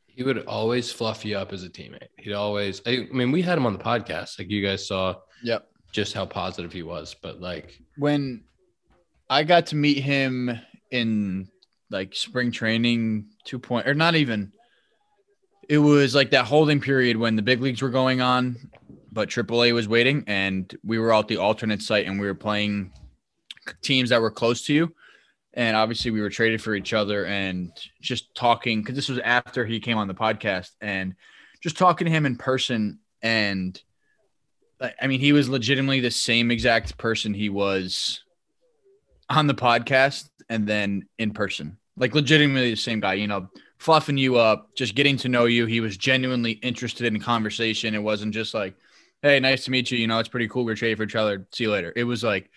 He 0.06 0.22
would 0.22 0.44
always 0.46 0.92
fluff 0.92 1.24
you 1.24 1.36
up 1.38 1.52
as 1.52 1.64
a 1.64 1.68
teammate. 1.70 2.08
He'd 2.18 2.34
always, 2.34 2.82
I 2.86 3.08
mean, 3.12 3.32
we 3.32 3.42
had 3.42 3.58
him 3.58 3.66
on 3.66 3.72
the 3.72 3.82
podcast. 3.82 4.38
Like 4.38 4.50
you 4.50 4.64
guys 4.64 4.86
saw 4.86 5.16
Yep. 5.42 5.66
just 5.90 6.12
how 6.12 6.26
positive 6.26 6.72
he 6.72 6.82
was. 6.84 7.16
But 7.20 7.40
like, 7.40 7.76
when 7.96 8.44
I 9.28 9.42
got 9.42 9.66
to 9.68 9.76
meet 9.76 9.98
him 9.98 10.56
in 10.92 11.48
like 11.90 12.14
spring 12.14 12.52
training 12.52 13.30
two 13.44 13.58
point 13.58 13.88
or 13.88 13.94
not 13.94 14.14
even 14.14 14.52
it 15.72 15.78
was 15.78 16.14
like 16.14 16.32
that 16.32 16.44
holding 16.44 16.82
period 16.82 17.16
when 17.16 17.34
the 17.34 17.40
big 17.40 17.62
leagues 17.62 17.80
were 17.80 17.88
going 17.88 18.20
on, 18.20 18.58
but 19.10 19.30
AAA 19.30 19.72
was 19.72 19.88
waiting 19.88 20.22
and 20.26 20.76
we 20.84 20.98
were 20.98 21.14
out 21.14 21.28
the 21.28 21.38
alternate 21.38 21.80
site 21.80 22.06
and 22.06 22.20
we 22.20 22.26
were 22.26 22.34
playing 22.34 22.92
teams 23.80 24.10
that 24.10 24.20
were 24.20 24.30
close 24.30 24.66
to 24.66 24.74
you. 24.74 24.94
And 25.54 25.74
obviously 25.74 26.10
we 26.10 26.20
were 26.20 26.28
traded 26.28 26.60
for 26.60 26.74
each 26.74 26.92
other 26.92 27.24
and 27.24 27.70
just 28.02 28.34
talking 28.34 28.82
because 28.82 28.96
this 28.96 29.08
was 29.08 29.18
after 29.20 29.64
he 29.64 29.80
came 29.80 29.96
on 29.96 30.08
the 30.08 30.14
podcast 30.14 30.72
and 30.82 31.14
just 31.62 31.78
talking 31.78 32.04
to 32.04 32.10
him 32.10 32.26
in 32.26 32.36
person 32.36 32.98
and 33.22 33.82
I 35.00 35.06
mean, 35.06 35.20
he 35.20 35.32
was 35.32 35.48
legitimately 35.48 36.00
the 36.00 36.10
same 36.10 36.50
exact 36.50 36.98
person 36.98 37.32
he 37.32 37.48
was 37.48 38.20
on 39.30 39.46
the 39.46 39.54
podcast 39.54 40.28
and 40.50 40.66
then 40.66 41.08
in 41.16 41.30
person. 41.30 41.78
Like 41.96 42.14
legitimately 42.14 42.72
the 42.72 42.76
same 42.76 43.00
guy, 43.00 43.14
you 43.14 43.26
know, 43.26 43.48
fluffing 43.82 44.16
you 44.16 44.36
up, 44.36 44.76
just 44.76 44.94
getting 44.94 45.16
to 45.16 45.28
know 45.28 45.46
you. 45.46 45.66
He 45.66 45.80
was 45.80 45.96
genuinely 45.96 46.52
interested 46.52 47.04
in 47.04 47.18
conversation. 47.18 47.96
It 47.96 48.02
wasn't 48.02 48.32
just 48.32 48.54
like, 48.54 48.76
hey, 49.22 49.40
nice 49.40 49.64
to 49.64 49.72
meet 49.72 49.90
you. 49.90 49.98
You 49.98 50.06
know, 50.06 50.20
it's 50.20 50.28
pretty 50.28 50.46
cool. 50.46 50.64
We're 50.64 50.76
traded 50.76 50.98
for 50.98 51.02
each 51.02 51.16
other. 51.16 51.48
See 51.52 51.64
you 51.64 51.72
later. 51.72 51.92
It 51.96 52.04
was 52.04 52.22
like 52.22 52.48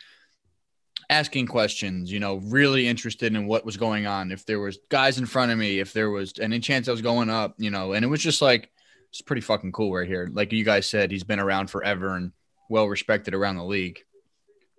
asking 1.10 1.48
questions, 1.48 2.12
you 2.12 2.20
know, 2.20 2.36
really 2.36 2.88
interested 2.88 3.34
in 3.36 3.48
what 3.48 3.66
was 3.66 3.76
going 3.76 4.06
on. 4.06 4.32
If 4.32 4.46
there 4.46 4.60
was 4.60 4.78
guys 4.90 5.18
in 5.18 5.26
front 5.26 5.52
of 5.52 5.58
me, 5.58 5.80
if 5.80 5.94
there 5.94 6.12
was 6.12 6.34
any 6.40 6.60
chance 6.60 6.88
I 6.88 6.92
was 6.92 7.02
going 7.02 7.32
up, 7.32 7.56
you 7.58 7.72
know, 7.72 7.94
and 7.94 8.06
it 8.06 8.08
was 8.08 8.22
just 8.22 8.44
like, 8.44 8.70
it's 9.10 9.22
pretty 9.22 9.42
fucking 9.42 9.72
cool 9.72 9.96
right 9.96 10.08
here. 10.08 10.30
Like 10.32 10.54
you 10.54 10.64
guys 10.64 10.88
said, 10.88 11.10
he's 11.10 11.24
been 11.24 11.40
around 11.40 11.72
forever 11.72 12.16
and 12.16 12.34
well 12.70 12.88
respected 12.88 13.34
around 13.34 13.56
the 13.56 13.66
league. 13.66 14.04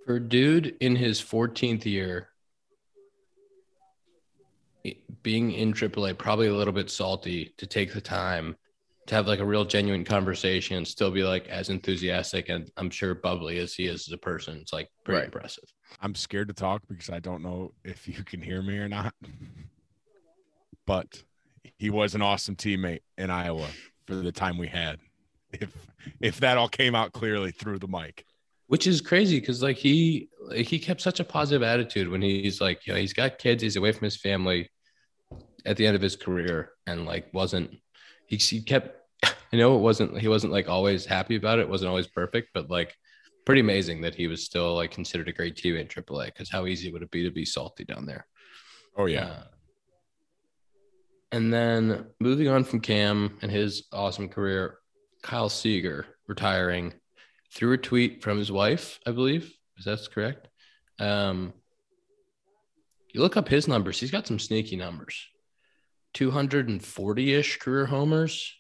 for 0.05 0.21
dude 0.21 0.77
in 0.81 0.95
his 0.95 1.21
14th 1.21 1.85
year, 1.87 2.29
being 5.27 5.51
in 5.51 5.73
AAA, 5.73 6.17
probably 6.17 6.47
a 6.47 6.55
little 6.55 6.73
bit 6.73 6.89
salty 6.89 7.53
to 7.59 7.67
take 7.67 7.93
the 7.93 8.01
time 8.01 8.55
to 9.09 9.15
have 9.17 9.27
like 9.27 9.41
a 9.41 9.45
real 9.45 9.65
genuine 9.65 10.05
conversation 10.05 10.77
and 10.77 10.87
still 10.87 11.11
be 11.11 11.25
like 11.25 11.49
as 11.49 11.69
enthusiastic 11.69 12.49
and 12.49 12.71
I'm 12.77 12.91
sure 12.91 13.13
bubbly 13.13 13.59
as 13.59 13.75
he 13.75 13.87
is 13.89 14.07
as 14.07 14.13
a 14.13 14.19
person. 14.19 14.59
It's 14.63 14.73
like 14.73 14.89
pretty 15.03 15.19
Right. 15.19 15.25
impressive. 15.25 15.65
I'm 16.01 16.15
scared 16.15 16.47
to 16.47 16.55
talk 16.55 16.83
because 16.89 17.11
I 17.11 17.19
don't 17.19 17.43
know 17.43 17.73
if 17.83 18.07
you 18.07 18.23
can 18.23 18.41
hear 18.41 18.63
me 18.63 18.79
or 18.79 18.89
not. 18.89 19.15
But 20.87 21.25
he 21.79 21.91
was 21.91 22.15
an 22.15 22.23
awesome 22.23 22.55
teammate 22.55 23.01
in 23.19 23.29
Iowa 23.29 23.67
for 24.07 24.15
the 24.15 24.31
time 24.31 24.59
we 24.59 24.69
had. 24.69 25.01
If 25.53 25.75
if 26.21 26.39
that 26.41 26.57
all 26.57 26.69
came 26.69 26.95
out 26.95 27.13
clearly 27.13 27.51
through 27.51 27.79
the 27.81 27.89
mic. 27.89 28.25
which 28.69 28.87
is 28.87 29.01
crazy 29.01 29.41
because 29.41 29.61
like 29.63 29.77
he 29.77 30.29
like, 30.41 30.67
he 30.67 30.79
kept 30.79 31.01
such 31.01 31.19
a 31.19 31.25
positive 31.25 31.65
attitude 31.65 32.09
when 32.09 32.23
he's 32.23 32.61
like 32.61 32.87
you 32.87 32.93
know 32.93 32.99
he's 33.01 33.13
got 33.13 33.39
kids 33.39 33.63
he's 33.65 33.75
away 33.77 33.91
from 33.91 34.05
his 34.05 34.17
family 34.17 34.69
at 35.67 35.77
the 35.77 35.87
end 35.87 35.97
of 35.97 36.03
his 36.03 36.17
career 36.17 36.71
and 36.87 37.05
like 37.05 37.33
wasn't 37.33 37.71
he, 38.27 38.37
he 38.37 38.63
kept 38.63 38.97
i 39.25 39.57
know 39.57 39.77
it 39.77 39.81
wasn't 39.81 40.19
he 40.19 40.29
wasn't 40.29 40.53
like 40.53 40.69
always 40.69 41.05
happy 41.05 41.37
about 41.37 41.59
it, 41.59 41.69
wasn't 41.69 41.89
always 41.89 42.07
perfect 42.07 42.49
but 42.55 42.71
like 42.71 42.95
pretty 43.45 43.61
amazing 43.61 44.01
that 44.01 44.15
he 44.15 44.27
was 44.27 44.45
still 44.45 44.75
like 44.75 44.91
considered 44.91 45.29
a 45.29 45.33
great 45.33 45.57
team 45.57 45.77
in 45.77 45.87
AAA 45.87 46.27
because 46.27 46.51
how 46.51 46.67
easy 46.67 46.91
would 46.91 47.03
it 47.03 47.11
be 47.11 47.23
to 47.23 47.31
be 47.31 47.45
salty 47.45 47.85
down 47.85 48.07
there 48.07 48.27
Oh 48.97 49.07
yeah. 49.07 49.27
uh, 49.27 49.43
and 51.33 51.53
then 51.53 52.07
moving 52.21 52.49
on 52.49 52.65
from 52.65 52.81
Cam 52.81 53.37
and 53.43 53.51
his 53.51 53.85
awesome 53.93 54.29
career, 54.29 54.79
Kyle 55.23 55.49
Seager 55.49 56.07
retiring 56.27 56.95
through 57.53 57.73
a 57.73 57.79
tweet 57.79 58.23
from 58.23 58.39
his 58.39 58.51
wife, 58.51 58.99
I 59.07 59.11
believe. 59.11 59.53
Is 59.77 59.85
that 59.85 60.07
correct? 60.11 60.49
Um, 60.99 61.53
you 63.13 63.21
look 63.21 63.37
up 63.37 63.49
his 63.49 63.69
numbers, 63.69 64.01
he's 64.01 64.11
got 64.11 64.27
some 64.27 64.39
sneaky 64.39 64.77
numbers 64.77 65.27
240 66.17 67.35
ish 67.35 67.59
career 67.59 67.85
homers. 67.85 68.55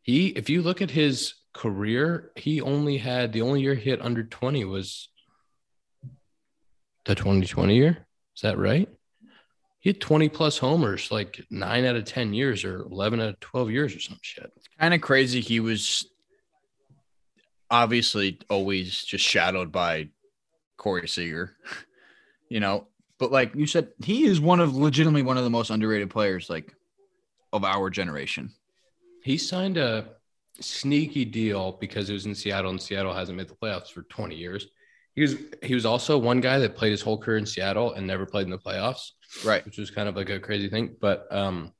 He, 0.00 0.28
if 0.28 0.48
you 0.48 0.62
look 0.62 0.80
at 0.80 0.92
his 0.92 1.34
career, 1.52 2.30
he 2.36 2.60
only 2.60 2.98
had 2.98 3.32
the 3.32 3.42
only 3.42 3.62
year 3.62 3.74
he 3.74 3.90
hit 3.90 4.00
under 4.00 4.22
20 4.22 4.64
was 4.64 5.08
the 7.04 7.16
2020 7.16 7.74
year. 7.74 8.06
Is 8.36 8.42
that 8.42 8.58
right? 8.58 8.88
He 9.80 9.90
had 9.90 10.00
20 10.00 10.28
plus 10.28 10.58
homers 10.58 11.10
like 11.10 11.44
nine 11.50 11.84
out 11.84 11.96
of 11.96 12.04
10 12.04 12.32
years 12.32 12.64
or 12.64 12.82
11 12.82 13.20
out 13.20 13.30
of 13.30 13.40
12 13.40 13.70
years 13.72 13.96
or 13.96 13.98
some 13.98 14.20
shit. 14.22 14.52
Kind 14.78 14.94
of 14.94 15.00
crazy. 15.00 15.40
He 15.40 15.58
was 15.58 16.08
obviously 17.72 18.38
always 18.48 19.02
just 19.02 19.24
shadowed 19.24 19.72
by 19.72 20.10
Corey 20.76 21.08
Seager, 21.08 21.56
you 22.48 22.60
know. 22.60 22.86
But 23.18 23.32
like 23.32 23.54
you 23.54 23.66
said, 23.66 23.88
he 24.02 24.24
is 24.24 24.40
one 24.40 24.60
of 24.60 24.76
legitimately 24.76 25.22
one 25.22 25.36
of 25.36 25.44
the 25.44 25.50
most 25.50 25.70
underrated 25.70 26.10
players 26.10 26.48
like 26.48 26.74
of 27.52 27.64
our 27.64 27.90
generation. 27.90 28.52
He 29.22 29.38
signed 29.38 29.76
a 29.76 30.10
sneaky 30.60 31.24
deal 31.24 31.72
because 31.80 32.10
it 32.10 32.12
was 32.12 32.26
in 32.26 32.34
Seattle 32.34 32.70
and 32.70 32.80
Seattle 32.80 33.12
hasn't 33.12 33.36
made 33.36 33.48
the 33.48 33.54
playoffs 33.54 33.90
for 33.90 34.02
20 34.02 34.36
years. 34.36 34.68
He 35.14 35.22
was 35.22 35.36
he 35.62 35.74
was 35.74 35.84
also 35.84 36.16
one 36.16 36.40
guy 36.40 36.60
that 36.60 36.76
played 36.76 36.92
his 36.92 37.02
whole 37.02 37.18
career 37.18 37.38
in 37.38 37.46
Seattle 37.46 37.94
and 37.94 38.06
never 38.06 38.24
played 38.24 38.44
in 38.44 38.50
the 38.50 38.58
playoffs. 38.58 39.10
Right. 39.44 39.64
which 39.64 39.78
was 39.78 39.90
kind 39.90 40.08
of 40.08 40.16
like 40.16 40.30
a 40.30 40.40
crazy 40.40 40.68
thing. 40.68 40.96
But 41.00 41.26
um, 41.34 41.72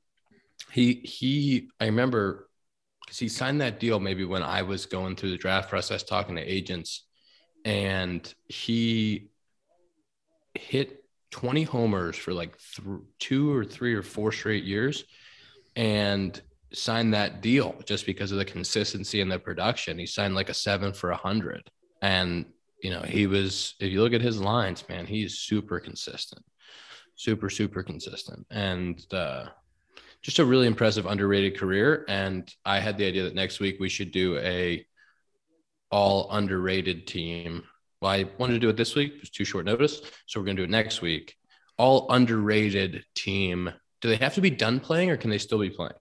he 0.71 0.93
he 0.93 1.69
I 1.79 1.85
remember 1.85 2.49
because 3.05 3.17
he 3.17 3.29
signed 3.29 3.61
that 3.61 3.79
deal 3.79 3.99
maybe 3.99 4.25
when 4.25 4.43
I 4.43 4.61
was 4.61 4.85
going 4.85 5.15
through 5.15 5.31
the 5.31 5.37
draft 5.37 5.69
process, 5.69 6.03
talking 6.03 6.35
to 6.35 6.41
agents, 6.41 7.05
and 7.65 8.31
he 8.47 9.31
hit 10.53 10.98
20 11.31 11.63
homers 11.63 12.15
for 12.15 12.33
like 12.33 12.57
th- 12.75 12.99
two 13.19 13.53
or 13.53 13.63
three 13.63 13.93
or 13.93 14.03
four 14.03 14.31
straight 14.31 14.63
years, 14.63 15.05
and 15.75 16.41
signed 16.73 17.13
that 17.13 17.41
deal 17.41 17.75
just 17.85 18.05
because 18.05 18.31
of 18.31 18.37
the 18.37 18.45
consistency 18.45 19.21
and 19.21 19.31
the 19.31 19.39
production. 19.39 19.97
He 19.97 20.05
signed 20.05 20.35
like 20.35 20.49
a 20.49 20.53
seven 20.53 20.93
for 20.93 21.11
a 21.11 21.17
hundred, 21.17 21.69
and 22.01 22.45
you 22.81 22.91
know 22.91 23.01
he 23.01 23.27
was. 23.27 23.75
If 23.79 23.91
you 23.91 24.01
look 24.01 24.13
at 24.13 24.21
his 24.21 24.39
lines, 24.39 24.87
man, 24.89 25.05
he's 25.05 25.39
super 25.39 25.79
consistent 25.79 26.43
super 27.19 27.49
super 27.49 27.83
consistent 27.83 28.47
and 28.49 29.05
uh, 29.13 29.43
just 30.21 30.39
a 30.39 30.45
really 30.45 30.67
impressive 30.67 31.05
underrated 31.05 31.59
career 31.59 32.05
and 32.07 32.53
i 32.65 32.79
had 32.79 32.97
the 32.97 33.05
idea 33.05 33.23
that 33.23 33.35
next 33.35 33.59
week 33.59 33.75
we 33.77 33.89
should 33.89 34.11
do 34.11 34.37
a 34.37 34.85
all 35.91 36.29
underrated 36.31 37.05
team 37.05 37.61
well 38.01 38.11
i 38.11 38.25
wanted 38.37 38.53
to 38.53 38.59
do 38.59 38.69
it 38.69 38.77
this 38.77 38.95
week 38.95 39.13
it 39.15 39.19
was 39.21 39.29
too 39.29 39.45
short 39.45 39.65
notice 39.65 40.01
so 40.25 40.39
we're 40.39 40.45
going 40.45 40.55
to 40.57 40.61
do 40.61 40.65
it 40.65 40.69
next 40.69 41.01
week 41.01 41.35
all 41.77 42.11
underrated 42.11 43.03
team 43.15 43.71
do 44.01 44.09
they 44.09 44.15
have 44.17 44.35
to 44.35 44.41
be 44.41 44.49
done 44.49 44.79
playing 44.79 45.09
or 45.09 45.17
can 45.17 45.29
they 45.29 45.37
still 45.37 45.59
be 45.59 45.69
playing 45.69 45.93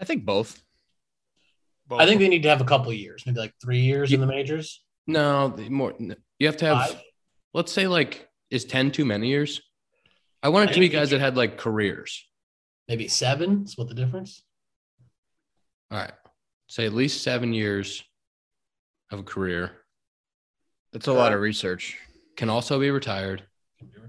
I 0.00 0.04
think 0.04 0.24
both. 0.24 0.60
I 1.88 2.04
think 2.04 2.20
they 2.20 2.28
need 2.28 2.42
to 2.42 2.48
have 2.48 2.60
a 2.60 2.64
couple 2.64 2.90
of 2.90 2.96
years, 2.96 3.22
maybe 3.24 3.38
like 3.38 3.54
three 3.62 3.78
years 3.78 4.12
in 4.12 4.20
the 4.20 4.26
majors. 4.26 4.82
no 5.06 5.48
the 5.48 5.68
more 5.68 5.94
you 6.40 6.46
have 6.46 6.56
to 6.58 6.64
have 6.64 6.88
Five? 6.88 7.00
let's 7.54 7.70
say 7.72 7.86
like 7.86 8.28
is 8.50 8.64
10 8.64 8.90
too 8.90 9.04
many 9.04 9.28
years 9.28 9.62
i 10.42 10.48
want 10.48 10.68
it 10.68 10.70
I 10.70 10.74
to 10.74 10.80
be 10.80 10.88
think 10.88 10.98
guys 11.00 11.10
that 11.10 11.20
had 11.20 11.36
like 11.36 11.58
careers 11.58 12.26
Maybe 12.88 13.06
seven. 13.08 13.62
Is 13.64 13.78
what 13.78 13.88
the 13.88 13.94
difference? 13.94 14.42
all 15.92 15.98
right 15.98 16.12
say 16.68 16.86
at 16.86 16.92
least 16.92 17.22
seven 17.22 17.52
years 17.54 18.02
of 19.12 19.20
a 19.20 19.22
career 19.22 19.70
That's 20.94 21.08
a 21.08 21.12
lot 21.12 21.32
of 21.32 21.40
research. 21.40 21.98
can 22.36 22.48
also 22.48 22.78
be 22.78 22.88
retired. 22.88 23.42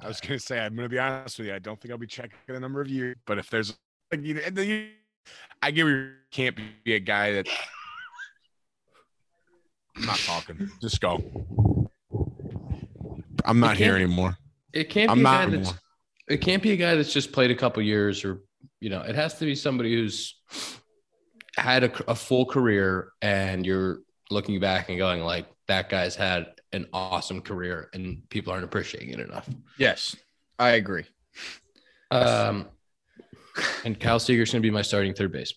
I 0.01 0.07
was 0.07 0.21
gonna 0.21 0.37
say 0.37 0.59
I'm 0.59 0.75
gonna 0.75 0.87
be 0.87 0.99
honest 0.99 1.39
with 1.39 1.47
you. 1.47 1.55
I 1.55 1.59
don't 1.59 1.81
think 1.81 1.91
I'll 1.91 1.97
be 1.97 2.05
checking 2.05 2.37
the 2.47 2.59
number 2.59 2.79
of 2.79 2.87
years, 2.87 3.15
but 3.25 3.39
if 3.39 3.49
there's 3.49 3.75
like 4.11 4.21
you, 4.21 4.39
I 5.63 5.71
get 5.71 5.87
you 5.87 6.11
can't 6.29 6.55
be 6.83 6.93
a 6.93 6.99
guy 6.99 7.31
that 7.33 7.47
I'm 9.97 10.05
not 10.05 10.17
talking. 10.17 10.69
Just 10.79 11.01
go. 11.01 11.23
I'm 13.43 13.59
not 13.59 13.77
here 13.77 13.95
anymore. 13.95 14.37
It 14.71 14.91
can't 14.91 15.09
I'm 15.09 15.17
be 15.17 15.21
a 15.21 15.23
guy 15.23 15.45
that's 15.47 15.73
it 16.27 16.37
can't 16.37 16.61
be 16.61 16.71
a 16.71 16.77
guy 16.77 16.93
that's 16.93 17.13
just 17.13 17.31
played 17.31 17.49
a 17.49 17.55
couple 17.55 17.81
years 17.81 18.23
or 18.23 18.41
you 18.79 18.91
know 18.91 19.01
it 19.01 19.15
has 19.15 19.39
to 19.39 19.45
be 19.45 19.55
somebody 19.55 19.95
who's 19.95 20.35
had 21.55 21.83
a, 21.83 22.11
a 22.11 22.15
full 22.15 22.45
career 22.45 23.09
and 23.23 23.65
you're 23.65 24.01
looking 24.29 24.59
back 24.59 24.89
and 24.89 24.99
going 24.99 25.21
like 25.21 25.47
that 25.67 25.89
guy's 25.89 26.15
had 26.15 26.54
an 26.75 26.85
awesome 26.93 27.41
career 27.41 27.89
and 27.93 28.21
people 28.29 28.51
aren't 28.53 28.63
appreciating 28.65 29.09
it 29.09 29.19
enough 29.19 29.47
Yes, 29.77 30.15
I 30.59 30.71
agree. 30.71 31.05
um 32.11 32.67
and 33.85 33.99
Kyle 33.99 34.19
Seager's 34.19 34.51
going 34.51 34.61
to 34.61 34.65
be 34.67 34.71
my 34.71 34.81
starting 34.81 35.13
third 35.13 35.31
base 35.31 35.53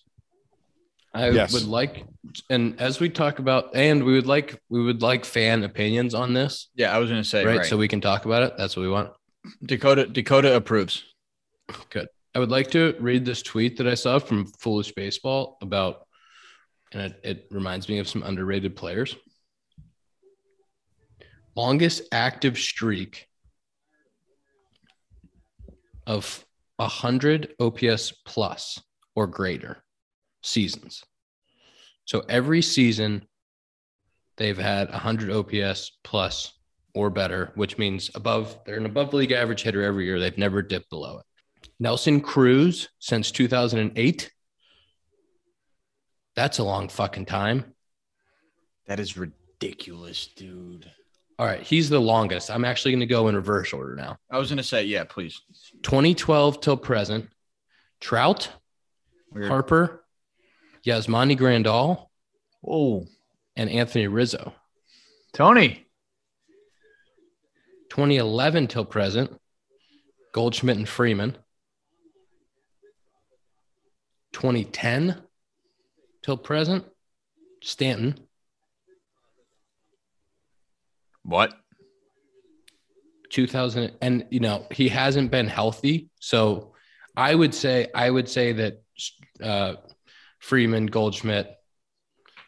I 1.13 1.29
Yes. 1.31 1.53
would 1.53 1.65
like 1.65 2.05
and 2.49 2.79
as 2.79 2.99
we 2.99 3.09
talk 3.09 3.39
about 3.39 3.75
and 3.75 4.03
we 4.03 4.13
would 4.13 4.27
like 4.27 4.61
we 4.69 4.81
would 4.83 5.01
like 5.01 5.25
fan 5.25 5.63
opinions 5.63 6.13
on 6.13 6.33
this 6.33 6.69
Yeah, 6.75 6.95
I 6.95 6.99
was 6.99 7.09
gonna 7.09 7.23
say 7.23 7.45
right? 7.45 7.57
right. 7.59 7.65
so 7.65 7.77
we 7.77 7.87
can 7.87 8.01
talk 8.01 8.25
about 8.25 8.43
it 8.43 8.53
that's 8.57 8.75
what 8.75 8.83
we 8.83 8.89
want 8.89 9.11
Dakota 9.65 10.05
Dakota 10.05 10.55
approves. 10.55 11.03
Good. 11.89 12.07
I 12.35 12.39
would 12.39 12.51
like 12.51 12.69
to 12.71 12.95
read 12.99 13.23
this 13.25 13.41
tweet 13.41 13.77
that 13.77 13.87
I 13.87 13.93
saw 13.95 14.19
from 14.19 14.45
Foolish 14.59 14.91
Baseball 14.91 15.57
about, 15.61 16.05
and 16.91 17.01
it, 17.03 17.19
it 17.23 17.47
reminds 17.49 17.87
me 17.89 17.99
of 17.99 18.07
some 18.07 18.21
underrated 18.23 18.75
players. 18.75 19.15
Longest 21.55 22.03
active 22.11 22.57
streak 22.57 23.27
of 26.07 26.45
100 26.77 27.55
OPS 27.59 28.13
plus 28.25 28.81
or 29.15 29.27
greater 29.27 29.83
seasons. 30.41 31.03
So 32.05 32.23
every 32.29 32.61
season, 32.61 33.27
they've 34.37 34.57
had 34.57 34.89
100 34.89 35.31
OPS 35.31 35.97
plus 36.03 36.53
or 36.95 37.09
better, 37.09 37.51
which 37.55 37.77
means 37.77 38.09
above, 38.15 38.57
they're 38.65 38.77
an 38.77 38.85
above 38.85 39.13
league 39.13 39.31
average 39.31 39.61
hitter 39.61 39.83
every 39.83 40.05
year. 40.05 40.19
They've 40.19 40.37
never 40.37 40.61
dipped 40.61 40.89
below 40.89 41.19
it. 41.19 41.25
Nelson 41.79 42.21
Cruz 42.21 42.89
since 42.99 43.31
2008. 43.31 44.31
That's 46.35 46.59
a 46.59 46.63
long 46.63 46.89
fucking 46.89 47.25
time. 47.25 47.75
That 48.87 48.99
is 48.99 49.17
ridiculous, 49.17 50.27
dude. 50.27 50.89
All 51.39 51.45
right, 51.45 51.61
he's 51.61 51.89
the 51.89 52.01
longest. 52.01 52.51
I'm 52.51 52.65
actually 52.65 52.91
going 52.91 52.99
to 52.99 53.05
go 53.05 53.29
in 53.29 53.35
reverse 53.35 53.71
order 53.71 53.95
now. 53.95 54.17
I 54.29 54.37
was 54.37 54.49
gonna 54.49 54.61
say, 54.61 54.83
yeah, 54.83 55.05
please. 55.05 55.41
2012 55.83 56.59
till 56.59 56.75
present. 56.75 57.29
Trout, 58.01 58.49
Weird. 59.31 59.47
Harper, 59.47 60.03
Yasmani 60.85 61.37
Grandal, 61.39 62.07
Oh, 62.67 63.05
and 63.55 63.69
Anthony 63.69 64.07
Rizzo. 64.07 64.53
Tony. 65.31 65.85
2011 67.89 68.67
till 68.67 68.83
present. 68.83 69.39
Goldschmidt 70.33 70.75
and 70.77 70.89
Freeman. 70.89 71.37
2010 74.33 75.15
till 76.21 76.37
present. 76.37 76.83
Stanton. 77.63 78.19
What? 81.29 81.53
2000 83.29 83.91
and 84.01 84.25
you 84.31 84.39
know 84.39 84.65
he 84.71 84.89
hasn't 84.89 85.29
been 85.29 85.47
healthy. 85.47 86.09
So 86.19 86.73
i 87.15 87.33
would 87.33 87.53
say 87.53 87.87
i 87.93 88.09
would 88.09 88.27
say 88.29 88.53
that 88.53 88.81
uh 89.43 89.73
freeman 90.39 90.85
goldschmidt 90.85 91.47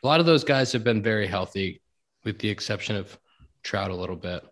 a 0.03 0.07
lot 0.07 0.19
of 0.19 0.25
those 0.25 0.43
guys 0.43 0.71
have 0.71 0.83
been 0.83 1.03
very 1.03 1.27
healthy 1.27 1.81
with 2.23 2.39
the 2.39 2.49
exception 2.49 2.95
of 2.95 3.17
trout 3.63 3.91
a 3.91 3.95
little 3.95 4.15
bit. 4.15 4.43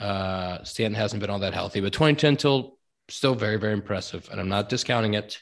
Uh 0.00 0.64
stanton 0.64 0.94
hasn't 0.94 1.20
been 1.20 1.30
all 1.30 1.38
that 1.38 1.54
healthy 1.54 1.80
but 1.80 1.92
2010 1.92 2.36
till 2.36 2.78
still 3.08 3.36
very 3.36 3.56
very 3.56 3.72
impressive 3.72 4.28
and 4.32 4.40
i'm 4.40 4.48
not 4.48 4.68
discounting 4.68 5.14
it 5.14 5.40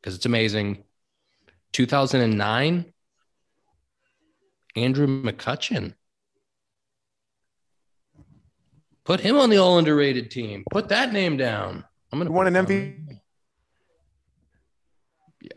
because 0.00 0.14
it's 0.16 0.26
amazing. 0.26 0.84
2009 1.72 2.92
andrew 4.76 5.06
mccutchen 5.06 5.94
Put 9.04 9.20
him 9.20 9.36
on 9.36 9.50
the 9.50 9.56
all 9.56 9.78
underrated 9.78 10.30
team. 10.30 10.64
Put 10.70 10.88
that 10.90 11.12
name 11.12 11.36
down. 11.36 11.84
I'm 12.12 12.18
gonna 12.18 12.30
Who 12.30 12.36
won 12.36 12.46
put 12.46 12.56
an. 12.56 12.66
MVP? 12.66 13.18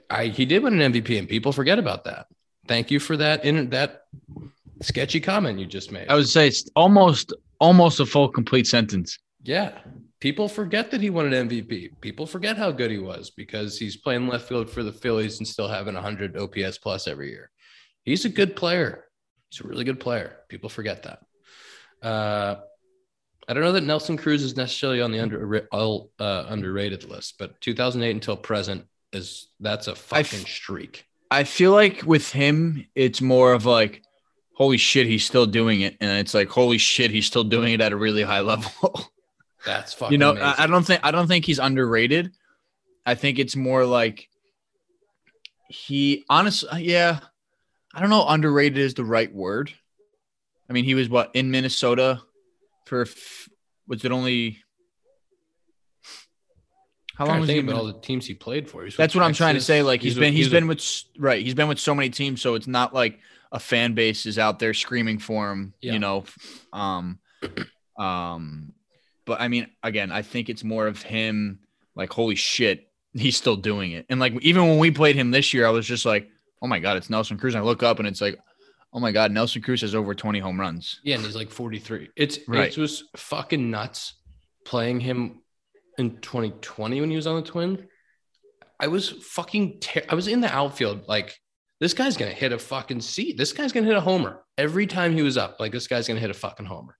I 0.09 0.27
he 0.27 0.45
did 0.45 0.63
win 0.63 0.79
an 0.79 0.93
MVP, 0.93 1.17
and 1.19 1.27
people 1.29 1.51
forget 1.51 1.77
about 1.79 2.03
that. 2.05 2.27
Thank 2.67 2.89
you 2.89 2.99
for 2.99 3.17
that 3.17 3.45
in 3.45 3.69
that 3.69 4.03
sketchy 4.81 5.19
comment 5.19 5.59
you 5.59 5.65
just 5.65 5.91
made. 5.91 6.07
I 6.09 6.15
would 6.15 6.27
say 6.27 6.47
it's 6.47 6.69
almost 6.75 7.33
almost 7.59 7.99
a 7.99 8.05
full 8.05 8.29
complete 8.29 8.65
sentence. 8.67 9.17
yeah, 9.43 9.77
people 10.19 10.47
forget 10.49 10.89
that 10.91 11.01
he 11.01 11.09
won 11.11 11.31
an 11.31 11.47
MVP. 11.47 11.91
People 12.01 12.25
forget 12.25 12.57
how 12.57 12.71
good 12.71 12.89
he 12.89 12.97
was 12.97 13.29
because 13.29 13.77
he's 13.77 13.97
playing 13.97 14.27
left 14.27 14.47
field 14.47 14.69
for 14.69 14.81
the 14.81 14.91
Phillies 14.91 15.37
and 15.37 15.47
still 15.47 15.67
having 15.67 15.93
100 15.93 16.35
OPS 16.35 16.79
plus 16.79 17.07
every 17.07 17.29
year. 17.29 17.51
He's 18.03 18.25
a 18.25 18.29
good 18.29 18.55
player. 18.55 19.05
He's 19.49 19.61
a 19.61 19.67
really 19.67 19.83
good 19.83 19.99
player. 19.99 20.37
People 20.49 20.69
forget 20.69 21.03
that. 21.03 21.19
Uh, 22.05 22.55
I 23.47 23.53
don't 23.53 23.63
know 23.63 23.73
that 23.73 23.83
Nelson 23.83 24.17
Cruz 24.17 24.43
is 24.43 24.57
necessarily 24.57 25.01
on 25.01 25.11
the 25.11 25.19
under 25.19 25.67
all 25.71 26.11
uh, 26.19 26.45
underrated 26.47 27.03
list, 27.09 27.35
but 27.37 27.59
2008 27.61 28.09
until 28.09 28.37
present 28.37 28.85
is 29.13 29.49
that's 29.59 29.87
a 29.87 29.95
fucking 29.95 30.45
streak. 30.45 31.05
I 31.29 31.43
feel 31.43 31.71
like 31.71 32.03
with 32.03 32.31
him, 32.31 32.85
it's 32.95 33.21
more 33.21 33.53
of 33.53 33.65
like, 33.65 34.01
holy 34.53 34.77
shit, 34.77 35.07
he's 35.07 35.25
still 35.25 35.45
doing 35.45 35.81
it, 35.81 35.95
and 36.01 36.19
it's 36.19 36.33
like, 36.33 36.49
holy 36.49 36.77
shit, 36.77 37.11
he's 37.11 37.25
still 37.25 37.43
doing 37.43 37.73
it 37.73 37.81
at 37.81 37.91
a 37.91 37.97
really 37.97 38.23
high 38.23 38.39
level. 38.41 39.11
That's 39.65 39.93
fucking. 39.93 40.13
you 40.13 40.17
know. 40.17 40.35
I, 40.35 40.63
I 40.63 40.67
don't 40.67 40.83
think 40.85 41.01
I 41.03 41.11
don't 41.11 41.27
think 41.27 41.45
he's 41.45 41.59
underrated. 41.59 42.31
I 43.05 43.15
think 43.15 43.37
it's 43.37 43.55
more 43.55 43.85
like 43.85 44.27
he 45.69 46.25
honestly, 46.29 46.83
yeah, 46.83 47.19
I 47.93 48.01
don't 48.01 48.09
know. 48.09 48.27
Underrated 48.27 48.77
is 48.77 48.95
the 48.95 49.05
right 49.05 49.33
word. 49.33 49.71
I 50.69 50.73
mean, 50.73 50.85
he 50.85 50.95
was 50.95 51.09
what 51.09 51.31
in 51.35 51.51
Minnesota 51.51 52.21
for 52.85 53.01
f- 53.03 53.49
was 53.87 54.03
it 54.05 54.11
only 54.11 54.59
how 57.15 57.25
long 57.25 57.39
was 57.39 57.49
he? 57.49 57.61
been 57.61 57.73
all 57.75 57.85
the 57.85 57.99
teams 57.99 58.25
he 58.25 58.33
played 58.33 58.69
for. 58.69 58.87
That's 58.89 59.15
what 59.15 59.23
I'm 59.23 59.33
trying 59.33 59.55
to 59.55 59.61
say. 59.61 59.81
Like 59.81 60.01
he's 60.01 60.15
with- 60.15 60.21
been 60.21 60.33
he's 60.33 60.47
with- 60.47 60.51
been 60.53 60.67
with 60.67 61.03
right. 61.17 61.41
He's 61.43 61.53
been 61.53 61.67
with 61.67 61.79
so 61.79 61.95
many 61.95 62.09
teams, 62.09 62.41
so 62.41 62.55
it's 62.55 62.67
not 62.67 62.93
like 62.93 63.19
a 63.51 63.59
fan 63.59 63.93
base 63.93 64.25
is 64.25 64.37
out 64.37 64.59
there 64.59 64.73
screaming 64.73 65.19
for 65.19 65.49
him. 65.51 65.73
Yeah. 65.81 65.93
You 65.93 65.99
know, 65.99 66.25
um, 66.73 67.19
um, 67.97 68.73
but 69.25 69.39
I 69.39 69.47
mean, 69.47 69.67
again, 69.81 70.11
I 70.11 70.21
think 70.23 70.49
it's 70.49 70.63
more 70.63 70.87
of 70.87 71.01
him. 71.01 71.59
Like, 71.95 72.11
holy 72.11 72.35
shit, 72.35 72.89
he's 73.13 73.37
still 73.37 73.55
doing 73.55 73.93
it. 73.93 74.05
And 74.09 74.19
like, 74.19 74.33
even 74.41 74.67
when 74.67 74.79
we 74.79 74.91
played 74.91 75.15
him 75.15 75.31
this 75.31 75.53
year, 75.53 75.65
I 75.65 75.69
was 75.69 75.87
just 75.87 76.05
like, 76.05 76.29
oh 76.61 76.67
my 76.67 76.79
god, 76.79 76.97
it's 76.97 77.09
Nelson 77.09 77.37
Cruz. 77.37 77.55
And 77.55 77.63
I 77.63 77.65
look 77.65 77.81
up 77.83 77.99
and 77.99 78.07
it's 78.07 78.19
like, 78.19 78.37
oh 78.95 78.99
my 78.99 79.11
god, 79.11 79.31
Nelson 79.31 79.61
Cruz 79.61 79.81
has 79.81 79.93
over 79.93 80.15
20 80.15 80.39
home 80.39 80.59
runs. 80.59 80.99
Yeah, 81.03 81.15
and 81.17 81.23
he's 81.25 81.35
like 81.35 81.49
43. 81.51 82.09
It's 82.15 82.39
Right. 82.47 82.69
it 82.75 82.77
was 82.81 83.03
fucking 83.17 83.69
nuts 83.69 84.13
playing 84.65 85.01
him 85.01 85.41
in 85.99 86.17
2020 86.21 87.01
when 87.01 87.09
he 87.11 87.15
was 87.15 87.27
on 87.27 87.35
the 87.35 87.47
Twins. 87.47 87.81
I 88.79 88.87
was 88.87 89.09
fucking 89.09 89.79
ter- 89.81 90.05
I 90.09 90.15
was 90.15 90.27
in 90.27 90.41
the 90.41 90.51
outfield 90.53 91.07
like 91.07 91.37
this 91.79 91.93
guy's 91.93 92.17
gonna 92.17 92.31
hit 92.31 92.51
a 92.53 92.57
fucking 92.59 93.01
seat. 93.01 93.37
This 93.37 93.53
guy's 93.53 93.71
gonna 93.71 93.85
hit 93.85 93.95
a 93.95 94.01
homer 94.01 94.41
every 94.57 94.87
time 94.87 95.13
he 95.13 95.21
was 95.21 95.37
up. 95.37 95.59
Like 95.59 95.71
this 95.71 95.87
guy's 95.87 96.07
gonna 96.07 96.19
hit 96.19 96.29
a 96.31 96.33
fucking 96.33 96.65
homer. 96.65 96.97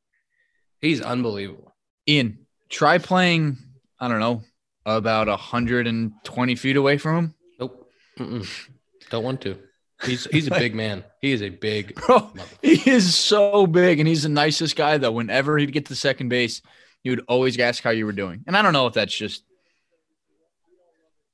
He's 0.82 1.02
unbelievable. 1.02 1.74
Ian, 2.08 2.46
try 2.70 2.98
playing. 2.98 3.58
I 4.00 4.08
don't 4.10 4.20
know 4.20 4.44
about 4.86 5.28
120 5.28 6.56
feet 6.56 6.76
away 6.78 6.98
from 6.98 7.16
him. 7.18 7.34
Nope. 7.60 7.90
Mm-mm. 8.20 8.70
Don't 9.10 9.24
want 9.24 9.42
to. 9.42 9.58
He's 10.04 10.26
he's 10.32 10.48
a 10.48 10.52
big 10.52 10.76
man. 10.76 11.04
He 11.22 11.32
is 11.32 11.42
a 11.42 11.50
big 11.50 11.96
Bro, 12.08 12.34
he 12.62 12.90
is 12.90 13.16
so 13.16 13.66
big 13.68 14.00
and 14.00 14.08
he's 14.08 14.24
the 14.24 14.30
nicest 14.30 14.76
guy 14.76 14.98
though. 14.98 15.12
Whenever 15.12 15.58
he'd 15.58 15.72
get 15.72 15.86
to 15.88 15.96
second 15.96 16.30
base, 16.30 16.62
he 17.04 17.10
would 17.10 17.24
always 17.28 17.58
ask 17.60 17.84
how 17.84 17.92
you 17.92 18.06
were 18.06 18.12
doing. 18.12 18.44
And 18.48 18.58
I 18.58 18.62
don't 18.62 18.74
know 18.74 18.88
if 18.88 18.94
that's 18.94 19.16
just 19.16 19.44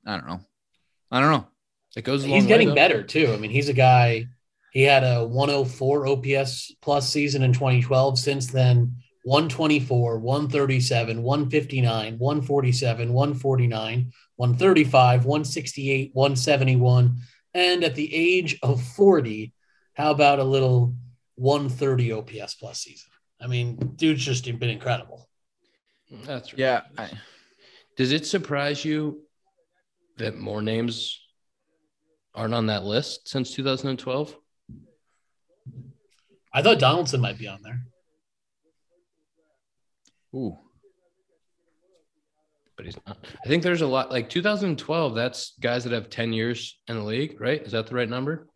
I 0.06 0.16
don't 0.16 0.26
know. 0.26 0.40
I 1.10 1.20
don't 1.20 1.30
know. 1.30 1.46
It 1.96 2.04
goes. 2.04 2.24
A 2.24 2.26
He's 2.26 2.32
long 2.32 2.42
way, 2.42 2.48
getting 2.48 2.68
though. 2.70 2.74
better 2.74 3.02
too. 3.02 3.32
I 3.32 3.36
mean, 3.36 3.50
he's 3.50 3.68
a 3.68 3.74
guy. 3.74 4.26
He 4.72 4.82
had 4.82 5.04
a 5.04 5.26
104 5.26 6.06
OPS 6.06 6.72
plus 6.80 7.08
season 7.08 7.42
in 7.42 7.52
2012. 7.52 8.18
Since 8.18 8.46
then, 8.46 8.96
124, 9.24 10.18
137, 10.18 11.22
159, 11.22 12.18
147, 12.18 13.12
149, 13.12 14.12
135, 14.36 15.24
168, 15.26 16.10
171, 16.14 17.16
and 17.54 17.84
at 17.84 17.94
the 17.94 18.14
age 18.14 18.58
of 18.62 18.82
40, 18.82 19.52
how 19.94 20.10
about 20.10 20.38
a 20.38 20.44
little 20.44 20.94
130 21.36 22.12
OPS 22.12 22.54
plus 22.54 22.80
season? 22.80 23.10
I 23.40 23.46
mean, 23.46 23.76
dude's 23.96 24.24
just 24.24 24.44
been 24.44 24.70
incredible. 24.70 25.28
That's 26.24 26.52
right. 26.52 26.58
Yeah. 26.58 26.80
I, 26.96 27.10
Does 27.96 28.12
it 28.12 28.26
surprise 28.26 28.84
you 28.84 29.22
that 30.18 30.36
more 30.36 30.62
names 30.62 31.20
aren't 32.34 32.54
on 32.54 32.66
that 32.66 32.84
list 32.84 33.28
since 33.28 33.52
2012? 33.54 34.36
I 36.54 36.62
thought 36.62 36.78
Donaldson 36.78 37.20
might 37.20 37.38
be 37.38 37.48
on 37.48 37.62
there. 37.62 37.80
ooh. 40.34 40.56
But 42.76 42.86
he's 42.86 42.96
not. 43.06 43.18
I 43.44 43.48
think 43.48 43.62
there's 43.62 43.82
a 43.82 43.86
lot 43.86 44.10
like 44.10 44.28
2012. 44.28 45.14
That's 45.14 45.52
guys 45.60 45.84
that 45.84 45.92
have 45.92 46.08
10 46.10 46.32
years 46.32 46.80
in 46.88 46.96
the 46.96 47.02
league, 47.02 47.40
right? 47.40 47.62
Is 47.62 47.72
that 47.72 47.86
the 47.86 47.94
right 47.94 48.08
number? 48.08 48.48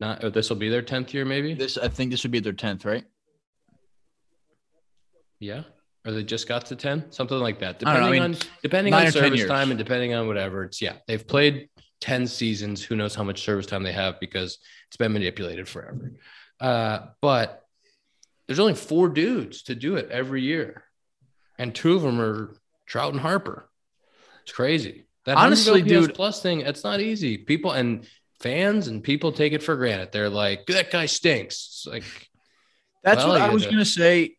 Not. 0.00 0.32
This 0.32 0.50
will 0.50 0.56
be 0.56 0.68
their 0.68 0.82
10th 0.82 1.12
year, 1.12 1.24
maybe. 1.24 1.54
This 1.54 1.78
I 1.78 1.88
think 1.88 2.10
this 2.10 2.22
would 2.24 2.32
be 2.32 2.40
their 2.40 2.52
tenth, 2.52 2.84
right? 2.84 3.04
Yeah. 5.40 5.62
Or 6.06 6.12
they 6.12 6.22
just 6.22 6.46
got 6.46 6.66
to 6.66 6.76
10, 6.76 7.10
something 7.12 7.38
like 7.38 7.58
that. 7.60 7.78
Don't 7.78 7.88
know, 7.88 8.00
I 8.00 8.10
Depending 8.10 8.22
mean, 8.22 8.34
on 8.34 8.36
depending 8.62 8.94
on 8.94 9.10
service 9.10 9.46
time 9.46 9.70
and 9.70 9.78
depending 9.78 10.12
on 10.12 10.26
whatever. 10.26 10.64
It's 10.64 10.82
yeah, 10.82 10.96
they've 11.06 11.26
played 11.26 11.70
10 12.02 12.26
seasons. 12.26 12.82
Who 12.82 12.96
knows 12.96 13.14
how 13.14 13.24
much 13.24 13.42
service 13.42 13.64
time 13.64 13.82
they 13.82 13.92
have 13.92 14.20
because 14.20 14.58
it's 14.88 14.98
been 14.98 15.14
manipulated 15.14 15.66
forever. 15.66 16.12
Uh, 16.60 17.06
but 17.22 17.64
there's 18.46 18.58
only 18.58 18.74
four 18.74 19.08
dudes 19.08 19.62
to 19.64 19.74
do 19.74 19.96
it 19.96 20.10
every 20.10 20.42
year. 20.42 20.84
And 21.58 21.74
two 21.74 21.94
of 21.94 22.02
them 22.02 22.20
are 22.20 22.54
Trout 22.86 23.12
and 23.12 23.20
Harper. 23.20 23.68
It's 24.42 24.52
crazy. 24.52 25.04
That 25.26 25.36
Honestly, 25.38 25.80
100 25.82 25.88
dude- 26.08 26.14
plus 26.14 26.42
thing, 26.42 26.60
it's 26.60 26.84
not 26.84 27.00
easy. 27.00 27.38
People 27.38 27.72
and 27.72 28.06
fans 28.40 28.88
and 28.88 29.02
people 29.02 29.32
take 29.32 29.52
it 29.54 29.62
for 29.62 29.74
granted. 29.76 30.12
They're 30.12 30.28
like, 30.28 30.66
that 30.66 30.90
guy 30.90 31.06
stinks. 31.06 31.54
It's 31.54 31.86
like 31.86 32.04
That's 33.02 33.18
Well, 33.18 33.28
what 33.30 33.40
I 33.42 33.50
was 33.50 33.64
to- 33.64 33.70
gonna 33.70 33.84
say. 33.84 34.36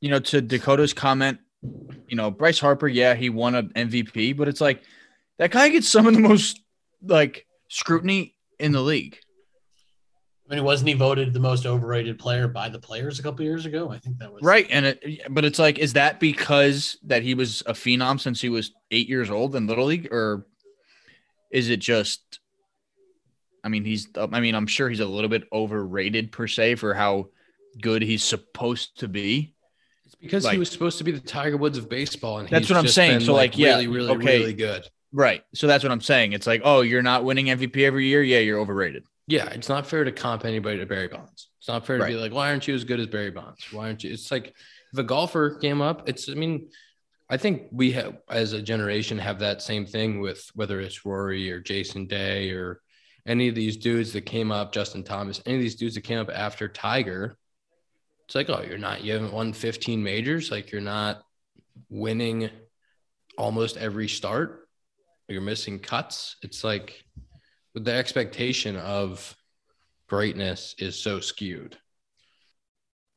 You 0.00 0.10
know, 0.10 0.18
to 0.18 0.42
Dakota's 0.42 0.92
comment, 0.92 1.38
you 1.62 2.16
know, 2.16 2.30
Bryce 2.30 2.58
Harper, 2.58 2.86
yeah, 2.86 3.14
he 3.14 3.30
won 3.30 3.54
an 3.54 3.70
MVP, 3.74 4.36
but 4.36 4.46
it's 4.46 4.60
like 4.60 4.82
that 5.38 5.50
guy 5.50 5.70
gets 5.70 5.88
some 5.88 6.06
of 6.06 6.12
the 6.14 6.20
most 6.20 6.60
like 7.02 7.46
scrutiny 7.68 8.36
in 8.60 8.72
the 8.72 8.80
league. 8.82 9.18
I 10.48 10.54
mean, 10.54 10.64
wasn't 10.64 10.88
he 10.88 10.94
voted 10.94 11.32
the 11.32 11.40
most 11.40 11.66
overrated 11.66 12.18
player 12.18 12.46
by 12.46 12.68
the 12.68 12.78
players 12.78 13.18
a 13.18 13.22
couple 13.22 13.44
years 13.44 13.66
ago? 13.66 13.90
I 13.90 13.98
think 13.98 14.18
that 14.18 14.32
was 14.32 14.42
Right. 14.42 14.66
And 14.70 14.86
it 14.86 15.22
but 15.30 15.44
it's 15.44 15.58
like, 15.58 15.78
is 15.78 15.94
that 15.94 16.20
because 16.20 16.96
that 17.04 17.22
he 17.22 17.34
was 17.34 17.62
a 17.66 17.72
phenom 17.72 18.20
since 18.20 18.40
he 18.40 18.48
was 18.48 18.72
eight 18.90 19.08
years 19.08 19.28
old 19.28 19.56
in 19.56 19.66
Little 19.66 19.86
League? 19.86 20.08
Or 20.12 20.46
is 21.50 21.68
it 21.68 21.80
just 21.80 22.38
I 23.64 23.68
mean, 23.68 23.84
he's 23.84 24.08
I 24.16 24.38
mean, 24.40 24.54
I'm 24.54 24.68
sure 24.68 24.88
he's 24.88 25.00
a 25.00 25.06
little 25.06 25.30
bit 25.30 25.48
overrated 25.52 26.30
per 26.30 26.46
se 26.46 26.76
for 26.76 26.94
how 26.94 27.28
good 27.80 28.02
he's 28.02 28.22
supposed 28.22 29.00
to 29.00 29.08
be. 29.08 29.54
It's 30.04 30.14
because 30.14 30.44
Like- 30.44 30.52
he 30.52 30.58
was 30.60 30.70
supposed 30.70 30.98
to 30.98 31.04
be 31.04 31.10
the 31.10 31.18
Tiger 31.20 31.56
Woods 31.56 31.76
of 31.76 31.88
baseball, 31.88 32.38
and 32.38 32.48
That's 32.48 32.66
he's 32.68 32.70
what 32.70 32.78
I'm 32.78 32.84
just 32.84 32.94
saying. 32.94 33.18
been, 33.18 33.26
So, 33.26 33.34
like, 33.34 33.58
yeah, 33.58 33.70
really, 33.70 33.88
really, 33.88 34.10
okay. 34.12 34.38
really 34.38 34.54
good. 34.54 34.86
Right. 35.12 35.42
So 35.54 35.66
that's 35.66 35.82
what 35.82 35.90
I'm 35.90 36.00
saying. 36.00 36.32
It's 36.32 36.46
like, 36.46 36.60
oh, 36.64 36.82
you're 36.82 37.02
not 37.02 37.24
winning 37.24 37.46
MVP 37.46 37.84
every 37.84 38.06
year. 38.06 38.22
Yeah, 38.22 38.38
you're 38.38 38.60
overrated. 38.60 39.04
Yeah, 39.28 39.46
it's 39.50 39.68
not 39.68 39.86
fair 39.86 40.04
to 40.04 40.12
comp 40.12 40.44
anybody 40.44 40.78
to 40.78 40.86
Barry 40.86 41.08
Bonds. 41.08 41.48
It's 41.58 41.68
not 41.68 41.84
fair 41.84 41.98
to 41.98 42.06
be 42.06 42.14
like, 42.14 42.32
why 42.32 42.50
aren't 42.50 42.68
you 42.68 42.74
as 42.74 42.84
good 42.84 43.00
as 43.00 43.08
Barry 43.08 43.32
Bonds? 43.32 43.72
Why 43.72 43.86
aren't 43.86 44.04
you? 44.04 44.12
It's 44.12 44.30
like 44.30 44.54
if 44.92 44.98
a 44.98 45.02
golfer 45.02 45.58
came 45.58 45.82
up, 45.82 46.08
it's. 46.08 46.28
I 46.28 46.34
mean, 46.34 46.68
I 47.28 47.36
think 47.36 47.62
we 47.72 47.90
have 47.92 48.18
as 48.30 48.52
a 48.52 48.62
generation 48.62 49.18
have 49.18 49.40
that 49.40 49.62
same 49.62 49.84
thing 49.84 50.20
with 50.20 50.48
whether 50.54 50.80
it's 50.80 51.04
Rory 51.04 51.50
or 51.50 51.60
Jason 51.60 52.06
Day 52.06 52.50
or 52.50 52.80
any 53.26 53.48
of 53.48 53.56
these 53.56 53.76
dudes 53.76 54.12
that 54.12 54.22
came 54.22 54.52
up, 54.52 54.72
Justin 54.72 55.02
Thomas, 55.02 55.42
any 55.44 55.56
of 55.56 55.60
these 55.60 55.74
dudes 55.74 55.96
that 55.96 56.02
came 56.02 56.18
up 56.18 56.30
after 56.32 56.68
Tiger. 56.68 57.36
It's 58.26 58.36
like, 58.36 58.48
oh, 58.48 58.62
you're 58.62 58.78
not. 58.78 59.02
You 59.02 59.12
haven't 59.14 59.32
won 59.32 59.52
15 59.52 60.02
majors. 60.02 60.52
Like 60.52 60.70
you're 60.70 60.80
not 60.80 61.22
winning 61.88 62.48
almost 63.36 63.76
every 63.76 64.08
start. 64.08 64.68
You're 65.28 65.42
missing 65.42 65.80
cuts. 65.80 66.36
It's 66.42 66.62
like 66.62 67.04
the 67.84 67.92
expectation 67.92 68.76
of 68.76 69.36
greatness 70.08 70.74
is 70.78 70.98
so 70.98 71.20
skewed. 71.20 71.76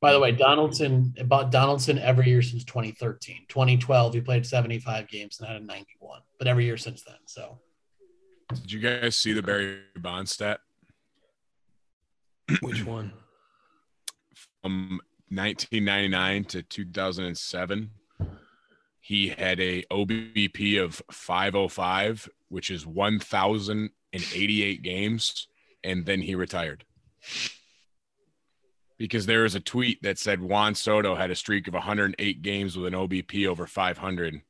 By 0.01 0.13
the 0.13 0.19
way, 0.19 0.31
Donaldson 0.31 1.13
about 1.19 1.51
Donaldson 1.51 1.99
every 1.99 2.27
year 2.27 2.41
since 2.41 2.63
2013. 2.63 3.45
2012, 3.49 4.13
he 4.13 4.21
played 4.21 4.45
75 4.45 5.07
games 5.07 5.39
and 5.39 5.47
had 5.47 5.61
a 5.61 5.65
91, 5.65 6.21
but 6.37 6.47
every 6.47 6.65
year 6.65 6.77
since 6.77 7.03
then. 7.03 7.17
So 7.25 7.59
Did 8.53 8.71
you 8.71 8.79
guys 8.79 9.15
see 9.15 9.33
the 9.33 9.41
Barry 9.41 9.79
Bonds 9.97 10.31
stat 10.31 10.61
Which 12.61 12.85
one? 12.85 13.11
from 14.61 15.01
1999 15.29 16.45
to 16.45 16.63
2007? 16.63 17.89
He 19.01 19.29
had 19.29 19.59
a 19.59 19.83
OBP 19.91 20.81
of 20.81 21.01
505, 21.11 22.29
which 22.49 22.69
is 22.69 22.85
1,088 22.85 24.81
games, 24.81 25.47
and 25.83 26.05
then 26.05 26.21
he 26.21 26.35
retired. 26.35 26.83
Because 28.97 29.25
there 29.25 29.43
was 29.43 29.55
a 29.55 29.61
tweet 29.61 30.03
that 30.03 30.17
said 30.17 30.41
Juan 30.41 30.75
Soto 30.75 31.15
had 31.15 31.31
a 31.31 31.35
streak 31.35 31.67
of 31.67 31.73
108 31.73 32.41
games 32.41 32.77
with 32.77 32.93
an 32.93 32.99
OBP 32.99 33.47
over 33.47 33.65
500. 33.65 34.41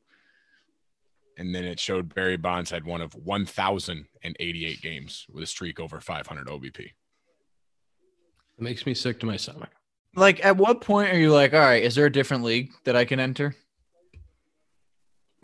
And 1.38 1.54
then 1.56 1.64
it 1.64 1.80
showed 1.80 2.16
Barry 2.16 2.36
Bonds 2.36 2.72
had 2.72 2.84
one 2.84 3.02
of 3.02 3.14
1,088 3.14 4.82
games 4.82 5.28
with 5.32 5.44
a 5.44 5.48
streak 5.48 5.80
over 5.80 6.02
500 6.02 6.48
OBP. 6.48 6.80
It 6.80 6.94
makes 8.58 8.86
me 8.86 8.94
sick 8.94 9.20
to 9.20 9.26
my 9.26 9.38
stomach. 9.38 9.70
Like, 10.16 10.44
at 10.44 10.58
what 10.58 10.82
point 10.82 11.14
are 11.14 11.20
you 11.20 11.32
like, 11.32 11.54
all 11.54 11.60
right, 11.60 11.84
is 11.84 11.96
there 11.96 12.08
a 12.08 12.12
different 12.12 12.44
league 12.44 12.72
that 12.84 12.96
I 12.96 13.06
can 13.06 13.20
enter? 13.20 13.56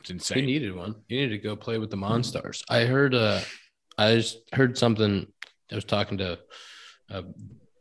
It's 0.10 0.30
He 0.30 0.41
needed 0.41 0.76
one. 0.76 0.95
He 1.08 1.18
needed 1.18 1.41
to 1.41 1.47
go 1.47 1.56
play 1.56 1.78
with 1.78 1.89
the 1.89 1.97
Monstars. 1.97 2.64
I 2.70 2.86
heard. 2.86 3.16
Uh, 3.16 3.41
I 3.97 4.16
just 4.16 4.39
heard 4.53 4.78
something. 4.78 5.26
I 5.72 5.76
was 5.76 5.86
talking 5.86 6.18
to 6.20 6.39
uh, 7.12 7.22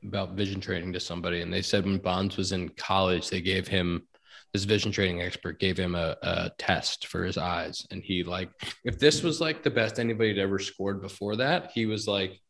about 0.05 0.35
vision 0.35 0.61
training 0.61 0.93
to 0.93 1.01
somebody, 1.01 1.43
and 1.43 1.53
they 1.53 1.63
said 1.63 1.85
when 1.85 1.99
Bonds 1.99 2.37
was 2.37 2.53
in 2.53 2.69
college, 2.71 3.29
they 3.29 3.41
gave 3.41 3.67
him 3.67 4.07
this 4.53 4.65
vision 4.65 4.93
training 4.93 5.21
expert 5.21 5.59
gave 5.59 5.77
him 5.77 5.97
a, 5.97 6.17
a 6.23 6.51
test 6.59 7.09
for 7.09 7.25
his 7.25 7.37
eyes, 7.37 7.85
and 7.91 8.03
he 8.03 8.23
like 8.23 8.51
if 8.85 8.99
this 8.99 9.23
was 9.23 9.41
like 9.41 9.63
the 9.63 9.71
best 9.71 9.99
anybody 9.99 10.29
had 10.29 10.39
ever 10.39 10.59
scored 10.59 11.03
before 11.03 11.37
that, 11.37 11.73
he 11.75 11.87
was 11.87 12.07
like 12.07 12.41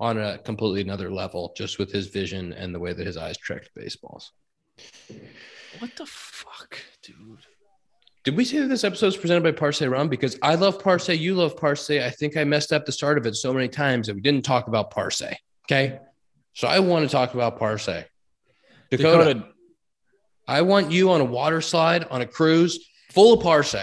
on 0.00 0.16
a 0.16 0.38
completely 0.38 0.80
another 0.80 1.10
level 1.10 1.52
just 1.56 1.78
with 1.78 1.92
his 1.92 2.06
vision 2.06 2.52
and 2.52 2.74
the 2.74 2.78
way 2.78 2.92
that 2.92 3.06
his 3.06 3.16
eyes 3.16 3.36
tracked 3.36 3.70
baseballs. 3.74 4.32
What 5.80 5.96
the 5.96 6.06
fuck, 6.06 6.78
dude? 7.02 7.44
Did 8.24 8.36
we 8.36 8.44
say 8.44 8.58
that 8.58 8.66
this 8.68 8.84
episode 8.84 9.06
is 9.08 9.16
presented 9.16 9.42
by 9.42 9.52
Parce 9.52 9.80
Rum? 9.80 10.08
Because 10.08 10.38
I 10.42 10.54
love 10.56 10.82
Parce, 10.82 11.08
you 11.08 11.34
love 11.34 11.56
Parce. 11.56 11.90
I 11.90 12.10
think 12.10 12.36
I 12.36 12.44
messed 12.44 12.72
up 12.72 12.84
the 12.84 12.92
start 12.92 13.16
of 13.16 13.26
it 13.26 13.36
so 13.36 13.52
many 13.52 13.68
times 13.68 14.06
that 14.06 14.14
we 14.14 14.20
didn't 14.20 14.44
talk 14.44 14.66
about 14.66 14.90
Parce. 14.90 15.22
Okay. 15.66 15.98
So 16.54 16.66
I 16.66 16.80
want 16.80 17.04
to 17.04 17.10
talk 17.10 17.34
about 17.34 17.58
Parce. 17.58 17.86
Dakota, 17.86 18.06
Dakota, 18.90 19.46
I 20.46 20.62
want 20.62 20.90
you 20.90 21.10
on 21.10 21.20
a 21.20 21.24
water 21.24 21.60
slide 21.60 22.04
on 22.10 22.20
a 22.20 22.26
cruise 22.26 22.88
full 23.12 23.34
of 23.34 23.42
Parce. 23.42 23.76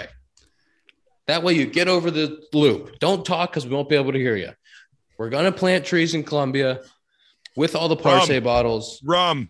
That 1.28 1.42
way 1.42 1.54
you 1.54 1.66
get 1.66 1.88
over 1.88 2.12
the 2.12 2.44
loop. 2.54 3.00
Don't 3.00 3.26
talk 3.26 3.52
because 3.52 3.66
we 3.66 3.74
won't 3.74 3.90
be 3.90 3.96
able 3.96 4.12
to 4.12 4.20
hear 4.20 4.36
you. 4.36 4.52
We're 5.18 5.30
going 5.30 5.46
to 5.46 5.52
plant 5.52 5.86
trees 5.86 6.14
in 6.14 6.24
Colombia 6.24 6.82
with 7.56 7.76
all 7.76 7.88
the 7.88 7.96
Parce 7.96 8.30
Rum. 8.30 8.44
bottles. 8.44 9.02
Rum. 9.04 9.50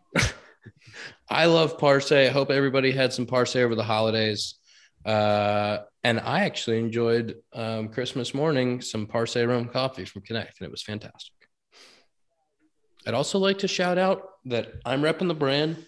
I 1.30 1.48
love 1.48 1.78
Parce. 1.80 2.12
I 2.12 2.28
hope 2.28 2.52
everybody 2.52 2.92
had 2.92 3.12
some 3.12 3.26
Parce 3.26 3.56
over 3.56 3.76
the 3.76 3.84
holidays. 3.84 4.56
Uh, 5.06 5.80
and 6.04 6.20
I 6.20 6.42
actually 6.42 6.80
enjoyed 6.80 7.36
um, 7.54 7.90
Christmas 7.90 8.34
morning 8.34 8.82
some 8.82 9.06
Parce 9.06 9.36
rum 9.36 9.70
coffee 9.70 10.06
from 10.06 10.24
Connect, 10.24 10.60
and 10.60 10.66
it 10.66 10.72
was 10.72 10.82
fantastic. 10.82 11.34
I'd 13.08 13.14
also 13.14 13.38
like 13.38 13.60
to 13.60 13.68
shout 13.68 13.98
out 13.98 14.24
that 14.46 14.74
I'm 14.84 15.02
repping 15.02 15.28
the 15.28 15.36
brand 15.36 15.86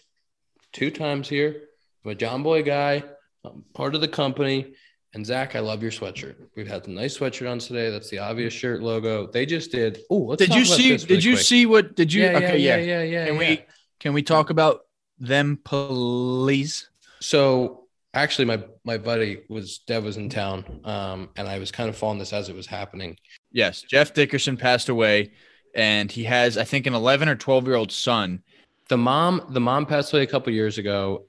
two 0.71 0.91
times 0.91 1.27
here. 1.27 1.63
I'm 2.05 2.11
a 2.11 2.15
Jomboy 2.15 2.63
guy, 2.65 3.03
I'm 3.43 3.63
part 3.73 3.95
of 3.95 4.01
the 4.01 4.07
company. 4.07 4.75
And 5.13 5.25
Zach, 5.25 5.55
I 5.55 5.61
love 5.61 5.81
your 5.81 5.91
sweatshirt. 5.91 6.35
We've 6.55 6.67
had 6.67 6.83
the 6.83 6.91
nice 6.91 7.17
sweatshirt 7.17 7.49
on 7.49 7.59
today. 7.59 7.89
That's 7.89 8.09
the 8.09 8.19
obvious 8.19 8.53
shirt 8.53 8.83
logo. 8.83 9.25
They 9.25 9.45
just 9.45 9.71
did. 9.71 9.99
Oh, 10.11 10.35
did 10.35 10.53
you 10.53 10.65
see? 10.65 10.91
really 10.91 11.05
Did 11.05 11.23
you 11.23 11.33
quick. 11.33 11.45
see 11.45 11.65
what? 11.65 11.95
Did 11.95 12.13
you? 12.13 12.23
Yeah, 12.23 12.39
yeah, 12.39 12.53
yeah, 12.53 12.55
yeah. 12.55 12.77
yeah, 12.77 13.03
yeah. 13.03 13.25
Can 13.25 13.33
yeah. 13.35 13.39
we? 13.39 13.65
Can 13.99 14.13
we 14.13 14.21
talk 14.21 14.49
about 14.49 14.81
them, 15.17 15.59
please? 15.63 16.89
So 17.19 17.86
actually, 18.13 18.45
my 18.45 18.63
my 18.83 18.97
buddy 18.97 19.41
was 19.49 19.79
Dev 19.79 20.03
was 20.03 20.17
in 20.17 20.29
town, 20.29 20.81
um, 20.83 21.29
and 21.35 21.47
I 21.47 21.59
was 21.59 21.71
kind 21.71 21.89
of 21.89 21.97
following 21.97 22.19
this 22.19 22.33
as 22.33 22.49
it 22.49 22.55
was 22.55 22.67
happening. 22.67 23.17
Yes, 23.51 23.81
Jeff 23.81 24.13
Dickerson 24.13 24.57
passed 24.57 24.89
away, 24.89 25.31
and 25.75 26.11
he 26.11 26.23
has, 26.25 26.57
I 26.57 26.63
think, 26.63 26.87
an 26.87 26.93
11 26.93 27.29
or 27.29 27.35
12 27.35 27.65
year 27.65 27.75
old 27.75 27.91
son. 27.91 28.41
The 28.89 28.97
mom, 28.97 29.47
the 29.49 29.59
mom 29.59 29.85
passed 29.85 30.13
away 30.13 30.23
a 30.23 30.27
couple 30.27 30.53
years 30.53 30.77
ago. 30.77 31.25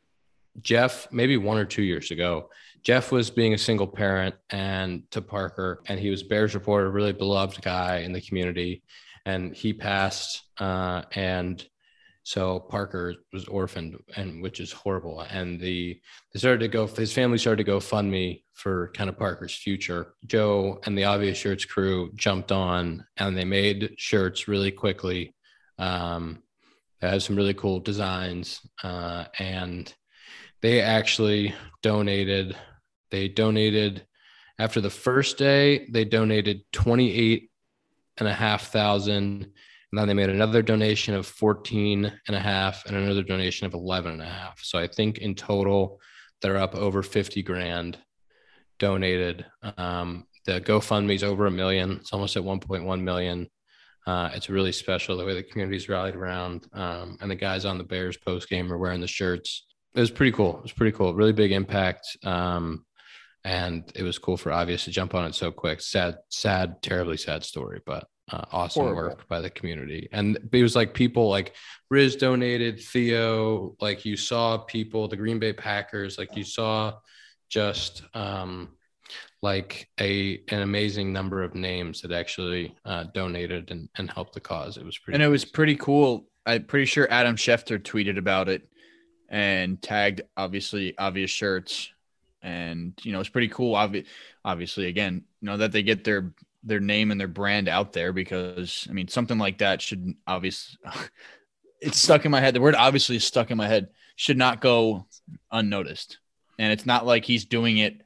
Jeff, 0.60 1.06
maybe 1.12 1.36
one 1.36 1.58
or 1.58 1.64
two 1.64 1.82
years 1.82 2.10
ago, 2.10 2.50
Jeff 2.82 3.12
was 3.12 3.30
being 3.30 3.54
a 3.54 3.58
single 3.58 3.86
parent 3.86 4.34
and 4.50 5.08
to 5.10 5.20
Parker, 5.20 5.82
and 5.86 6.00
he 6.00 6.10
was 6.10 6.22
Bears 6.22 6.54
reporter, 6.54 6.90
really 6.90 7.12
beloved 7.12 7.62
guy 7.62 7.98
in 7.98 8.12
the 8.12 8.20
community, 8.20 8.82
and 9.24 9.54
he 9.54 9.72
passed. 9.72 10.42
Uh, 10.58 11.02
and 11.12 11.64
So 12.28 12.60
Parker 12.60 13.14
was 13.32 13.46
orphaned, 13.46 13.96
and 14.14 14.42
which 14.42 14.60
is 14.60 14.70
horrible. 14.70 15.22
And 15.30 15.58
the 15.58 15.98
they 16.30 16.38
started 16.38 16.60
to 16.60 16.68
go. 16.68 16.86
His 16.86 17.10
family 17.10 17.38
started 17.38 17.64
to 17.64 17.72
go 17.72 17.80
fund 17.80 18.10
me 18.10 18.44
for 18.52 18.92
kind 18.92 19.08
of 19.08 19.18
Parker's 19.18 19.54
future. 19.54 20.12
Joe 20.26 20.78
and 20.84 20.96
the 20.96 21.04
Obvious 21.04 21.38
Shirts 21.38 21.64
crew 21.64 22.10
jumped 22.16 22.52
on, 22.52 23.06
and 23.16 23.34
they 23.34 23.46
made 23.46 23.94
shirts 23.96 24.46
really 24.46 24.70
quickly. 24.70 25.34
Um, 25.78 26.42
they 27.00 27.08
had 27.08 27.22
some 27.22 27.34
really 27.34 27.54
cool 27.54 27.80
designs, 27.80 28.60
uh, 28.84 29.24
and 29.38 29.90
they 30.60 30.82
actually 30.82 31.54
donated. 31.80 32.54
They 33.10 33.28
donated 33.28 34.06
after 34.58 34.82
the 34.82 34.90
first 34.90 35.38
day. 35.38 35.88
They 35.88 36.04
donated 36.04 36.60
twenty 36.72 37.10
eight 37.10 37.50
and 38.18 38.28
a 38.28 38.34
half 38.34 38.70
thousand 38.70 39.50
and 39.90 39.98
then 39.98 40.08
they 40.08 40.14
made 40.14 40.28
another 40.28 40.62
donation 40.62 41.14
of 41.14 41.26
14 41.26 42.12
and 42.26 42.36
a 42.36 42.40
half 42.40 42.84
and 42.86 42.96
another 42.96 43.22
donation 43.22 43.66
of 43.66 43.74
11 43.74 44.12
and 44.12 44.22
a 44.22 44.26
half. 44.26 44.60
So 44.62 44.78
I 44.78 44.86
think 44.86 45.18
in 45.18 45.34
total, 45.34 46.00
they're 46.42 46.58
up 46.58 46.74
over 46.74 47.02
50 47.02 47.42
grand 47.42 47.98
donated. 48.78 49.46
Um, 49.76 50.26
the 50.44 50.60
GoFundMe 50.60 51.14
is 51.14 51.24
over 51.24 51.46
a 51.46 51.50
million. 51.50 51.92
It's 51.92 52.12
almost 52.12 52.36
at 52.36 52.42
1.1 52.42 53.00
million. 53.02 53.48
Uh, 54.06 54.30
it's 54.34 54.48
really 54.48 54.72
special 54.72 55.16
the 55.16 55.24
way 55.24 55.34
the 55.34 55.42
community's 55.42 55.88
rallied 55.88 56.14
around. 56.16 56.66
Um, 56.72 57.18
and 57.20 57.30
the 57.30 57.34
guys 57.34 57.64
on 57.64 57.78
the 57.78 57.84
Bears 57.84 58.16
post 58.16 58.48
game 58.48 58.72
are 58.72 58.78
wearing 58.78 59.00
the 59.00 59.06
shirts. 59.06 59.66
It 59.94 60.00
was 60.00 60.10
pretty 60.10 60.32
cool. 60.32 60.56
It 60.58 60.62
was 60.62 60.72
pretty 60.72 60.96
cool. 60.96 61.14
Really 61.14 61.32
big 61.32 61.52
impact. 61.52 62.16
Um, 62.24 62.84
and 63.44 63.90
it 63.94 64.02
was 64.02 64.18
cool 64.18 64.36
for 64.36 64.52
obvious 64.52 64.84
to 64.84 64.90
jump 64.90 65.14
on 65.14 65.26
it 65.26 65.34
so 65.34 65.50
quick. 65.50 65.80
Sad, 65.80 66.16
sad, 66.28 66.82
terribly 66.82 67.16
sad 67.16 67.44
story, 67.44 67.80
but 67.84 68.06
uh, 68.30 68.44
awesome 68.52 68.82
Horrible. 68.82 69.02
work 69.02 69.28
by 69.28 69.40
the 69.40 69.50
community. 69.50 70.08
And 70.12 70.38
it 70.52 70.62
was 70.62 70.76
like 70.76 70.94
people 70.94 71.28
like 71.28 71.54
Riz 71.90 72.16
donated, 72.16 72.80
Theo, 72.80 73.76
like 73.80 74.04
you 74.04 74.16
saw 74.16 74.58
people, 74.58 75.08
the 75.08 75.16
Green 75.16 75.38
Bay 75.38 75.52
Packers, 75.52 76.18
like 76.18 76.36
you 76.36 76.44
saw 76.44 76.94
just 77.48 78.02
um, 78.14 78.70
like 79.42 79.88
a 80.00 80.42
an 80.48 80.60
amazing 80.60 81.12
number 81.12 81.42
of 81.42 81.54
names 81.54 82.02
that 82.02 82.12
actually 82.12 82.74
uh, 82.84 83.04
donated 83.14 83.70
and, 83.70 83.88
and 83.96 84.10
helped 84.10 84.34
the 84.34 84.40
cause. 84.40 84.76
It 84.76 84.84
was 84.84 84.98
pretty 84.98 85.14
and 85.14 85.22
it 85.22 85.28
was 85.28 85.44
pretty 85.44 85.76
cool. 85.76 86.26
I'm 86.44 86.64
pretty 86.64 86.86
sure 86.86 87.10
Adam 87.10 87.36
Schefter 87.36 87.78
tweeted 87.78 88.18
about 88.18 88.48
it 88.48 88.68
and 89.28 89.80
tagged 89.80 90.22
obviously 90.36 90.96
obvious 90.96 91.30
shirts 91.30 91.90
and 92.42 92.92
you 93.02 93.12
know 93.12 93.20
it's 93.20 93.28
pretty 93.28 93.48
cool 93.48 93.74
Obvi- 93.74 94.06
obviously 94.44 94.86
again 94.86 95.24
you 95.40 95.46
know 95.46 95.56
that 95.56 95.72
they 95.72 95.82
get 95.82 96.04
their 96.04 96.32
their 96.62 96.80
name 96.80 97.10
and 97.10 97.20
their 97.20 97.28
brand 97.28 97.68
out 97.68 97.92
there 97.92 98.12
because 98.12 98.86
I 98.88 98.92
mean 98.92 99.08
something 99.08 99.38
like 99.38 99.58
that 99.58 99.80
should 99.80 100.14
obviously 100.26 100.78
it's 101.80 101.98
stuck 101.98 102.24
in 102.24 102.30
my 102.30 102.40
head. 102.40 102.54
The 102.54 102.60
word 102.60 102.74
obviously 102.74 103.16
is 103.16 103.24
stuck 103.24 103.50
in 103.50 103.56
my 103.56 103.68
head. 103.68 103.88
Should 104.16 104.38
not 104.38 104.60
go 104.60 105.06
unnoticed. 105.52 106.18
And 106.58 106.72
it's 106.72 106.86
not 106.86 107.06
like 107.06 107.24
he's 107.24 107.44
doing 107.44 107.78
it 107.78 108.02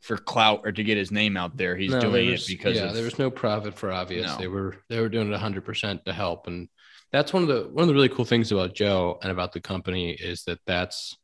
for 0.00 0.16
clout 0.16 0.60
or 0.64 0.70
to 0.70 0.84
get 0.84 0.96
his 0.96 1.10
name 1.10 1.36
out 1.36 1.56
there. 1.56 1.76
He's 1.76 1.90
no, 1.90 2.00
doing 2.00 2.30
was, 2.30 2.44
it 2.44 2.52
because 2.52 2.76
yeah, 2.76 2.84
of, 2.84 2.94
there 2.94 3.04
was 3.04 3.18
no 3.18 3.30
profit 3.30 3.74
for 3.74 3.90
obvious. 3.90 4.26
No. 4.26 4.38
They 4.38 4.48
were 4.48 4.76
they 4.88 5.00
were 5.00 5.08
doing 5.08 5.32
it 5.32 5.40
100% 5.40 6.04
to 6.04 6.12
help 6.12 6.46
and 6.46 6.68
that's 7.14 7.32
one 7.32 7.44
of 7.44 7.48
the 7.48 7.68
one 7.72 7.82
of 7.82 7.88
the 7.88 7.94
really 7.94 8.08
cool 8.08 8.24
things 8.24 8.50
about 8.50 8.74
Joe 8.74 9.20
and 9.22 9.30
about 9.30 9.52
the 9.52 9.60
company 9.60 10.10
is 10.10 10.42
that 10.44 10.58
that's 10.66 11.16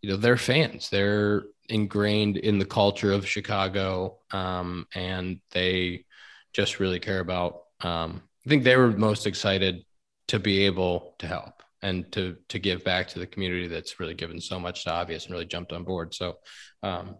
you 0.00 0.08
know 0.08 0.16
they're 0.16 0.38
fans. 0.38 0.88
They're 0.88 1.44
ingrained 1.70 2.36
in 2.36 2.58
the 2.58 2.64
culture 2.64 3.12
of 3.12 3.26
Chicago, 3.26 4.18
um, 4.32 4.86
and 4.94 5.40
they 5.52 6.04
just 6.52 6.80
really 6.80 7.00
care 7.00 7.20
about. 7.20 7.62
Um, 7.80 8.22
I 8.44 8.48
think 8.48 8.64
they 8.64 8.76
were 8.76 8.90
most 8.90 9.26
excited 9.26 9.84
to 10.28 10.38
be 10.38 10.66
able 10.66 11.14
to 11.18 11.26
help 11.26 11.62
and 11.82 12.10
to 12.12 12.36
to 12.48 12.58
give 12.58 12.84
back 12.84 13.08
to 13.08 13.18
the 13.18 13.26
community 13.26 13.66
that's 13.66 14.00
really 14.00 14.14
given 14.14 14.40
so 14.40 14.58
much 14.58 14.84
to 14.84 14.92
Obvious 14.92 15.24
and 15.24 15.32
really 15.32 15.46
jumped 15.46 15.72
on 15.72 15.84
board. 15.84 16.14
So 16.14 16.38
um, 16.82 17.16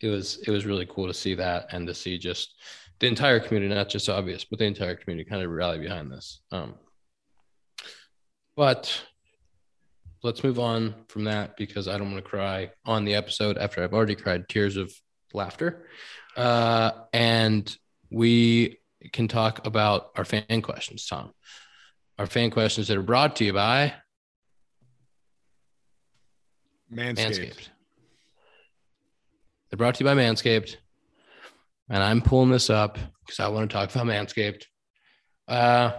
it 0.00 0.08
was 0.08 0.38
it 0.46 0.50
was 0.50 0.66
really 0.66 0.86
cool 0.86 1.06
to 1.06 1.14
see 1.14 1.34
that 1.34 1.72
and 1.72 1.86
to 1.86 1.94
see 1.94 2.18
just 2.18 2.54
the 3.00 3.06
entire 3.06 3.40
community, 3.40 3.74
not 3.74 3.88
just 3.88 4.08
Obvious, 4.08 4.44
but 4.44 4.58
the 4.58 4.64
entire 4.64 4.96
community 4.96 5.28
kind 5.28 5.42
of 5.42 5.50
rally 5.50 5.78
behind 5.78 6.10
this. 6.10 6.40
Um, 6.50 6.74
but 8.56 9.02
let's 10.22 10.42
move 10.42 10.58
on 10.58 10.94
from 11.08 11.24
that 11.24 11.56
because 11.56 11.88
I 11.88 11.98
don't 11.98 12.12
want 12.12 12.24
to 12.24 12.30
cry 12.30 12.70
on 12.84 13.04
the 13.04 13.14
episode 13.14 13.58
after 13.58 13.82
I've 13.82 13.94
already 13.94 14.14
cried 14.14 14.48
tears 14.48 14.76
of 14.76 14.92
laughter. 15.32 15.86
Uh, 16.36 16.90
and 17.12 17.76
we 18.10 18.78
can 19.12 19.28
talk 19.28 19.66
about 19.66 20.10
our 20.16 20.24
fan 20.24 20.62
questions, 20.62 21.06
Tom. 21.06 21.32
Our 22.18 22.26
fan 22.26 22.50
questions 22.50 22.88
that 22.88 22.96
are 22.96 23.02
brought 23.02 23.36
to 23.36 23.44
you 23.44 23.52
by 23.52 23.94
Manscaped. 26.92 27.16
Manscaped. 27.16 27.68
They're 29.70 29.76
brought 29.76 29.96
to 29.96 30.04
you 30.04 30.10
by 30.10 30.14
Manscaped. 30.14 30.76
And 31.90 32.02
I'm 32.02 32.20
pulling 32.20 32.50
this 32.50 32.70
up 32.70 32.98
because 33.24 33.40
I 33.40 33.48
want 33.48 33.70
to 33.70 33.74
talk 33.74 33.94
about 33.94 34.06
Manscaped. 34.06 34.64
Uh, 35.46 35.92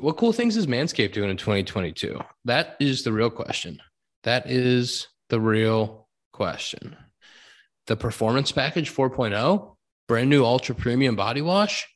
what 0.00 0.16
cool 0.16 0.32
things 0.32 0.56
is 0.56 0.66
Manscaped 0.66 1.12
doing 1.12 1.30
in 1.30 1.36
2022? 1.36 2.20
That 2.44 2.76
is 2.80 3.02
the 3.02 3.12
real 3.12 3.30
question. 3.30 3.80
That 4.24 4.50
is 4.50 5.08
the 5.28 5.40
real 5.40 6.08
question. 6.32 6.96
The 7.86 7.96
Performance 7.96 8.52
Package 8.52 8.94
4.0, 8.94 9.76
brand 10.06 10.30
new 10.30 10.44
ultra 10.44 10.74
premium 10.74 11.16
body 11.16 11.42
wash. 11.42 11.86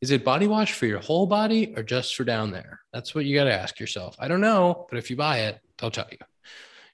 Is 0.00 0.10
it 0.10 0.24
body 0.24 0.46
wash 0.46 0.72
for 0.72 0.86
your 0.86 1.00
whole 1.00 1.26
body 1.26 1.72
or 1.76 1.82
just 1.82 2.14
for 2.14 2.24
down 2.24 2.50
there? 2.50 2.80
That's 2.92 3.14
what 3.14 3.24
you 3.24 3.34
got 3.34 3.44
to 3.44 3.54
ask 3.54 3.80
yourself. 3.80 4.16
I 4.18 4.28
don't 4.28 4.40
know, 4.40 4.86
but 4.90 4.98
if 4.98 5.10
you 5.10 5.16
buy 5.16 5.40
it, 5.40 5.60
they'll 5.78 5.90
tell 5.90 6.08
you. 6.10 6.18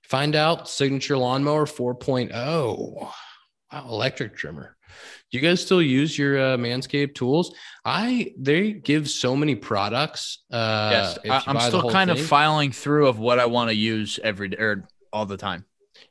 Find 0.05 0.35
out 0.35 0.69
Signature 0.69 1.17
Lawnmower 1.17 1.67
4.0. 1.67 2.33
Wow, 2.33 3.13
electric 3.73 4.37
trimmer 4.37 4.77
do 5.30 5.38
you 5.38 5.41
guys 5.41 5.61
still 5.61 5.82
use 5.82 6.18
your 6.18 6.38
uh, 6.38 6.57
Manscaped 6.57 7.14
tools? 7.14 7.55
I 7.84 8.32
they 8.38 8.72
give 8.72 9.09
so 9.09 9.36
many 9.36 9.55
products. 9.55 10.43
Uh, 10.51 10.91
yes, 10.93 11.18
I, 11.47 11.51
am 11.51 11.61
still 11.61 11.91
kind 11.91 12.11
thing. 12.11 12.18
of 12.18 12.26
filing 12.26 12.72
through 12.72 13.09
of 13.09 13.18
what 13.18 13.38
I 13.38 13.47
want 13.47 13.70
to 13.70 13.76
use 13.76 14.18
every 14.22 14.49
day 14.49 14.57
or 14.59 14.88
all 15.12 15.26
the 15.26 15.36
time. 15.36 15.64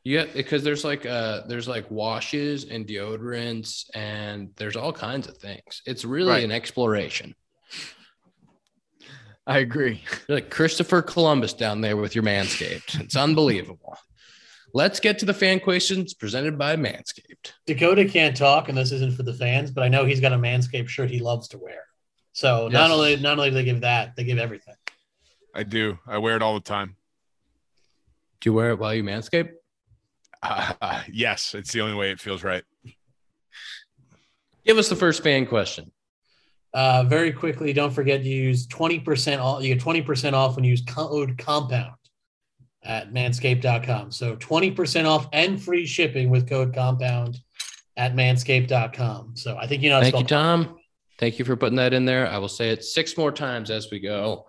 Yeah, 0.03 0.25
because 0.33 0.63
there's 0.63 0.83
like 0.83 1.05
uh 1.05 1.41
there's 1.47 1.67
like 1.67 1.89
washes 1.91 2.65
and 2.65 2.87
deodorants 2.87 3.89
and 3.93 4.51
there's 4.55 4.75
all 4.75 4.93
kinds 4.93 5.27
of 5.27 5.37
things. 5.37 5.81
It's 5.85 6.05
really 6.05 6.31
right. 6.31 6.43
an 6.43 6.51
exploration. 6.51 7.35
I 9.45 9.59
agree. 9.59 10.03
You're 10.27 10.37
like 10.37 10.51
Christopher 10.51 11.01
Columbus 11.01 11.53
down 11.53 11.81
there 11.81 11.97
with 11.97 12.13
your 12.13 12.23
Manscaped. 12.23 12.99
It's 13.01 13.15
unbelievable. 13.15 13.97
Let's 14.73 14.99
get 14.99 15.19
to 15.19 15.25
the 15.25 15.33
fan 15.33 15.59
questions 15.59 16.13
presented 16.13 16.57
by 16.57 16.75
Manscaped. 16.75 17.53
Dakota 17.65 18.05
can't 18.05 18.35
talk, 18.35 18.69
and 18.69 18.77
this 18.77 18.91
isn't 18.91 19.15
for 19.15 19.23
the 19.23 19.33
fans, 19.33 19.71
but 19.71 19.83
I 19.83 19.87
know 19.87 20.05
he's 20.05 20.19
got 20.19 20.33
a 20.33 20.37
Manscaped 20.37 20.89
shirt 20.89 21.09
he 21.09 21.19
loves 21.19 21.47
to 21.49 21.57
wear. 21.57 21.85
So 22.33 22.65
yes. 22.65 22.73
not 22.73 22.91
only 22.91 23.17
not 23.17 23.37
only 23.37 23.49
do 23.49 23.55
they 23.55 23.63
give 23.63 23.81
that, 23.81 24.15
they 24.15 24.23
give 24.23 24.37
everything. 24.37 24.75
I 25.55 25.63
do. 25.63 25.97
I 26.05 26.19
wear 26.19 26.35
it 26.35 26.41
all 26.41 26.53
the 26.53 26.59
time. 26.59 26.95
Do 28.41 28.49
you 28.49 28.53
wear 28.53 28.71
it 28.71 28.79
while 28.79 28.93
you 28.93 29.03
manscape? 29.03 29.51
Uh, 30.41 31.01
yes, 31.11 31.55
it's 31.55 31.73
the 31.73 31.81
only 31.81 31.95
way 31.95 32.11
it 32.11 32.19
feels 32.19 32.43
right. 32.43 32.63
Give 34.65 34.77
us 34.77 34.89
the 34.89 34.95
first 34.95 35.23
fan 35.23 35.47
question. 35.47 35.91
Uh, 36.71 37.03
very 37.03 37.31
quickly, 37.31 37.73
don't 37.73 37.91
forget 37.91 38.21
to 38.21 38.29
use 38.29 38.67
20% 38.67 39.39
off. 39.39 39.63
You 39.63 39.73
get 39.73 39.83
20% 39.83 40.33
off 40.33 40.55
when 40.55 40.63
you 40.63 40.69
use 40.69 40.83
code 40.85 41.35
compound 41.39 41.95
at 42.83 43.11
manscaped.com. 43.11 44.11
So 44.11 44.35
20% 44.35 45.05
off 45.05 45.27
and 45.33 45.61
free 45.61 45.85
shipping 45.85 46.29
with 46.29 46.47
code 46.47 46.73
compound 46.73 47.39
at 47.97 48.15
manscaped.com. 48.15 49.35
So 49.35 49.57
I 49.57 49.67
think 49.67 49.83
you 49.83 49.89
know. 49.89 50.01
Thank 50.01 50.17
you, 50.17 50.23
Tom. 50.23 50.77
Thank 51.19 51.37
you 51.37 51.45
for 51.45 51.57
putting 51.57 51.75
that 51.75 51.93
in 51.93 52.05
there. 52.05 52.27
I 52.27 52.37
will 52.37 52.47
say 52.47 52.69
it 52.69 52.83
six 52.83 53.17
more 53.17 53.31
times 53.31 53.69
as 53.69 53.91
we 53.91 53.99
go. 53.99 54.45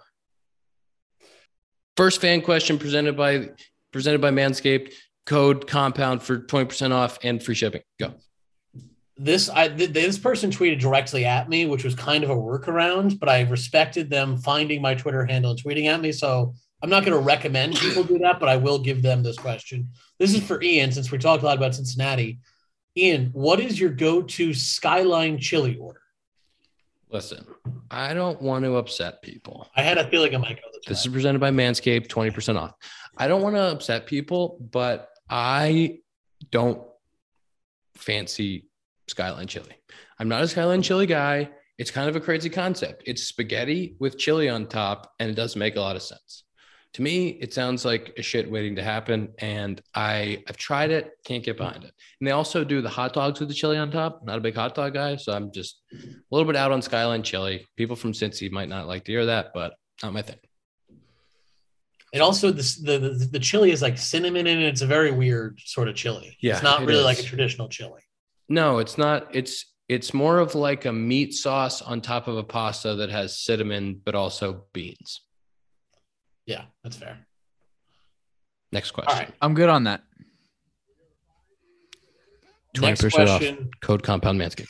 First 1.97 2.21
fan 2.21 2.41
question 2.43 2.79
presented 2.79 3.17
by 3.17 3.51
presented 3.93 4.21
by 4.21 4.31
Manscaped. 4.31 4.93
Code 5.27 5.67
compound 5.67 6.23
for 6.23 6.39
20% 6.39 6.93
off 6.93 7.19
and 7.23 7.43
free 7.43 7.55
shipping. 7.55 7.83
Go. 7.99 8.15
This 9.17 9.51
I 9.51 9.69
th- 9.69 9.91
this 9.91 10.19
person 10.19 10.51
tweeted 10.51 10.81
directly 10.81 11.25
at 11.27 11.49
me, 11.49 11.67
which 11.67 11.85
was 11.85 11.95
kind 11.95 12.25
of 12.25 12.31
a 12.31 12.35
workaround, 12.35 13.19
but 13.19 13.29
I 13.29 13.43
respected 13.43 14.09
them 14.09 14.39
finding 14.39 14.81
my 14.81 14.95
Twitter 14.95 15.27
handle 15.27 15.51
and 15.51 15.63
tweeting 15.63 15.87
at 15.87 16.01
me. 16.01 16.13
So 16.13 16.55
I'm 16.83 16.91
not 16.91 17.05
going 17.05 17.17
to 17.17 17.25
recommend 17.25 17.77
people 17.77 18.03
do 18.03 18.19
that, 18.19 18.41
but 18.41 18.49
I 18.49 18.57
will 18.57 18.79
give 18.79 19.03
them 19.03 19.23
this 19.23 19.37
question. 19.37 19.89
This 20.19 20.35
is 20.35 20.43
for 20.43 20.63
Ian, 20.63 20.93
since 20.93 21.11
we 21.11 21.19
talked 21.19 21.43
a 21.43 21.47
lot 21.47 21.59
about 21.59 21.75
Cincinnati. 21.75 22.41
Ian, 22.97 23.31
what 23.33 23.61
is 23.61 23.79
your 23.79 23.91
go-to 23.91 24.55
Skyline 24.55 25.39
chili 25.39 25.77
order? 25.77 26.01
Listen, 27.11 27.45
I 27.91 28.15
don't 28.15 28.41
want 28.41 28.65
to 28.65 28.77
upset 28.77 29.21
people. 29.21 29.69
I 29.77 29.83
had 29.83 29.99
a 29.99 30.09
feeling 30.09 30.35
I 30.35 30.39
might 30.39 30.57
go 30.57 30.69
this. 30.73 30.87
This 30.87 31.01
is 31.07 31.13
presented 31.13 31.41
by 31.41 31.51
Manscaped, 31.51 32.07
20% 32.07 32.57
off. 32.57 32.75
I 33.17 33.29
don't 33.29 33.43
want 33.43 33.57
to 33.57 33.63
upset 33.63 34.07
people, 34.07 34.59
but 34.71 35.09
I 35.29 35.99
don't 36.51 36.81
fancy 37.97 38.69
Skyline 39.09 39.49
chili. 39.49 39.77
I'm 40.19 40.29
not 40.29 40.43
a 40.43 40.49
Skyline 40.49 40.83
chili 40.83 41.07
guy. 41.07 41.51
It's 41.79 41.91
kind 41.91 42.09
of 42.09 42.17
a 42.17 42.21
crazy 42.21 42.49
concept. 42.49 43.03
It's 43.07 43.25
spaghetti 43.25 43.97
with 43.99 44.19
chili 44.19 44.49
on 44.49 44.67
top, 44.67 45.13
and 45.19 45.29
it 45.31 45.35
doesn't 45.35 45.59
make 45.59 45.77
a 45.77 45.81
lot 45.81 45.97
of 45.97 46.03
sense. 46.03 46.45
To 46.95 47.03
me, 47.03 47.29
it 47.29 47.55
sounds 47.55 47.85
like 47.85 48.13
a 48.19 48.23
shit 48.23 48.51
waiting 48.51 48.75
to 48.77 48.83
happen. 48.83 49.29
And 49.39 49.81
I 49.95 50.43
I've 50.49 50.57
tried 50.57 50.91
it, 50.91 51.13
can't 51.25 51.45
get 51.45 51.57
behind 51.57 51.85
it. 51.85 51.93
And 52.21 52.27
they 52.27 52.33
also 52.33 52.65
do 52.65 52.83
the 52.83 52.89
hot 52.89 53.13
dogs 53.13 53.39
with 53.39 53.49
the 53.49 53.55
chili 53.55 53.77
on 53.77 53.91
top. 53.91 54.25
Not 54.25 54.39
a 54.39 54.41
big 54.41 54.57
hot 54.57 54.75
dog 54.75 54.95
guy, 54.95 55.17
so 55.17 55.33
I'm 55.33 55.53
just 55.53 55.83
a 55.93 55.97
little 56.31 56.47
bit 56.47 56.57
out 56.57 56.73
on 56.73 56.83
Skyline 56.83 57.23
chili. 57.23 57.67
People 57.77 57.97
from 57.97 58.13
Cincy 58.13 58.51
might 58.51 58.69
not 58.69 58.89
like 58.89 59.05
to 59.05 59.13
hear 59.13 59.27
that, 59.27 59.53
but 59.55 59.75
not 60.03 60.13
my 60.13 60.23
thing. 60.23 60.39
And 62.13 62.23
also 62.23 62.51
the, 62.51 62.63
the 62.83 63.29
the 63.31 63.39
chili 63.39 63.71
is 63.71 63.83
like 63.83 63.97
cinnamon 63.97 64.49
and 64.49 64.63
it's 64.63 64.81
a 64.81 64.87
very 64.87 65.13
weird 65.13 65.61
sort 65.65 65.87
of 65.89 65.95
chili. 65.95 66.37
Yeah, 66.41 66.55
it's 66.55 66.63
not 66.63 66.83
it 66.83 66.87
really 66.87 67.01
is. 67.01 67.05
like 67.05 67.21
a 67.21 67.23
traditional 67.23 67.69
chili. 67.69 68.01
No, 68.49 68.79
it's 68.79 68.99
not. 68.99 69.29
It's 69.33 69.65
it's 69.89 70.13
more 70.13 70.39
of 70.39 70.55
like 70.55 70.85
a 70.87 70.93
meat 70.93 71.35
sauce 71.35 71.83
on 71.83 72.01
top 72.01 72.27
of 72.27 72.37
a 72.37 72.43
pasta 72.43 72.97
that 72.97 73.11
has 73.11 73.39
cinnamon, 73.39 74.01
but 74.05 74.15
also 74.15 74.65
beans. 74.73 75.23
Yeah, 76.47 76.63
that's 76.83 76.97
fair. 76.97 77.19
Next 78.73 78.93
question. 78.93 79.19
right. 79.19 79.31
I'm 79.43 79.55
good 79.55 79.69
on 79.69 79.85
that. 79.85 80.03
20% 82.77 83.05
off. 83.05 83.13
question. 83.41 83.71
Code 83.83 84.03
compound 84.03 84.41
manscaped. 84.41 84.69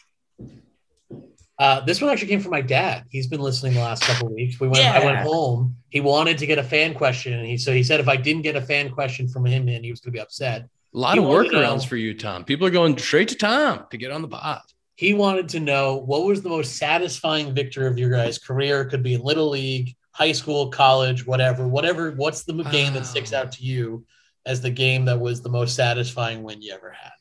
Uh, 1.59 1.81
this 1.85 2.01
one 2.01 2.11
actually 2.11 2.29
came 2.29 2.41
from 2.41 2.53
my 2.53 2.63
dad. 2.63 3.05
He's 3.11 3.27
been 3.27 3.41
listening 3.41 3.75
the 3.75 3.81
last 3.81 4.03
couple 4.03 4.29
of 4.29 4.33
weeks. 4.33 4.59
We 4.59 4.69
went. 4.69 4.83
I 4.87 5.05
went 5.05 5.19
home. 5.19 5.77
He 5.91 6.01
wanted 6.01 6.39
to 6.39 6.47
get 6.47 6.59
a 6.59 6.63
fan 6.63 6.95
question, 6.95 7.35
and 7.35 7.47
he 7.47 7.59
so 7.59 7.73
he 7.75 7.83
said 7.83 8.01
if 8.01 8.09
I 8.09 8.17
didn't 8.17 8.43
get 8.43 8.57
a 8.57 8.63
fan 8.63 8.91
question 8.91 9.29
from 9.29 9.45
him, 9.45 9.67
then 9.67 9.85
he 9.85 9.91
was 9.91 10.01
going 10.01 10.13
to 10.13 10.17
be 10.17 10.21
upset. 10.23 10.63
A 10.95 10.99
lot 10.99 11.17
You 11.17 11.23
of 11.23 11.29
wanna 11.29 11.51
know- 11.51 11.59
workarounds 11.61 11.87
for 11.87 11.97
you, 11.97 12.15
Tom. 12.15 12.45
People 12.45 12.67
are 12.67 12.71
going 12.71 12.97
straight 12.97 13.29
to 13.29 13.35
Tom 13.35 13.85
to 13.91 13.99
get 13.99 14.11
on 14.11 14.23
the 14.23 14.29
pod. 14.29 14.63
He 14.97 15.13
wanted 15.13 15.51
to 15.51 15.61
know 15.61 15.97
what 15.97 16.25
was 16.25 16.41
the 16.41 16.49
most 16.49 16.77
satisfying 16.77 17.55
victory 17.55 17.87
of 17.87 17.99
your 17.99 18.11
guys' 18.11 18.39
career. 18.39 18.87
Could 18.87 19.03
be 19.03 19.13
in 19.15 19.21
little 19.21 19.51
league, 19.51 19.95
high 20.21 20.33
school, 20.33 20.69
college, 20.69 21.27
whatever. 21.27 21.67
Whatever. 21.67 22.11
What's 22.11 22.43
the 22.43 22.53
game 22.65 22.93
that 22.93 23.07
sticks 23.07 23.33
out 23.33 23.53
to 23.53 23.65
you 23.65 24.05
as 24.45 24.61
the 24.61 24.71
game 24.71 25.07
that 25.07 25.19
was 25.19 25.41
the 25.41 25.49
most 25.49 25.75
satisfying 25.75 26.43
win 26.43 26.61
you 26.61 26.75
ever 26.75 26.91
had? 26.91 27.13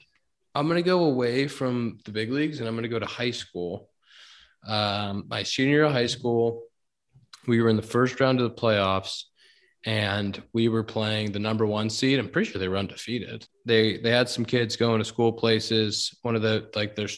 I'm 0.53 0.67
going 0.67 0.83
to 0.83 0.83
go 0.83 1.05
away 1.05 1.47
from 1.47 1.99
the 2.03 2.11
big 2.11 2.29
leagues 2.29 2.59
and 2.59 2.67
I'm 2.67 2.75
going 2.75 2.83
to 2.83 2.89
go 2.89 2.99
to 2.99 3.05
high 3.05 3.31
school. 3.31 3.89
Um, 4.67 5.23
my 5.29 5.43
senior 5.43 5.75
year 5.75 5.83
of 5.85 5.93
high 5.93 6.07
school, 6.07 6.63
we 7.47 7.61
were 7.61 7.69
in 7.69 7.77
the 7.77 7.81
first 7.81 8.19
round 8.19 8.41
of 8.41 8.49
the 8.49 8.61
playoffs 8.61 9.23
and 9.85 10.43
we 10.51 10.67
were 10.67 10.83
playing 10.83 11.31
the 11.31 11.39
number 11.39 11.65
one 11.65 11.89
seed. 11.89 12.19
I'm 12.19 12.27
pretty 12.27 12.51
sure 12.51 12.59
they 12.59 12.67
were 12.67 12.75
undefeated. 12.75 13.47
They 13.63 13.97
they 13.99 14.11
had 14.11 14.27
some 14.27 14.43
kids 14.43 14.75
going 14.75 14.99
to 14.99 15.05
school 15.05 15.31
places. 15.31 16.13
One 16.21 16.35
of 16.35 16.41
the 16.41 16.69
like 16.75 16.97
there's 16.97 17.17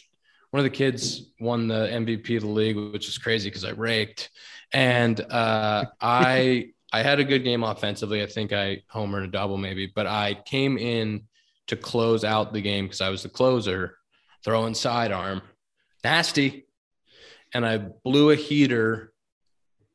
one 0.52 0.60
of 0.60 0.64
the 0.64 0.70
kids 0.70 1.32
won 1.40 1.66
the 1.66 1.88
MVP 1.88 2.36
of 2.36 2.42
the 2.42 2.48
league, 2.48 2.76
which 2.76 3.08
is 3.08 3.18
crazy 3.18 3.48
because 3.48 3.64
I 3.64 3.70
raked. 3.70 4.30
And 4.72 5.20
uh, 5.30 5.86
I 6.00 6.72
I 6.92 7.02
had 7.02 7.20
a 7.20 7.24
good 7.24 7.44
game 7.44 7.64
offensively. 7.64 8.22
I 8.22 8.26
think 8.26 8.52
I 8.52 8.82
homered 8.92 9.24
a 9.24 9.28
double 9.28 9.56
maybe, 9.56 9.90
but 9.94 10.06
I 10.06 10.34
came 10.44 10.76
in 10.76 11.22
to 11.68 11.76
close 11.76 12.22
out 12.24 12.52
the 12.52 12.60
game 12.60 12.84
because 12.84 13.00
I 13.00 13.08
was 13.08 13.22
the 13.22 13.30
closer, 13.30 13.96
throwing 14.44 14.74
sidearm, 14.74 15.40
nasty, 16.04 16.66
and 17.54 17.64
I 17.64 17.78
blew 17.78 18.30
a 18.30 18.36
heater 18.36 19.12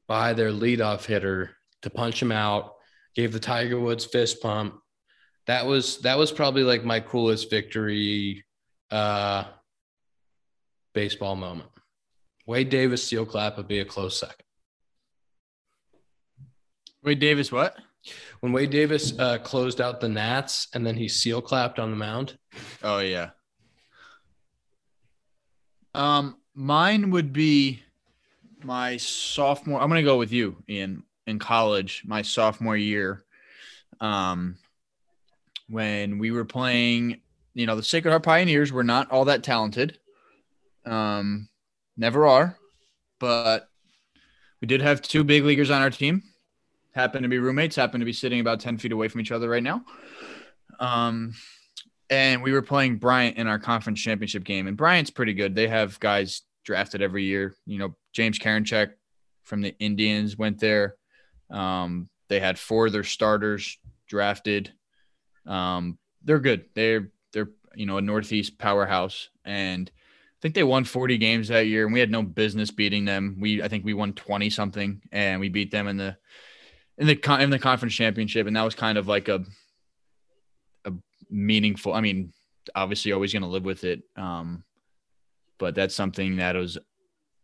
by 0.08 0.34
their 0.34 0.52
leadoff 0.52 1.06
hitter 1.06 1.52
to 1.84 1.90
punch 1.90 2.22
him 2.22 2.32
out. 2.32 2.74
Gave 3.16 3.34
the 3.34 3.40
Tiger 3.40 3.80
Woods 3.80 4.06
fist 4.06 4.42
pump. 4.42 4.76
That 5.48 5.66
was 5.66 6.00
that 6.02 6.18
was 6.18 6.32
probably 6.32 6.64
like 6.64 6.84
my 6.84 7.00
coolest 7.00 7.50
victory 7.50 8.44
uh, 8.92 9.46
baseball 10.94 11.36
moment. 11.36 11.70
Wade 12.46 12.70
Davis 12.70 13.04
seal 13.04 13.26
clap 13.26 13.58
would 13.58 13.68
be 13.68 13.80
a 13.80 13.86
close 13.86 14.20
second. 14.20 14.47
Wait, 17.04 17.20
Davis, 17.20 17.52
what? 17.52 17.78
When 18.40 18.52
Wade 18.52 18.70
Davis 18.70 19.18
uh, 19.18 19.38
closed 19.40 19.82
out 19.82 20.00
the 20.00 20.10
Nats 20.10 20.68
and 20.74 20.86
then 20.86 20.96
he 20.96 21.08
seal 21.08 21.42
clapped 21.42 21.80
on 21.80 21.92
the 21.92 21.98
mound. 21.98 22.38
Oh 22.84 23.00
yeah. 23.00 23.32
Um, 25.94 26.38
mine 26.54 27.10
would 27.12 27.34
be 27.34 27.82
my 28.64 28.98
sophomore. 28.98 29.82
I'm 29.82 29.90
gonna 29.90 30.04
go 30.04 30.18
with 30.18 30.32
you, 30.32 30.64
Ian. 30.70 31.04
In 31.26 31.40
college, 31.40 32.04
my 32.06 32.22
sophomore 32.22 32.78
year, 32.78 33.26
um, 34.00 34.56
when 35.68 36.20
we 36.20 36.32
were 36.32 36.46
playing, 36.46 37.20
you 37.54 37.66
know, 37.66 37.76
the 37.76 37.84
Sacred 37.84 38.12
Heart 38.12 38.24
Pioneers 38.24 38.72
were 38.72 38.84
not 38.84 39.12
all 39.12 39.26
that 39.26 39.44
talented. 39.44 40.00
Um, 40.86 41.50
never 41.98 42.26
are, 42.26 42.58
but 43.20 43.68
we 44.62 44.68
did 44.68 44.82
have 44.82 45.02
two 45.02 45.26
big 45.26 45.44
leaguers 45.44 45.70
on 45.70 45.82
our 45.82 45.90
team. 45.90 46.24
Happened 46.98 47.22
to 47.22 47.30
be 47.30 47.38
roommates. 47.38 47.76
Happened 47.76 48.02
to 48.02 48.06
be 48.06 48.12
sitting 48.12 48.40
about 48.40 48.60
ten 48.60 48.80
feet 48.80 48.92
away 48.92 49.08
from 49.08 49.22
each 49.22 49.32
other 49.32 49.48
right 49.48 49.62
now. 49.62 49.86
Um, 50.80 51.36
and 52.10 52.42
we 52.42 52.52
were 52.52 52.64
playing 52.64 52.98
Bryant 52.98 53.38
in 53.38 53.46
our 53.46 53.60
conference 53.60 54.02
championship 54.02 54.44
game. 54.44 54.66
And 54.66 54.76
Bryant's 54.76 55.12
pretty 55.12 55.36
good. 55.36 55.54
They 55.54 55.68
have 55.68 56.00
guys 56.00 56.42
drafted 56.64 57.04
every 57.04 57.24
year. 57.24 57.54
You 57.68 57.78
know, 57.78 57.96
James 58.14 58.40
Karinchak 58.40 58.94
from 59.44 59.62
the 59.62 59.78
Indians 59.78 60.40
went 60.40 60.60
there. 60.60 60.96
Um, 61.52 62.10
they 62.30 62.40
had 62.40 62.58
four 62.58 62.88
of 62.88 62.94
their 62.94 63.04
starters 63.04 63.78
drafted. 64.08 64.74
Um, 65.46 66.00
they're 66.24 66.40
good. 66.40 66.66
They're 66.74 67.12
they're 67.32 67.52
you 67.76 67.86
know 67.86 67.98
a 67.98 68.02
Northeast 68.02 68.58
powerhouse, 68.58 69.30
and 69.46 69.92
I 69.94 70.38
think 70.42 70.56
they 70.56 70.64
won 70.64 70.84
40 70.84 71.20
games 71.20 71.50
that 71.50 71.68
year, 71.68 71.86
and 71.86 71.94
we 71.94 72.00
had 72.00 72.10
no 72.10 72.24
business 72.24 72.72
beating 72.72 73.06
them. 73.06 73.38
We 73.40 73.62
I 73.62 73.68
think 73.68 73.86
we 73.86 73.94
won 73.94 74.14
20 74.14 74.50
something, 74.50 75.00
and 75.12 75.40
we 75.40 75.50
beat 75.50 75.70
them 75.70 75.88
in 75.88 75.98
the 75.98 76.18
in 76.98 77.08
the 77.08 77.16
con- 77.16 77.42
in 77.42 77.50
the 77.50 77.60
conference 77.60 77.94
championship, 77.94 78.48
and 78.48 78.56
that 78.56 78.64
was 78.64 78.76
kind 78.76 78.98
of 78.98 79.08
like 79.08 79.28
a 79.28 79.44
a 80.86 80.94
meaningful. 81.30 81.94
I 81.94 82.02
mean, 82.02 82.34
obviously, 82.76 83.12
always 83.12 83.34
going 83.34 83.44
to 83.44 83.48
live 83.50 83.66
with 83.66 83.84
it, 83.84 84.04
um, 84.16 84.64
but 85.58 85.76
that's 85.76 85.96
something 85.96 86.38
that 86.38 86.56
was 86.56 86.78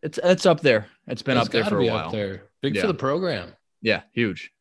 it's 0.01 0.19
it's 0.23 0.45
up 0.45 0.61
there. 0.61 0.87
It's 1.07 1.21
been 1.21 1.37
It's 1.37 1.47
up 1.47 1.51
there 1.51 1.65
for 1.65 1.79
a 1.79 1.85
while. 1.85 2.11
There. 2.11 2.43
Big 2.61 2.75
Yeah. 2.75 2.81
for 2.81 2.87
the 2.87 2.93
program. 2.93 3.53
Yeah, 3.81 4.03
huge. 4.13 4.51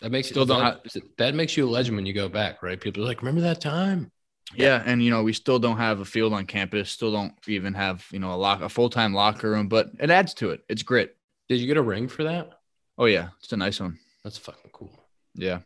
That 0.00 0.10
makes 0.10 0.28
Still 0.28 0.44
still 0.44 0.58
don't 0.60 0.82
that, 0.92 1.02
that 1.18 1.34
makes 1.34 1.56
you 1.56 1.68
a 1.68 1.70
legend 1.70 1.96
when 1.96 2.04
you 2.04 2.12
go 2.12 2.28
back, 2.28 2.62
right? 2.62 2.80
People 2.80 3.02
are 3.04 3.06
like, 3.06 3.22
remember 3.22 3.40
that 3.42 3.60
time? 3.60 4.10
Yeah, 4.54 4.82
and 4.84 5.02
you 5.02 5.10
know 5.10 5.22
we 5.22 5.32
still 5.32 5.58
don't 5.58 5.78
have 5.78 6.00
a 6.00 6.04
field 6.04 6.32
on 6.34 6.46
campus. 6.46 6.90
Still 6.90 7.10
don't 7.12 7.32
even 7.48 7.72
have 7.74 8.04
you 8.12 8.18
know 8.18 8.32
a 8.34 8.36
lock 8.36 8.60
a 8.60 8.68
full 8.68 8.90
time 8.90 9.14
locker 9.14 9.50
room, 9.50 9.68
but 9.68 9.88
it 9.98 10.10
adds 10.10 10.34
to 10.34 10.50
it. 10.50 10.62
It's 10.68 10.82
grit. 10.82 11.16
Did 11.48 11.60
you 11.60 11.66
get 11.66 11.76
a 11.76 11.82
ring 11.82 12.08
for 12.08 12.24
that? 12.24 12.50
Oh 12.98 13.06
yeah, 13.06 13.28
it's 13.42 13.52
a 13.52 13.56
nice 13.56 13.80
one. 13.80 13.98
That's 14.24 14.38
fucking 14.38 14.70
cool. 14.72 14.90
Yeah. 15.34 15.60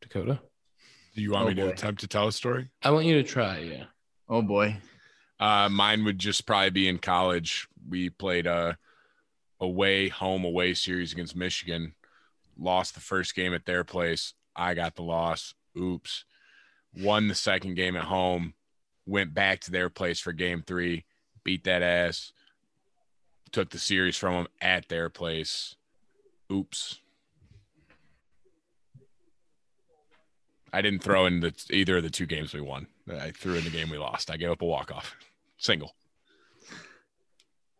Dakota, 0.00 0.40
Do 1.14 1.22
you 1.22 1.32
want 1.32 1.44
Oh, 1.46 1.48
me 1.48 1.54
to 1.56 1.62
boy. 1.62 1.68
attempt 1.70 2.00
to 2.00 2.06
tell 2.08 2.28
a 2.28 2.32
story? 2.32 2.70
I 2.82 2.90
want 2.90 3.06
you 3.06 3.14
to 3.22 3.28
try. 3.28 3.58
Yeah. 3.58 3.84
Oh 4.28 4.42
boy. 4.42 4.76
Uh, 5.38 5.68
mine 5.68 6.04
would 6.04 6.18
just 6.18 6.46
probably 6.46 6.70
be 6.70 6.88
in 6.88 6.98
college. 6.98 7.66
We 7.88 8.10
played 8.10 8.46
a 8.46 8.78
away 9.60 10.08
home 10.08 10.44
away 10.44 10.74
series 10.74 11.12
against 11.12 11.36
Michigan. 11.36 11.94
Lost 12.56 12.94
the 12.94 13.00
first 13.00 13.34
game 13.34 13.52
at 13.54 13.66
their 13.66 13.84
place. 13.84 14.34
I 14.54 14.74
got 14.74 14.96
the 14.96 15.02
loss. 15.02 15.54
Oops. 15.78 16.24
Won 16.96 17.28
the 17.28 17.34
second 17.34 17.74
game 17.74 17.96
at 17.96 18.04
home. 18.04 18.54
Went 19.06 19.34
back 19.34 19.60
to 19.62 19.70
their 19.70 19.90
place 19.90 20.20
for 20.20 20.32
game 20.32 20.62
three. 20.66 21.04
Beat 21.44 21.64
that 21.64 21.82
ass. 21.82 22.32
Took 23.52 23.70
the 23.70 23.78
series 23.78 24.16
from 24.16 24.34
them 24.34 24.46
at 24.60 24.88
their 24.88 25.08
place. 25.08 25.74
Oops. 26.50 26.98
I 30.72 30.82
didn't 30.82 31.02
throw 31.02 31.26
in 31.26 31.40
the 31.40 31.52
either 31.70 31.96
of 31.96 32.02
the 32.04 32.10
two 32.10 32.26
games 32.26 32.54
we 32.54 32.60
won. 32.60 32.86
I 33.10 33.32
threw 33.32 33.54
in 33.54 33.64
the 33.64 33.70
game 33.70 33.90
we 33.90 33.98
lost. 33.98 34.30
I 34.30 34.36
gave 34.36 34.50
up 34.50 34.62
a 34.62 34.66
walk 34.66 34.92
off 34.92 35.16
single. 35.58 35.94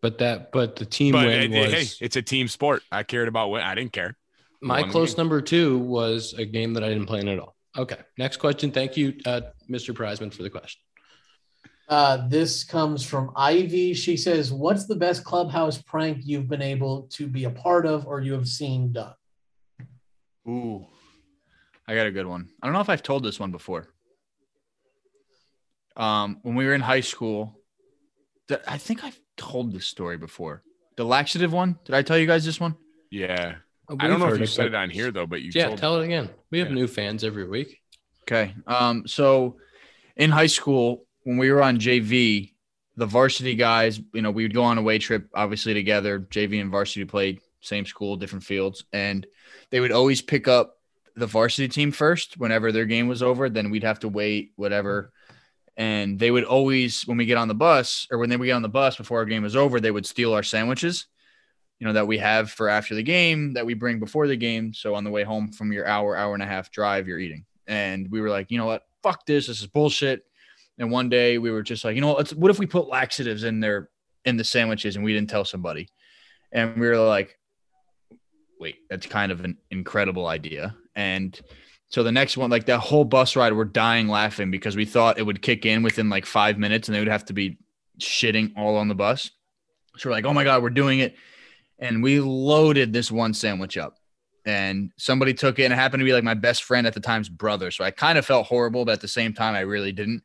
But 0.03 0.19
that, 0.19 0.51
but 0.51 0.77
the 0.77 0.87
team 0.87 1.13
But 1.13 1.27
win 1.27 1.53
it- 1.53 1.61
was 1.61 1.73
hey, 1.73 2.05
it's 2.05 2.17
a 2.17 2.23
team 2.23 2.49
sport. 2.49 2.83
I 2.91 3.03
cared 3.03 3.29
about 3.29 3.51
win. 3.51 3.63
I 3.63 3.75
didn't 3.75 3.93
care. 3.93 4.17
my 4.63 4.83
close 4.83 5.17
number 5.17 5.41
two 5.41 5.79
was 5.79 6.35
a 6.35 6.45
game 6.45 6.75
that 6.75 6.83
I 6.85 6.89
didn't 6.89 7.07
play 7.07 7.21
in 7.21 7.29
at 7.29 7.39
all. 7.39 7.55
Okay. 7.79 7.99
Next 8.19 8.39
question. 8.39 8.73
Thank 8.73 8.97
you, 8.97 9.15
uh, 9.25 9.43
Mr. 9.71 9.95
Prizeman, 9.95 10.33
for 10.35 10.43
the 10.43 10.51
question. 10.51 10.81
Uh, 11.91 12.29
this 12.29 12.63
comes 12.63 13.05
from 13.05 13.33
Ivy. 13.35 13.95
She 13.95 14.17
says, 14.17 14.53
"What's 14.53 14.87
the 14.87 14.95
best 14.95 15.25
clubhouse 15.25 15.77
prank 15.83 16.19
you've 16.23 16.49
been 16.49 16.63
able 16.63 17.09
to 17.11 17.27
be 17.27 17.45
a 17.45 17.51
part 17.51 17.85
of 17.85 18.07
or 18.07 18.21
you 18.21 18.33
have 18.35 18.47
seen 18.47 18.93
done?" 18.93 19.15
Ooh. 20.49 20.87
I 21.89 21.97
got 21.97 22.07
a 22.07 22.13
good 22.13 22.27
one. 22.27 22.49
I 22.63 22.67
don't 22.67 22.75
know 22.75 22.81
if 22.81 22.89
I've 22.89 23.03
told 23.03 23.25
this 23.25 23.41
one 23.41 23.51
before. 23.51 23.89
Um, 25.97 26.39
when 26.43 26.55
we 26.55 26.65
were 26.65 26.75
in 26.75 26.81
high 26.81 27.01
school, 27.01 27.61
th- 28.47 28.61
I 28.69 28.79
think 28.79 29.03
I've 29.03 29.19
told 29.37 29.73
this 29.73 29.87
story 29.87 30.17
before. 30.17 30.63
The 30.97 31.05
laxative 31.05 31.53
one. 31.53 31.77
Did 31.85 31.97
I 31.97 32.03
tell 32.03 32.17
you 32.17 32.27
guys 32.27 32.45
this 32.45 32.61
one? 32.61 32.77
Yeah. 33.11 33.57
Oh, 33.89 33.97
I 33.99 34.07
don't 34.07 34.21
know 34.21 34.29
if 34.29 34.39
you 34.39 34.45
it, 34.45 34.49
said 34.49 34.67
it 34.67 34.75
on 34.77 34.91
here 34.91 35.11
though, 35.11 35.27
but 35.27 35.43
you 35.43 35.51
Yeah, 35.53 35.67
told 35.67 35.79
tell 35.79 36.01
it 36.01 36.05
again. 36.05 36.31
We 36.53 36.61
have 36.61 36.69
Yeah. 36.69 36.75
new 36.75 36.87
fans 36.87 37.25
every 37.25 37.49
week. 37.49 37.81
Okay. 38.23 38.55
Um, 38.69 39.09
so 39.09 39.57
in 40.17 40.31
high 40.31 40.47
school, 40.47 41.07
when 41.25 41.37
we 41.37 41.51
were 41.51 41.63
on 41.63 41.79
JV, 41.79 42.53
the 42.97 43.07
varsity 43.07 43.55
guys, 43.55 44.01
you 44.13 44.23
know, 44.23 44.31
we 44.31 44.45
would 44.45 44.55
go 44.55 44.65
on 44.65 44.79
a 44.79 44.83
way 44.83 44.99
trip, 44.99 45.29
obviously 45.35 45.75
together. 45.75 46.21
JV 46.21 46.61
and 46.61 46.71
varsity 46.71 47.05
played 47.05 47.41
same 47.61 47.87
school, 47.87 48.17
different 48.17 48.45
fields, 48.45 48.85
and 48.93 49.27
they 49.71 49.81
would 49.81 49.93
always 49.93 50.23
pick 50.23 50.49
up 50.49 50.79
the 51.17 51.27
varsity 51.27 51.69
team 51.69 51.93
first 51.93 52.39
whenever 52.39 52.73
their 52.73 52.87
game 52.87 53.09
was 53.09 53.23
over. 53.23 53.49
Then 53.49 53.71
we'd 53.71 53.85
have 53.85 54.01
to 54.01 54.09
wait, 54.09 54.53
whatever. 54.57 55.13
And 55.77 56.19
they 56.19 56.31
would 56.31 56.45
always, 56.45 57.03
when 57.07 57.17
we 57.17 57.27
get 57.27 57.39
on 57.39 57.49
the 57.49 57.55
bus 57.55 58.07
or 58.11 58.19
when 58.19 58.29
they 58.29 58.37
would 58.37 58.47
get 58.47 58.53
on 58.53 58.63
the 58.63 58.69
bus 58.69 58.97
before 58.97 59.19
our 59.19 59.25
game 59.25 59.43
was 59.43 59.57
over, 59.57 59.81
they 59.81 59.91
would 59.91 60.07
steal 60.07 60.35
our 60.35 60.43
sandwiches, 60.43 61.07
you 61.79 61.87
know, 61.87 61.95
that 61.95 62.07
we 62.07 62.19
have 62.19 62.51
for 62.51 62.69
after 62.69 62.95
the 62.95 63.03
game 63.03 63.55
that 63.55 63.65
we 63.65 63.75
bring 63.75 63.99
before 63.99 64.27
the 64.27 64.37
game. 64.37 64.75
So 64.75 64.95
on 64.95 65.05
the 65.05 65.11
way 65.11 65.23
home 65.23 65.53
from 65.53 65.73
your 65.73 65.87
hour, 65.87 66.17
hour 66.17 66.35
and 66.35 66.43
a 66.43 66.47
half 66.47 66.71
drive, 66.71 67.09
you're 67.09 67.19
eating. 67.19 67.47
And 67.67 68.11
we 68.11 68.21
were 68.21 68.29
like, 68.29 68.51
you 68.51 68.59
know 68.59 68.67
what? 68.67 68.83
Fuck 69.03 69.25
this. 69.25 69.47
This 69.47 69.61
is 69.61 69.67
bullshit. 69.67 70.25
And 70.81 70.91
one 70.91 71.11
day 71.11 71.37
we 71.37 71.51
were 71.51 71.63
just 71.63 71.85
like, 71.85 71.95
you 71.95 72.01
know, 72.01 72.15
let's, 72.15 72.33
what 72.33 72.51
if 72.51 72.59
we 72.59 72.65
put 72.65 72.89
laxatives 72.89 73.45
in 73.45 73.61
there 73.61 73.91
in 74.25 74.39
the 74.39 74.45
sandwiches 74.45 74.97
and 74.97 75.05
we 75.05 75.13
didn't 75.13 75.29
tell 75.29 75.45
somebody? 75.45 75.89
And 76.53 76.81
we 76.81 76.89
were 76.89 76.97
like, 76.97 77.39
wait, 78.59 78.77
that's 78.89 79.07
kind 79.07 79.31
of 79.31 79.45
an 79.45 79.59
incredible 79.71 80.27
idea. 80.27 80.75
And 80.97 81.39
so 81.91 82.03
the 82.03 82.11
next 82.11 82.39
one, 82.39 82.51
like 82.51 82.65
that 82.67 82.81
whole 82.81 83.05
bus 83.05 83.37
ride, 83.37 83.53
we're 83.53 83.67
dying 83.67 84.09
laughing 84.09 84.51
because 84.51 84.75
we 84.75 84.87
thought 84.87 85.19
it 85.19 85.27
would 85.27 85.43
kick 85.43 85.67
in 85.67 85.83
within 85.83 86.09
like 86.09 86.25
five 86.25 86.57
minutes 86.57 86.89
and 86.89 86.95
they 86.95 86.99
would 86.99 87.09
have 87.09 87.27
to 87.27 87.35
be 87.35 87.59
shitting 88.01 88.53
all 88.57 88.77
on 88.77 88.89
the 88.89 88.95
bus. 88.95 89.31
So 89.99 90.09
we're 90.09 90.15
like, 90.15 90.25
oh 90.25 90.33
my 90.33 90.45
God, 90.45 90.63
we're 90.63 90.71
doing 90.71 91.01
it. 91.01 91.15
And 91.79 92.03
we 92.03 92.21
loaded 92.21 92.93
this 92.93 93.11
one 93.11 93.35
sandwich 93.35 93.77
up. 93.77 93.99
And 94.47 94.93
somebody 94.97 95.35
took 95.35 95.59
it 95.59 95.65
and 95.65 95.75
it 95.75 95.77
happened 95.77 96.01
to 96.01 96.07
be 96.07 96.15
like 96.15 96.25
my 96.25 96.33
best 96.33 96.63
friend 96.65 96.87
at 96.87 96.95
the 96.95 97.01
time's 97.01 97.29
brother. 97.29 97.71
So 97.71 97.85
I 97.85 97.91
kind 97.91 98.17
of 98.17 98.25
felt 98.25 98.47
horrible, 98.47 98.87
but 98.87 98.93
at 98.93 99.03
the 99.03 99.09
same 99.09 99.35
time, 99.35 99.55
I 99.55 99.61
really 99.61 99.93
didn't. 99.93 100.23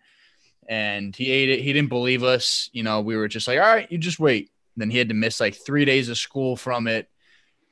And 0.67 1.15
he 1.15 1.31
ate 1.31 1.49
it. 1.49 1.61
He 1.61 1.73
didn't 1.73 1.89
believe 1.89 2.23
us. 2.23 2.69
You 2.73 2.83
know, 2.83 3.01
we 3.01 3.15
were 3.15 3.27
just 3.27 3.47
like, 3.47 3.59
all 3.59 3.65
right, 3.65 3.91
you 3.91 3.97
just 3.97 4.19
wait. 4.19 4.51
And 4.75 4.81
then 4.81 4.89
he 4.89 4.97
had 4.97 5.09
to 5.09 5.15
miss 5.15 5.39
like 5.39 5.55
three 5.55 5.85
days 5.85 6.09
of 6.09 6.17
school 6.17 6.55
from 6.55 6.87
it 6.87 7.09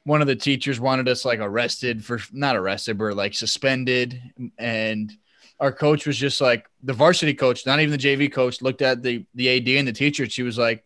one 0.05 0.21
of 0.21 0.27
the 0.27 0.35
teachers 0.35 0.79
wanted 0.79 1.07
us 1.07 1.25
like 1.25 1.39
arrested 1.39 2.03
for 2.03 2.19
not 2.31 2.55
arrested, 2.55 2.97
but 2.97 3.15
like 3.15 3.33
suspended. 3.33 4.21
And 4.57 5.11
our 5.59 5.71
coach 5.71 6.05
was 6.05 6.17
just 6.17 6.41
like 6.41 6.65
the 6.83 6.93
varsity 6.93 7.33
coach, 7.33 7.65
not 7.65 7.79
even 7.79 7.91
the 7.91 7.97
JV 7.97 8.31
coach, 8.31 8.61
looked 8.61 8.81
at 8.81 9.01
the 9.01 9.25
the 9.33 9.49
AD 9.49 9.69
and 9.69 9.87
the 9.87 9.93
teacher. 9.93 10.29
She 10.29 10.43
was 10.43 10.57
like, 10.57 10.83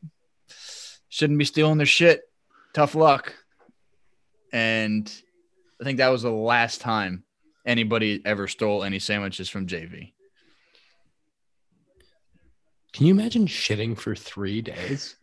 "Shouldn't 1.10 1.40
be 1.40 1.46
stealing 1.46 1.78
their 1.78 1.88
shit. 1.88 2.22
Tough 2.74 2.96
luck." 2.96 3.34
And 4.54 5.12
I 5.82 5.84
think 5.84 5.98
that 5.98 6.10
was 6.10 6.22
the 6.22 6.32
last 6.32 6.82
time 6.82 7.24
anybody 7.66 8.22
ever 8.24 8.48
stole 8.48 8.84
any 8.84 9.00
sandwiches 9.00 9.50
from 9.50 9.68
JV. 9.68 10.14
Can 12.98 13.06
you 13.06 13.14
imagine 13.14 13.46
shitting 13.46 13.96
for 13.96 14.16
three 14.16 14.60
days? 14.60 15.18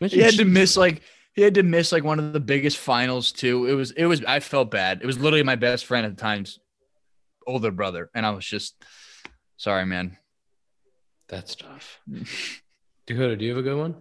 Imagine 0.00 0.18
he 0.18 0.24
had 0.24 0.34
to 0.36 0.46
miss 0.46 0.78
like 0.78 1.02
he 1.34 1.42
had 1.42 1.52
to 1.56 1.62
miss 1.62 1.92
like 1.92 2.04
one 2.04 2.18
of 2.18 2.32
the 2.32 2.40
biggest 2.40 2.78
finals 2.78 3.32
too. 3.32 3.66
It 3.66 3.74
was 3.74 3.90
it 3.90 4.06
was 4.06 4.24
I 4.24 4.40
felt 4.40 4.70
bad. 4.70 5.00
It 5.02 5.06
was 5.06 5.18
literally 5.18 5.42
my 5.42 5.56
best 5.56 5.84
friend 5.84 6.06
at 6.06 6.16
the 6.16 6.22
time's 6.22 6.58
older 7.46 7.70
brother, 7.70 8.08
and 8.14 8.24
I 8.24 8.30
was 8.30 8.46
just 8.46 8.82
sorry, 9.58 9.84
man. 9.84 10.16
That's 11.28 11.54
tough. 11.54 12.00
Dakota, 13.06 13.36
do 13.36 13.44
you 13.44 13.50
have 13.50 13.58
a 13.58 13.62
good 13.62 13.76
one? 13.76 13.96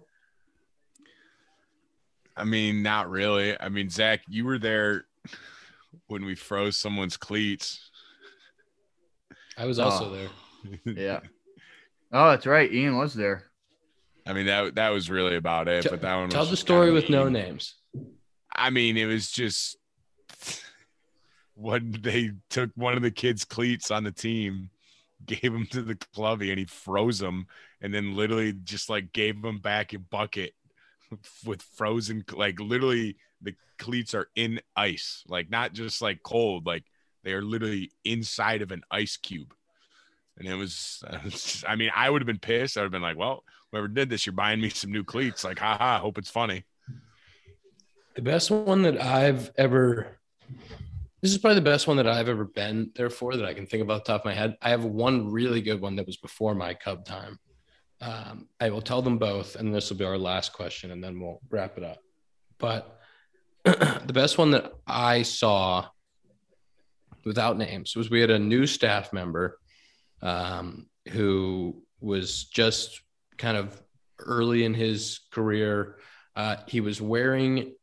I 2.37 2.45
mean, 2.45 2.81
not 2.81 3.09
really. 3.09 3.59
I 3.59 3.67
mean, 3.67 3.89
Zach, 3.89 4.21
you 4.29 4.45
were 4.45 4.57
there 4.57 5.03
when 6.07 6.23
we 6.23 6.35
froze 6.35 6.77
someone's 6.77 7.17
cleats. 7.17 7.91
I 9.57 9.65
was 9.65 9.79
also 9.79 10.05
Oh. 10.05 10.15
there. 10.15 10.29
Yeah. 10.95 11.19
Oh, 12.15 12.29
that's 12.29 12.45
right. 12.45 12.71
Ian 12.71 12.95
was 12.95 13.13
there. 13.13 13.43
I 14.25 14.31
mean, 14.31 14.45
that 14.45 14.75
that 14.75 14.89
was 14.89 15.09
really 15.09 15.35
about 15.35 15.67
it. 15.67 15.83
Tell- 15.83 15.91
but 15.91 16.01
that 16.01 16.15
one 16.15 16.29
Tell 16.29 16.43
was 16.43 16.49
the 16.49 16.55
story 16.55 16.87
kinda 16.87 16.93
with 16.93 17.09
no 17.09 17.27
names. 17.27 17.75
I 18.55 18.69
mean, 18.69 18.95
it 18.95 19.05
was 19.05 19.29
just 19.29 19.75
when 21.55 21.91
they 22.01 22.31
took 22.49 22.71
one 22.75 22.95
of 22.95 23.01
the 23.01 23.11
kids' 23.11 23.43
cleats 23.43 23.91
on 23.91 24.05
the 24.05 24.13
team, 24.13 24.69
gave 25.25 25.53
him 25.53 25.67
to 25.71 25.81
the 25.81 25.95
clubby, 26.13 26.51
and 26.51 26.59
he 26.59 26.63
froze 26.65 27.19
them, 27.19 27.47
and 27.81 27.93
then 27.93 28.15
literally 28.15 28.53
just 28.63 28.89
like 28.89 29.11
gave 29.11 29.41
them 29.41 29.59
back 29.59 29.93
in 29.93 30.05
bucket 30.09 30.53
with 31.45 31.61
frozen, 31.61 32.23
like 32.31 32.61
literally 32.61 33.17
the 33.41 33.53
cleats 33.77 34.13
are 34.13 34.29
in 34.35 34.61
ice, 34.77 35.25
like 35.27 35.49
not 35.49 35.73
just 35.73 36.01
like 36.01 36.23
cold, 36.23 36.65
like 36.65 36.85
they 37.25 37.33
are 37.33 37.41
literally 37.43 37.91
inside 38.05 38.61
of 38.61 38.71
an 38.71 38.83
ice 38.89 39.17
cube. 39.17 39.53
And 40.37 40.47
it 40.47 40.55
was, 40.55 41.03
it 41.11 41.23
was 41.23 41.33
just- 41.33 41.65
I 41.67 41.75
mean, 41.75 41.91
I 41.95 42.09
would 42.09 42.21
have 42.21 42.27
been 42.27 42.39
pissed. 42.39 42.77
I 42.77 42.81
would 42.81 42.85
have 42.85 42.91
been 42.91 43.01
like, 43.01 43.17
well, 43.17 43.43
whoever 43.71 43.87
did 43.87 44.09
this, 44.09 44.25
you're 44.25 44.33
buying 44.33 44.61
me 44.61 44.69
some 44.69 44.91
new 44.91 45.03
cleats. 45.03 45.43
Like, 45.43 45.59
haha, 45.59 45.99
hope 45.99 46.17
it's 46.17 46.29
funny. 46.29 46.65
The 48.15 48.21
best 48.21 48.49
one 48.49 48.83
that 48.83 49.01
I've 49.01 49.51
ever 49.57 50.19
this 51.25 51.31
is 51.31 51.39
probably 51.39 51.55
the 51.55 51.61
best 51.61 51.87
one 51.87 51.97
that 51.97 52.07
I've 52.07 52.29
ever 52.29 52.45
been 52.45 52.91
there 52.95 53.09
for 53.09 53.35
that 53.35 53.45
I 53.45 53.55
can 53.55 53.65
think 53.65 53.81
about 53.81 54.05
the 54.05 54.11
top 54.11 54.21
of 54.21 54.25
my 54.25 54.35
head. 54.35 54.57
I 54.61 54.69
have 54.69 54.85
one 54.85 55.31
really 55.31 55.59
good 55.59 55.81
one 55.81 55.95
that 55.95 56.05
was 56.05 56.17
before 56.17 56.53
my 56.53 56.75
Cub 56.75 57.03
time. 57.03 57.39
Um, 57.99 58.47
I 58.59 58.69
will 58.69 58.83
tell 58.83 59.01
them 59.01 59.17
both, 59.17 59.55
and 59.55 59.73
this 59.73 59.89
will 59.89 59.97
be 59.97 60.05
our 60.05 60.19
last 60.19 60.53
question, 60.53 60.91
and 60.91 61.03
then 61.03 61.19
we'll 61.19 61.41
wrap 61.49 61.79
it 61.79 61.83
up. 61.83 61.97
But 62.59 62.99
the 63.63 64.11
best 64.13 64.37
one 64.37 64.51
that 64.51 64.71
I 64.85 65.23
saw 65.23 65.87
without 67.23 67.57
names 67.57 67.95
was 67.95 68.11
we 68.11 68.21
had 68.21 68.29
a 68.29 68.37
new 68.37 68.67
staff 68.67 69.11
member 69.11 69.57
um, 70.25 70.87
who 71.09 71.83
was 72.01 72.45
just 72.45 73.01
kind 73.37 73.55
of 73.55 73.81
early 74.19 74.65
in 74.65 74.73
his 74.73 75.21
career. 75.31 75.97
Uh, 76.35 76.57
he 76.67 76.81
was 76.81 76.99
wearing 76.99 77.73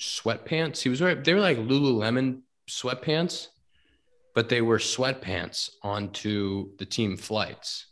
sweatpants. 0.00 0.80
He 0.80 0.88
was 0.88 1.00
wearing, 1.00 1.22
they 1.22 1.34
were 1.34 1.40
like 1.40 1.58
Lululemon 1.58 2.42
sweatpants, 2.70 3.48
but 4.34 4.48
they 4.48 4.62
were 4.62 4.78
sweatpants 4.78 5.70
onto 5.82 6.76
the 6.78 6.86
team 6.86 7.16
flights. 7.16 7.86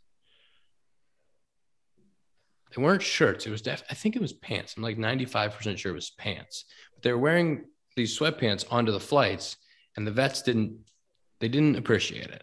They 2.75 2.83
weren't 2.83 3.03
shirts. 3.03 3.47
It 3.47 3.51
was 3.51 3.63
def- 3.63 3.85
I 3.91 3.95
think 3.95 4.17
it 4.17 4.23
was 4.23 4.33
pants. 4.33 4.75
I'm 4.77 4.83
like 4.83 4.99
95% 4.99 5.79
sure 5.79 5.93
it 5.93 5.95
was 5.95 6.11
pants. 6.11 6.65
But 6.95 7.03
they 7.03 7.13
were 7.13 7.19
wearing 7.19 7.65
these 7.97 8.19
sweatpants 8.19 8.65
onto 8.71 8.93
the 8.93 9.01
flights, 9.01 9.57
and 9.97 10.07
the 10.07 10.11
vets 10.11 10.43
didn't 10.43 10.79
they 11.41 11.49
didn't 11.49 11.77
appreciate 11.77 12.31
it. 12.31 12.43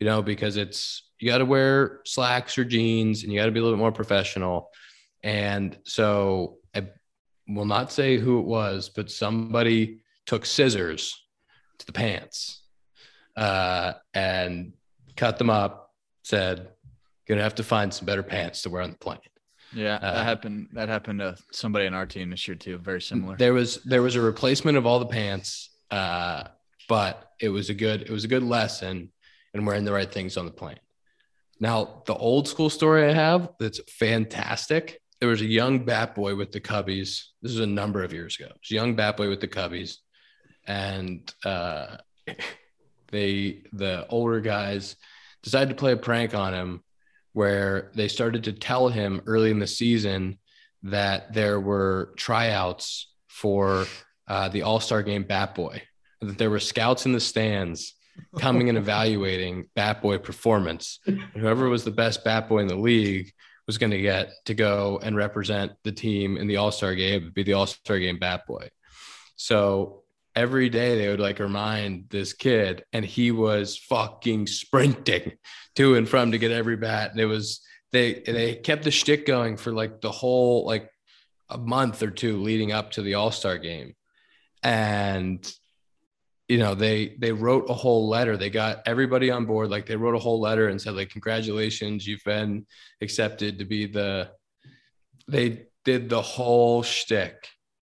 You 0.00 0.06
know, 0.06 0.22
because 0.22 0.56
it's 0.56 1.10
you 1.18 1.28
got 1.30 1.38
to 1.38 1.46
wear 1.46 2.00
slacks 2.04 2.58
or 2.58 2.64
jeans 2.64 3.22
and 3.22 3.32
you 3.32 3.38
got 3.38 3.46
to 3.46 3.52
be 3.52 3.60
a 3.60 3.62
little 3.62 3.76
bit 3.76 3.80
more 3.80 3.92
professional. 3.92 4.70
And 5.22 5.76
so 5.84 6.58
I 6.74 6.88
will 7.48 7.64
not 7.64 7.90
say 7.90 8.18
who 8.18 8.38
it 8.38 8.46
was, 8.46 8.90
but 8.90 9.10
somebody 9.10 10.00
took 10.26 10.44
scissors 10.44 11.14
to 11.78 11.86
the 11.86 11.92
pants 11.92 12.62
uh, 13.36 13.94
and 14.12 14.72
cut 15.16 15.38
them 15.38 15.50
up, 15.50 15.94
said, 16.22 16.68
Gonna 17.26 17.42
have 17.42 17.56
to 17.56 17.64
find 17.64 17.92
some 17.92 18.06
better 18.06 18.22
pants 18.22 18.62
to 18.62 18.70
wear 18.70 18.82
on 18.82 18.90
the 18.92 18.98
plane. 18.98 19.18
Yeah, 19.72 19.96
Uh, 19.96 20.12
that 20.12 20.24
happened. 20.24 20.68
That 20.74 20.88
happened 20.88 21.18
to 21.18 21.36
somebody 21.50 21.86
on 21.88 21.92
our 21.94 22.06
team 22.06 22.30
this 22.30 22.46
year 22.46 22.54
too. 22.54 22.78
Very 22.78 23.02
similar. 23.02 23.36
There 23.36 23.52
was 23.52 23.82
there 23.82 24.00
was 24.00 24.14
a 24.14 24.20
replacement 24.20 24.78
of 24.78 24.86
all 24.86 25.00
the 25.00 25.06
pants, 25.06 25.70
uh, 25.90 26.44
but 26.88 27.32
it 27.40 27.48
was 27.48 27.68
a 27.68 27.74
good 27.74 28.02
it 28.02 28.10
was 28.10 28.22
a 28.24 28.28
good 28.28 28.44
lesson 28.44 29.10
in 29.58 29.64
wearing 29.64 29.84
the 29.84 29.92
right 29.92 30.10
things 30.10 30.36
on 30.36 30.46
the 30.46 30.52
plane. 30.52 30.78
Now 31.60 32.02
the 32.06 32.14
old 32.14 32.48
school 32.48 32.70
story 32.70 33.08
I 33.08 33.12
have 33.12 33.50
that's 33.58 33.80
fantastic. 33.88 35.00
There 35.20 35.28
was 35.28 35.40
a 35.40 35.46
young 35.46 35.84
bat 35.84 36.14
boy 36.14 36.34
with 36.34 36.52
the 36.52 36.60
Cubbies. 36.60 37.24
This 37.40 37.52
is 37.52 37.60
a 37.60 37.66
number 37.66 38.02
of 38.02 38.12
years 38.12 38.36
ago. 38.38 38.46
It 38.46 38.60
was 38.60 38.70
a 38.70 38.74
young 38.74 38.94
bat 38.94 39.16
boy 39.16 39.28
with 39.30 39.40
the 39.40 39.48
Cubbies, 39.48 39.96
and 40.66 41.32
uh, 41.44 41.96
they 43.10 43.62
the 43.72 44.06
older 44.08 44.40
guys 44.40 44.96
decided 45.42 45.70
to 45.70 45.76
play 45.76 45.92
a 45.92 45.96
prank 45.96 46.34
on 46.34 46.52
him 46.52 46.82
where 47.32 47.90
they 47.94 48.08
started 48.08 48.44
to 48.44 48.52
tell 48.52 48.88
him 48.88 49.22
early 49.26 49.50
in 49.50 49.58
the 49.58 49.66
season 49.66 50.38
that 50.82 51.32
there 51.32 51.60
were 51.60 52.12
tryouts 52.16 53.12
for 53.28 53.86
uh, 54.28 54.48
the 54.48 54.62
All 54.62 54.80
Star 54.80 55.02
Game 55.02 55.22
Bat 55.22 55.54
Boy, 55.54 55.82
that 56.20 56.38
there 56.38 56.50
were 56.50 56.60
scouts 56.60 57.06
in 57.06 57.12
the 57.12 57.20
stands 57.20 57.94
coming 58.38 58.68
and 58.68 58.78
evaluating 58.78 59.68
Bat 59.74 60.02
Boy 60.02 60.18
performance. 60.18 61.00
And 61.06 61.20
whoever 61.34 61.68
was 61.68 61.84
the 61.84 61.90
best 61.90 62.24
Bat 62.24 62.48
Boy 62.48 62.58
in 62.60 62.68
the 62.68 62.76
league 62.76 63.32
was 63.66 63.78
going 63.78 63.90
to 63.90 64.00
get 64.00 64.30
to 64.44 64.54
go 64.54 65.00
and 65.02 65.16
represent 65.16 65.72
the 65.82 65.92
team 65.92 66.36
in 66.36 66.46
the 66.46 66.56
All 66.56 66.70
Star 66.70 66.94
Game, 66.94 67.32
be 67.34 67.42
the 67.42 67.54
All 67.54 67.66
Star 67.66 67.98
Game 67.98 68.18
Bat 68.18 68.46
Boy. 68.46 68.70
So 69.36 70.04
every 70.34 70.68
day 70.68 70.98
they 70.98 71.08
would 71.08 71.20
like 71.20 71.38
remind 71.38 72.10
this 72.10 72.32
kid, 72.32 72.84
and 72.92 73.04
he 73.04 73.30
was 73.30 73.76
fucking 73.76 74.46
sprinting 74.46 75.32
to 75.76 75.96
and 75.96 76.08
from 76.08 76.32
to 76.32 76.38
get 76.38 76.52
every 76.52 76.76
bat. 76.76 77.10
And 77.10 77.20
it 77.20 77.26
was 77.26 77.62
they 77.92 78.22
they 78.26 78.54
kept 78.54 78.84
the 78.84 78.90
shtick 78.90 79.26
going 79.26 79.56
for 79.56 79.72
like 79.72 80.00
the 80.00 80.12
whole 80.12 80.64
like 80.66 80.90
a 81.48 81.58
month 81.58 82.02
or 82.02 82.10
two 82.10 82.42
leading 82.42 82.72
up 82.72 82.92
to 82.92 83.02
the 83.02 83.14
All 83.14 83.32
Star 83.32 83.58
game, 83.58 83.94
and 84.62 85.50
you 86.48 86.58
know 86.58 86.74
they 86.74 87.16
they 87.18 87.32
wrote 87.32 87.68
a 87.68 87.74
whole 87.74 88.08
letter. 88.08 88.36
They 88.36 88.50
got 88.50 88.82
everybody 88.86 89.30
on 89.30 89.46
board. 89.46 89.70
Like 89.70 89.86
they 89.86 89.96
wrote 89.96 90.14
a 90.14 90.20
whole 90.20 90.40
letter 90.40 90.68
and 90.68 90.80
said 90.80 90.94
like 90.94 91.10
congratulations, 91.10 92.06
you've 92.06 92.24
been 92.24 92.66
accepted 93.00 93.58
to 93.58 93.64
be 93.64 93.86
the. 93.86 94.30
They 95.28 95.66
did 95.84 96.08
the 96.08 96.22
whole 96.22 96.82
shtick 96.82 97.48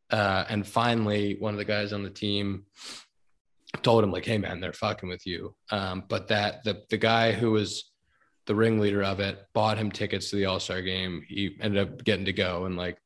Uh, 0.10 0.44
and 0.50 0.68
finally, 0.68 1.38
one 1.40 1.54
of 1.54 1.58
the 1.58 1.66
guys 1.66 1.94
on 1.94 2.04
the 2.04 2.10
team 2.10 2.66
told 3.82 4.04
him 4.04 4.12
like, 4.12 4.26
"Hey, 4.26 4.38
man, 4.38 4.60
they're 4.60 4.74
fucking 4.74 5.08
with 5.08 5.26
you." 5.26 5.56
Um, 5.72 6.04
but 6.10 6.28
that 6.28 6.64
the 6.66 6.84
the 6.90 6.98
guy 6.98 7.32
who 7.32 7.52
was 7.52 7.92
the 8.48 8.56
ringleader 8.56 9.04
of 9.04 9.20
it 9.22 9.46
bought 9.54 9.78
him 9.78 9.92
tickets 9.92 10.30
to 10.30 10.36
the 10.36 10.46
All 10.46 10.60
Star 10.60 10.82
game. 10.82 11.24
He 11.28 11.56
ended 11.62 11.82
up 11.82 12.04
getting 12.04 12.26
to 12.26 12.34
go 12.34 12.66
and 12.66 12.76
like, 12.76 12.98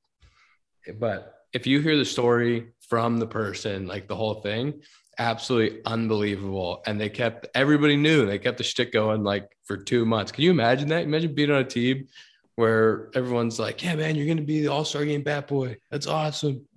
but 0.99 1.33
if 1.53 1.67
you 1.67 1.81
hear 1.81 1.97
the 1.97 2.05
story 2.05 2.73
from 2.89 3.17
the 3.17 3.27
person, 3.27 3.87
like 3.87 4.07
the 4.07 4.15
whole 4.15 4.41
thing, 4.41 4.81
absolutely 5.17 5.81
unbelievable. 5.85 6.81
And 6.85 6.99
they 6.99 7.09
kept 7.09 7.47
everybody 7.55 7.95
knew 7.95 8.25
they 8.25 8.39
kept 8.39 8.57
the 8.57 8.63
shtick 8.63 8.91
going 8.91 9.23
like 9.23 9.49
for 9.63 9.77
two 9.77 10.05
months. 10.05 10.31
Can 10.31 10.43
you 10.43 10.51
imagine 10.51 10.89
that? 10.89 11.03
Imagine 11.03 11.33
being 11.33 11.51
on 11.51 11.57
a 11.61 11.63
team 11.63 12.07
where 12.55 13.09
everyone's 13.15 13.59
like, 13.59 13.83
"Yeah, 13.83 13.95
man, 13.95 14.15
you're 14.15 14.27
gonna 14.27 14.41
be 14.41 14.61
the 14.61 14.67
All 14.71 14.85
Star 14.85 15.03
game 15.05 15.23
bat 15.23 15.47
boy. 15.47 15.77
That's 15.91 16.07
awesome." 16.07 16.67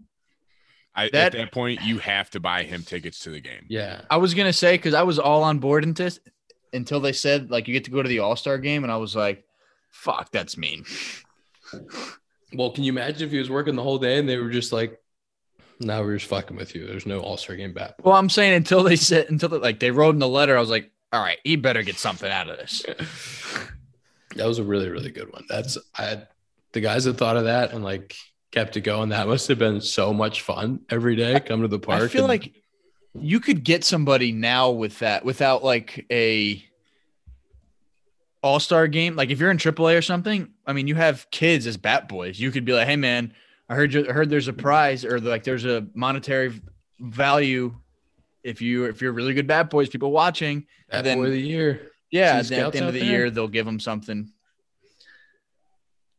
I, 0.94 1.08
That- 1.12 1.26
at 1.26 1.32
that 1.38 1.52
point, 1.52 1.82
you 1.82 1.98
have 1.98 2.30
to 2.30 2.40
buy 2.40 2.64
him 2.64 2.82
tickets 2.82 3.20
to 3.20 3.30
the 3.30 3.40
game. 3.40 3.64
Yeah, 3.68 4.00
I 4.10 4.16
was 4.16 4.34
gonna 4.34 4.52
say 4.52 4.76
because 4.76 4.94
I 4.94 5.02
was 5.04 5.18
all 5.18 5.44
on 5.44 5.58
board 5.60 5.84
into 5.84 6.02
this 6.04 6.18
until 6.72 6.98
they 7.00 7.12
said 7.12 7.50
like 7.50 7.68
you 7.68 7.74
get 7.74 7.84
to 7.84 7.90
go 7.90 8.02
to 8.02 8.08
the 8.08 8.18
All 8.18 8.34
Star 8.36 8.58
game, 8.58 8.82
and 8.82 8.92
I 8.92 8.96
was 8.96 9.14
like, 9.14 9.44
"Fuck, 9.90 10.32
that's 10.32 10.56
mean." 10.56 10.84
Well, 12.54 12.70
can 12.70 12.82
you 12.84 12.92
imagine 12.92 13.26
if 13.26 13.30
he 13.32 13.38
was 13.38 13.50
working 13.50 13.76
the 13.76 13.82
whole 13.82 13.98
day 13.98 14.18
and 14.18 14.28
they 14.28 14.38
were 14.38 14.48
just 14.50 14.72
like, 14.72 14.98
"No, 15.80 16.02
we're 16.02 16.16
just 16.16 16.28
fucking 16.28 16.56
with 16.56 16.74
you. 16.74 16.86
There's 16.86 17.06
no 17.06 17.20
All 17.20 17.36
Star 17.36 17.56
game 17.56 17.72
bat." 17.72 17.96
Well, 18.02 18.14
I'm 18.16 18.30
saying 18.30 18.54
until 18.54 18.82
they 18.82 18.96
said 18.96 19.30
until 19.30 19.48
they, 19.50 19.58
like 19.58 19.80
they 19.80 19.90
wrote 19.90 20.14
in 20.14 20.18
the 20.18 20.28
letter, 20.28 20.56
I 20.56 20.60
was 20.60 20.70
like, 20.70 20.90
"All 21.12 21.20
right, 21.22 21.38
he 21.44 21.56
better 21.56 21.82
get 21.82 21.96
something 21.98 22.30
out 22.30 22.48
of 22.48 22.56
this." 22.58 22.84
That 24.36 24.46
was 24.46 24.58
a 24.58 24.62
really, 24.64 24.88
really 24.88 25.10
good 25.10 25.32
one. 25.32 25.44
That's 25.48 25.78
I 25.96 26.04
had 26.04 26.28
the 26.72 26.80
guys 26.80 27.04
that 27.04 27.14
thought 27.16 27.36
of 27.36 27.44
that 27.44 27.72
and 27.72 27.82
like 27.82 28.14
kept 28.52 28.76
it 28.76 28.82
going. 28.82 29.08
That 29.08 29.26
must 29.26 29.48
have 29.48 29.58
been 29.58 29.80
so 29.80 30.12
much 30.12 30.42
fun 30.42 30.80
every 30.90 31.16
day 31.16 31.40
coming 31.40 31.62
to 31.62 31.68
the 31.68 31.78
park. 31.78 32.02
I 32.02 32.08
feel 32.08 32.22
and- 32.22 32.28
like 32.28 32.52
you 33.14 33.40
could 33.40 33.64
get 33.64 33.84
somebody 33.84 34.30
now 34.30 34.70
with 34.70 34.98
that 35.00 35.24
without 35.24 35.64
like 35.64 36.06
a 36.12 36.62
all 38.42 38.60
star 38.60 38.86
game. 38.86 39.16
Like 39.16 39.30
if 39.30 39.40
you're 39.40 39.50
in 39.50 39.58
AAA 39.58 39.98
or 39.98 40.02
something, 40.02 40.48
I 40.66 40.72
mean, 40.72 40.86
you 40.86 40.94
have 40.94 41.28
kids 41.30 41.66
as 41.66 41.76
bat 41.76 42.08
boys. 42.08 42.38
You 42.38 42.50
could 42.50 42.64
be 42.64 42.72
like, 42.72 42.86
"Hey, 42.86 42.96
man, 42.96 43.32
I 43.68 43.74
heard 43.74 43.92
you 43.92 44.06
I 44.08 44.12
heard 44.12 44.30
there's 44.30 44.48
a 44.48 44.52
prize 44.52 45.04
or 45.04 45.20
like 45.20 45.44
there's 45.44 45.64
a 45.64 45.86
monetary 45.94 46.60
value 47.00 47.74
if 48.42 48.62
you 48.62 48.84
if 48.86 49.02
you're 49.02 49.12
really 49.12 49.34
good 49.34 49.46
Bad 49.46 49.68
boys, 49.68 49.88
people 49.88 50.10
watching. 50.10 50.66
that 50.90 51.04
then- 51.04 51.18
boy 51.18 51.26
of 51.26 51.32
the 51.32 51.40
year. 51.40 51.90
Yeah, 52.10 52.40
then 52.40 52.64
at 52.64 52.72
the 52.72 52.78
end 52.78 52.88
of 52.88 52.94
the 52.94 53.00
there. 53.00 53.08
year, 53.10 53.30
they'll 53.30 53.48
give 53.48 53.66
them 53.66 53.78
something. 53.78 54.32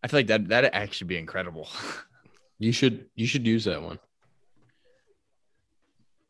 I 0.03 0.07
feel 0.07 0.19
like 0.19 0.27
that 0.27 0.49
that 0.49 0.65
actually 0.75 1.07
be 1.07 1.17
incredible. 1.17 1.67
You 2.61 2.73
should 2.73 3.05
you 3.15 3.25
should 3.25 3.47
use 3.47 3.63
that 3.63 3.81
one. 3.81 3.99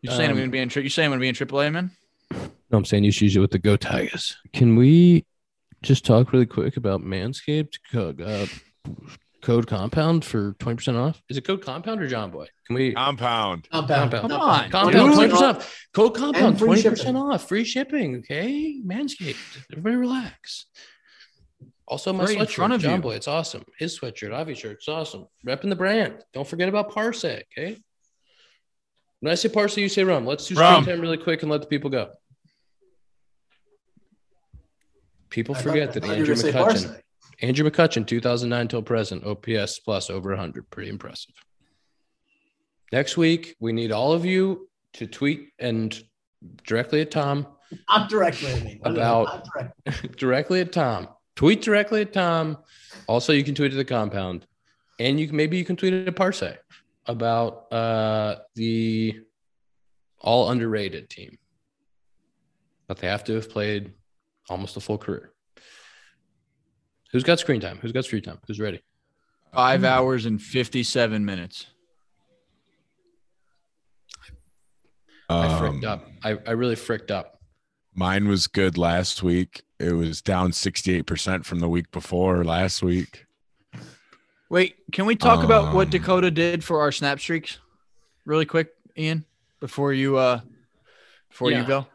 You're 0.03 0.13
saying 0.13 0.30
I'm 0.30 0.36
Um, 0.36 0.41
gonna 0.43 0.51
be 0.51 0.59
in 0.59 0.70
tri- 0.70 0.84
you 0.84 0.89
saying 0.89 1.07
I'm 1.07 1.11
gonna 1.13 1.22
be 1.22 1.28
in 1.28 1.34
AAA, 1.34 1.72
man? 1.74 1.89
No, 2.32 2.78
I'm 2.78 2.86
saying 2.86 3.03
you 3.03 3.11
should 3.11 3.24
use 3.24 3.36
it 3.36 3.39
with 3.39 3.49
the 3.49 3.57
Go 3.57 3.76
Tigers. 3.76 4.38
Can 4.53 4.76
we 4.76 5.26
just 5.82 6.05
talk 6.05 6.32
really 6.32 6.45
quick 6.45 6.78
about 6.78 7.01
Manscaped 7.01 7.80
code, 7.91 8.22
uh, 8.22 8.45
code 9.42 9.68
compound 9.68 10.26
for 10.26 10.54
20% 10.56 10.96
off? 11.00 11.22
Is 11.30 11.38
it 11.38 11.46
code 11.46 11.62
compound 11.62 12.02
or 12.02 12.08
Jomboy? 12.10 12.48
Can 12.68 12.76
we 12.76 12.94
Compound. 12.94 13.68
Compound. 13.72 14.12
Compound. 14.12 14.32
Come 14.32 14.42
on, 14.42 14.70
compound 14.70 15.14
dude. 15.16 15.32
20% 15.32 15.34
off? 15.56 15.86
Code 15.94 16.16
compound 16.16 16.60
free 16.60 16.70
20% 16.82 16.98
shipping. 16.98 17.16
off. 17.16 17.48
Free 17.48 17.64
shipping. 17.64 18.16
Okay. 18.18 18.82
Manscaped. 18.86 19.38
Everybody 19.72 19.96
relax. 19.96 20.66
Also, 21.88 22.14
my 22.14 22.24
Right 22.26 22.38
in 22.38 22.46
sweatshirt, 22.46 22.50
front 22.54 22.74
of 22.74 22.82
John 22.82 22.98
you. 22.98 23.02
Boy, 23.02 23.16
it's 23.16 23.28
awesome. 23.28 23.64
His 23.80 23.98
sweatshirt, 24.00 24.32
Avi 24.32 24.54
shirt, 24.54 24.74
it's 24.78 24.88
awesome. 24.88 25.26
Repping 25.46 25.70
the 25.70 25.76
brand. 25.76 26.24
Don't 26.34 26.48
forget 26.48 26.70
about 26.70 26.92
Parce, 26.94 27.26
okay? 27.26 27.78
When 29.22 29.32
I 29.32 29.36
say 29.36 29.50
Parce, 29.50 29.76
you 29.76 29.90
say 29.90 30.04
rum. 30.04 30.26
Let's 30.26 30.48
do 30.48 30.54
Rum. 30.56 30.84
screen 30.84 30.96
time 30.96 31.02
really 31.02 31.18
quick 31.18 31.42
and 31.42 31.52
let 31.52 31.62
the 31.62 31.68
people 31.68 31.90
go. 31.90 32.10
People 35.30 35.56
forget 35.56 35.94
thought- 35.94 35.94
that 35.96 36.04
I 36.04 36.08
thought 36.08 36.18
you 36.18 36.26
were 36.26 36.32
Andrew 36.32 36.52
gonna 36.52 36.66
McCutchen, 36.66 36.88
Parce. 36.90 37.02
Andrew 37.42 37.70
McCutchen, 37.70 38.06
2009 38.06 38.68
till 38.68 38.82
present, 38.82 39.26
OPS 39.26 39.80
plus 39.80 40.10
over 40.10 40.30
100. 40.32 40.70
Pretty 40.70 40.90
impressive. 40.90 41.34
Next 42.92 43.18
week, 43.18 43.56
we 43.60 43.72
need 43.72 43.92
all 43.92 44.12
of 44.14 44.26
you 44.26 44.68
to 44.94 45.08
tweet 45.08 45.50
and 45.60 45.98
directly 46.66 47.02
at 47.02 47.12
Tom, 47.12 47.48
Not 47.88 48.10
directly 48.10 48.52
at 48.52 48.64
me. 48.64 48.82
About- 48.86 49.46
directly. 49.54 50.10
directly 50.18 50.62
at 50.62 50.72
Tom. 50.74 51.08
Tweet 51.36 51.62
directly 51.62 52.02
at 52.02 52.12
Tom. 52.12 52.58
Also, 53.08 53.32
you 53.32 53.44
can 53.44 53.56
tweet 53.56 53.72
to 53.72 53.78
the 53.78 53.86
compound, 53.86 54.46
and 55.00 55.20
you 55.20 55.28
can 55.28 55.38
maybe 55.38 55.58
you 55.58 55.64
can 55.64 55.78
tweet 55.78 55.94
at 55.94 56.16
Parce 56.16 56.44
about 57.06 57.72
uh, 57.72 58.36
the 58.56 59.22
all 60.20 60.50
underrated 60.50 61.10
team, 61.10 61.38
but 62.88 62.98
they 62.98 63.08
have 63.08 63.24
to 63.24 63.36
have 63.36 63.50
played 63.50 63.94
almost 64.50 64.76
a 64.76 64.82
full 64.82 64.98
career. 64.98 65.29
Who's 67.12 67.24
got 67.24 67.39
screen 67.39 67.60
time? 67.62 67.78
Who's 67.82 67.91
got 67.91 68.05
screen 68.05 68.22
time? 68.22 68.39
Who's 68.47 68.60
ready? 68.60 68.82
Five 69.53 69.84
hours 69.84 70.26
and 70.26 70.41
fifty-seven 70.41 71.26
minutes. 71.26 71.68
I 75.30 75.60
fricked 75.60 75.86
Um, 75.86 75.91
up. 75.91 76.07
I, 76.24 76.38
I 76.47 76.51
really 76.51 76.76
fricked 76.76 77.12
up. 77.12 77.39
Mine 77.93 78.28
was 78.28 78.47
good 78.47 78.78
last 78.78 79.22
week. 79.22 79.62
It 79.80 79.93
was 79.93 80.22
down 80.22 80.51
68% 80.51 81.45
from 81.45 81.60
the 81.60 81.70
week 81.70 81.91
before 81.91 82.43
last 82.43 82.82
week. 82.82 83.26
Wait, 84.49 84.76
can 84.91 85.05
we 85.05 85.16
talk 85.16 85.43
about 85.43 85.76
what 85.76 85.88
Um, 85.88 85.91
Dakota 85.91 86.32
did 86.32 86.64
for 86.64 86.82
our 86.82 86.91
snap 86.91 87.20
streaks, 87.20 87.60
really 88.26 88.45
quick, 88.45 88.70
Ian, 88.97 89.26
before 89.60 89.93
you 89.93 90.18
uh 90.18 90.41
before 91.30 91.51
Yeah. 91.51 91.62
you 91.62 91.68
go? 91.68 91.88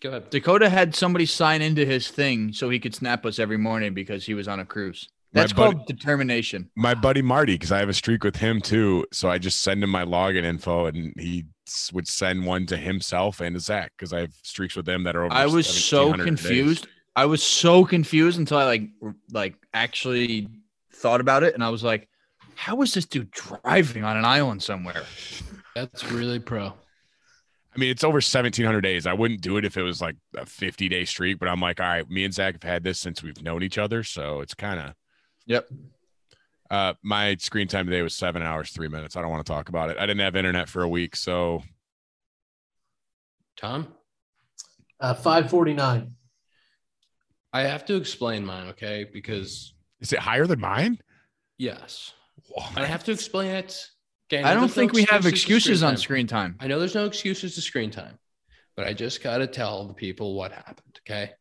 Go 0.00 0.08
ahead. 0.10 0.30
Dakota 0.30 0.68
had 0.68 0.94
somebody 0.94 1.26
sign 1.26 1.62
into 1.62 1.84
his 1.84 2.08
thing 2.08 2.52
so 2.52 2.70
he 2.70 2.78
could 2.78 2.94
snap 2.94 3.26
us 3.26 3.38
every 3.38 3.58
morning 3.58 3.92
because 3.94 4.24
he 4.24 4.34
was 4.34 4.48
on 4.48 4.60
a 4.60 4.64
cruise. 4.64 5.08
My 5.32 5.42
That's 5.42 5.52
buddy- 5.52 5.74
called 5.76 5.86
determination. 5.86 6.70
My 6.74 6.94
buddy 6.94 7.22
Marty, 7.22 7.54
because 7.54 7.70
I 7.70 7.78
have 7.78 7.88
a 7.88 7.94
streak 7.94 8.24
with 8.24 8.36
him 8.36 8.60
too. 8.60 9.06
So 9.12 9.28
I 9.30 9.38
just 9.38 9.60
send 9.60 9.84
him 9.84 9.90
my 9.90 10.04
login 10.04 10.42
info 10.44 10.86
and 10.86 11.12
he 11.18 11.44
would 11.92 12.08
send 12.08 12.44
one 12.46 12.66
to 12.66 12.76
himself 12.76 13.40
and 13.40 13.54
to 13.54 13.60
Zach 13.60 13.92
because 13.96 14.12
I 14.12 14.20
have 14.20 14.32
streaks 14.42 14.74
with 14.74 14.86
them 14.86 15.04
that 15.04 15.14
are 15.14 15.24
over. 15.24 15.32
I 15.34 15.46
was 15.46 15.66
so 15.68 16.08
1700 16.08 16.24
days. 16.36 16.46
confused. 16.46 16.88
I 17.14 17.26
was 17.26 17.42
so 17.42 17.84
confused 17.84 18.38
until 18.38 18.58
I 18.58 18.64
like 18.64 18.82
like 19.30 19.54
actually 19.74 20.48
thought 20.94 21.20
about 21.20 21.42
it 21.44 21.54
and 21.54 21.62
I 21.62 21.68
was 21.68 21.84
like, 21.84 22.08
how 22.56 22.80
is 22.82 22.92
this 22.94 23.04
dude 23.06 23.30
driving 23.30 24.02
on 24.04 24.16
an 24.16 24.24
island 24.24 24.62
somewhere? 24.62 25.02
That's 25.76 26.10
really 26.10 26.38
pro. 26.40 26.72
I 27.80 27.84
mean, 27.84 27.90
it's 27.92 28.04
over 28.04 28.16
1700 28.16 28.82
days. 28.82 29.06
I 29.06 29.14
wouldn't 29.14 29.40
do 29.40 29.56
it 29.56 29.64
if 29.64 29.78
it 29.78 29.82
was 29.82 30.02
like 30.02 30.14
a 30.36 30.44
50 30.44 30.90
day 30.90 31.06
streak, 31.06 31.38
but 31.38 31.48
I'm 31.48 31.60
like, 31.62 31.80
all 31.80 31.86
right, 31.86 32.06
me 32.10 32.24
and 32.26 32.34
Zach 32.34 32.52
have 32.52 32.62
had 32.62 32.84
this 32.84 33.00
since 33.00 33.22
we've 33.22 33.40
known 33.42 33.62
each 33.62 33.78
other. 33.78 34.02
So 34.04 34.40
it's 34.42 34.52
kind 34.52 34.78
of, 34.80 34.94
Yep. 35.46 35.70
uh, 36.70 36.92
my 37.02 37.36
screen 37.36 37.68
time 37.68 37.86
today 37.86 38.02
was 38.02 38.14
seven 38.14 38.42
hours, 38.42 38.70
three 38.72 38.88
minutes. 38.88 39.16
I 39.16 39.22
don't 39.22 39.30
want 39.30 39.46
to 39.46 39.50
talk 39.50 39.70
about 39.70 39.88
it. 39.88 39.96
I 39.96 40.02
didn't 40.02 40.20
have 40.20 40.36
internet 40.36 40.68
for 40.68 40.82
a 40.82 40.88
week. 40.90 41.16
So 41.16 41.62
Tom, 43.56 43.94
Uh, 45.00 45.14
549. 45.14 46.14
I 47.54 47.62
have 47.62 47.86
to 47.86 47.96
explain 47.96 48.44
mine, 48.44 48.68
okay? 48.68 49.06
Because 49.10 49.72
is 50.00 50.12
it 50.12 50.18
higher 50.18 50.46
than 50.46 50.60
mine? 50.60 50.98
yes, 51.56 52.12
Whoa, 52.46 52.62
and 52.76 52.80
I 52.80 52.84
have 52.86 53.04
to 53.04 53.12
explain 53.12 53.52
it. 53.52 53.74
Okay, 54.32 54.42
I 54.42 54.52
don't 54.54 54.60
there's 54.62 54.70
no 54.76 54.80
think 54.82 54.92
we 54.92 55.04
have 55.10 55.22
to 55.22 55.28
excuses 55.28 55.82
on 55.82 55.96
screen 55.96 56.26
time. 56.26 56.56
I 56.60 56.66
know 56.68 56.78
there's 56.78 56.94
no 56.94 57.04
excuses 57.06 57.54
to 57.56 57.60
screen 57.60 57.90
time, 57.90 58.18
but 58.76 58.86
I 58.86 58.92
just 58.92 59.22
got 59.22 59.38
to 59.38 59.46
tell 59.46 59.86
the 59.88 59.94
people 59.94 60.34
what 60.34 60.52
happened. 60.52 61.00
Okay. 61.08 61.32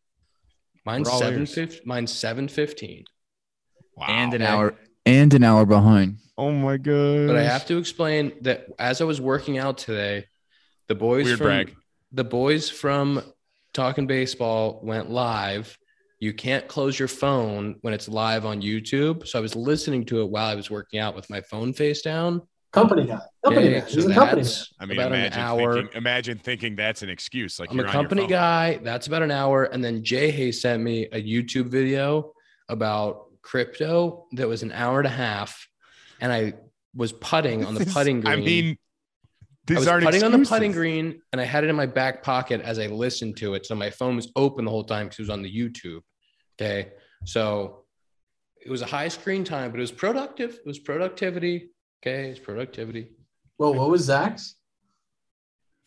Mine's 0.85 1.05
We're 1.07 1.11
all 1.13 1.19
seven 1.19 1.41
ears. 1.41 1.53
fifteen. 1.53 1.81
Mine's 1.85 2.11
seven 2.11 2.47
fifteen. 2.47 3.03
wow. 3.95 4.05
And 4.09 4.33
an 4.33 4.41
Okay. 4.41 4.51
hour 4.51 4.75
and 5.05 5.33
an 5.33 5.43
hour 5.43 5.65
behind. 5.65 6.17
Oh 6.37 6.51
my 6.51 6.77
god. 6.77 7.27
But 7.27 7.35
I 7.35 7.43
have 7.43 7.65
to 7.67 7.77
explain 7.77 8.31
that 8.41 8.67
as 8.79 9.01
I 9.01 9.03
was 9.03 9.19
working 9.21 9.57
out 9.57 9.77
today, 9.77 10.25
the 10.87 10.95
boys 10.95 11.25
Weird 11.25 11.37
from 11.37 11.45
brag. 11.47 11.75
the 12.11 12.23
boys 12.23 12.69
from 12.69 13.21
Talking 13.73 14.07
Baseball 14.07 14.79
went 14.81 15.11
live. 15.11 15.77
You 16.19 16.33
can't 16.33 16.67
close 16.67 16.97
your 16.97 17.07
phone 17.07 17.75
when 17.81 17.93
it's 17.93 18.07
live 18.09 18.45
on 18.45 18.61
YouTube. 18.61 19.27
So 19.27 19.37
I 19.37 19.41
was 19.41 19.55
listening 19.55 20.05
to 20.05 20.21
it 20.21 20.29
while 20.29 20.47
I 20.47 20.55
was 20.55 20.71
working 20.71 20.99
out 20.99 21.15
with 21.15 21.29
my 21.29 21.41
phone 21.41 21.71
face 21.73 22.01
down. 22.01 22.41
Company 22.71 23.07
guy. 23.07 23.19
Company 23.43 23.67
Okay, 23.67 23.79
guy. 23.79 23.87
so 23.87 23.95
He's 23.95 24.05
a 24.05 24.13
company 24.13 24.43
guy. 24.43 24.49
I 24.79 24.85
mean, 24.85 24.99
about 24.99 25.11
an 25.11 25.17
imagine 25.19 25.39
hour. 25.39 25.73
thinking, 25.73 25.97
imagine 25.97 26.37
thinking 26.37 26.75
that's 26.75 27.01
an 27.01 27.09
excuse. 27.09 27.59
Like 27.59 27.71
I'm 27.71 27.79
a 27.79 27.81
you're 27.81 27.87
on 27.87 27.93
company 27.93 28.27
guy. 28.27 28.79
That's 28.83 29.07
about 29.07 29.23
an 29.23 29.31
hour. 29.31 29.63
And 29.63 29.83
then 29.83 30.03
Jay 30.03 30.29
Hay 30.29 30.51
sent 30.51 30.83
me 30.83 31.05
a 31.11 31.21
YouTube 31.21 31.65
video 31.67 32.33
about 32.67 33.25
crypto 33.41 34.27
that 34.33 34.47
was 34.47 34.61
an 34.61 34.71
hour 34.71 34.99
and 34.99 35.07
a 35.07 35.11
half. 35.11 35.67
And 36.21 36.31
I 36.31 36.53
was 36.95 37.11
putting 37.11 37.65
on 37.65 37.73
the 37.73 37.85
putting 37.85 38.21
green. 38.21 38.33
I 38.33 38.35
mean, 38.35 38.71
I 38.71 38.77
these 39.65 39.77
was 39.79 39.87
aren't 39.87 40.05
putting 40.05 40.23
on 40.23 40.31
the 40.31 40.45
putting 40.45 40.71
green 40.71 41.21
and 41.31 41.41
I 41.41 41.45
had 41.45 41.63
it 41.63 41.69
in 41.69 41.75
my 41.75 41.85
back 41.87 42.21
pocket 42.21 42.61
as 42.61 42.77
I 42.77 42.87
listened 42.87 43.37
to 43.37 43.55
it. 43.55 43.65
So 43.65 43.73
my 43.73 43.89
phone 43.89 44.15
was 44.15 44.31
open 44.35 44.65
the 44.65 44.71
whole 44.71 44.83
time 44.83 45.05
because 45.07 45.19
it 45.19 45.23
was 45.23 45.29
on 45.29 45.41
the 45.41 45.51
YouTube. 45.51 46.01
Okay. 46.61 46.89
So 47.25 47.85
it 48.63 48.69
was 48.69 48.81
a 48.81 48.85
high 48.85 49.07
screen 49.07 49.43
time, 49.43 49.71
but 49.71 49.77
it 49.77 49.81
was 49.81 49.91
productive. 49.91 50.51
It 50.51 50.65
was 50.65 50.79
productivity. 50.79 51.69
Okay. 52.01 52.29
It's 52.29 52.39
productivity. 52.39 53.09
Whoa, 53.57 53.71
what 53.71 53.89
was 53.89 54.03
Zach's? 54.03 54.55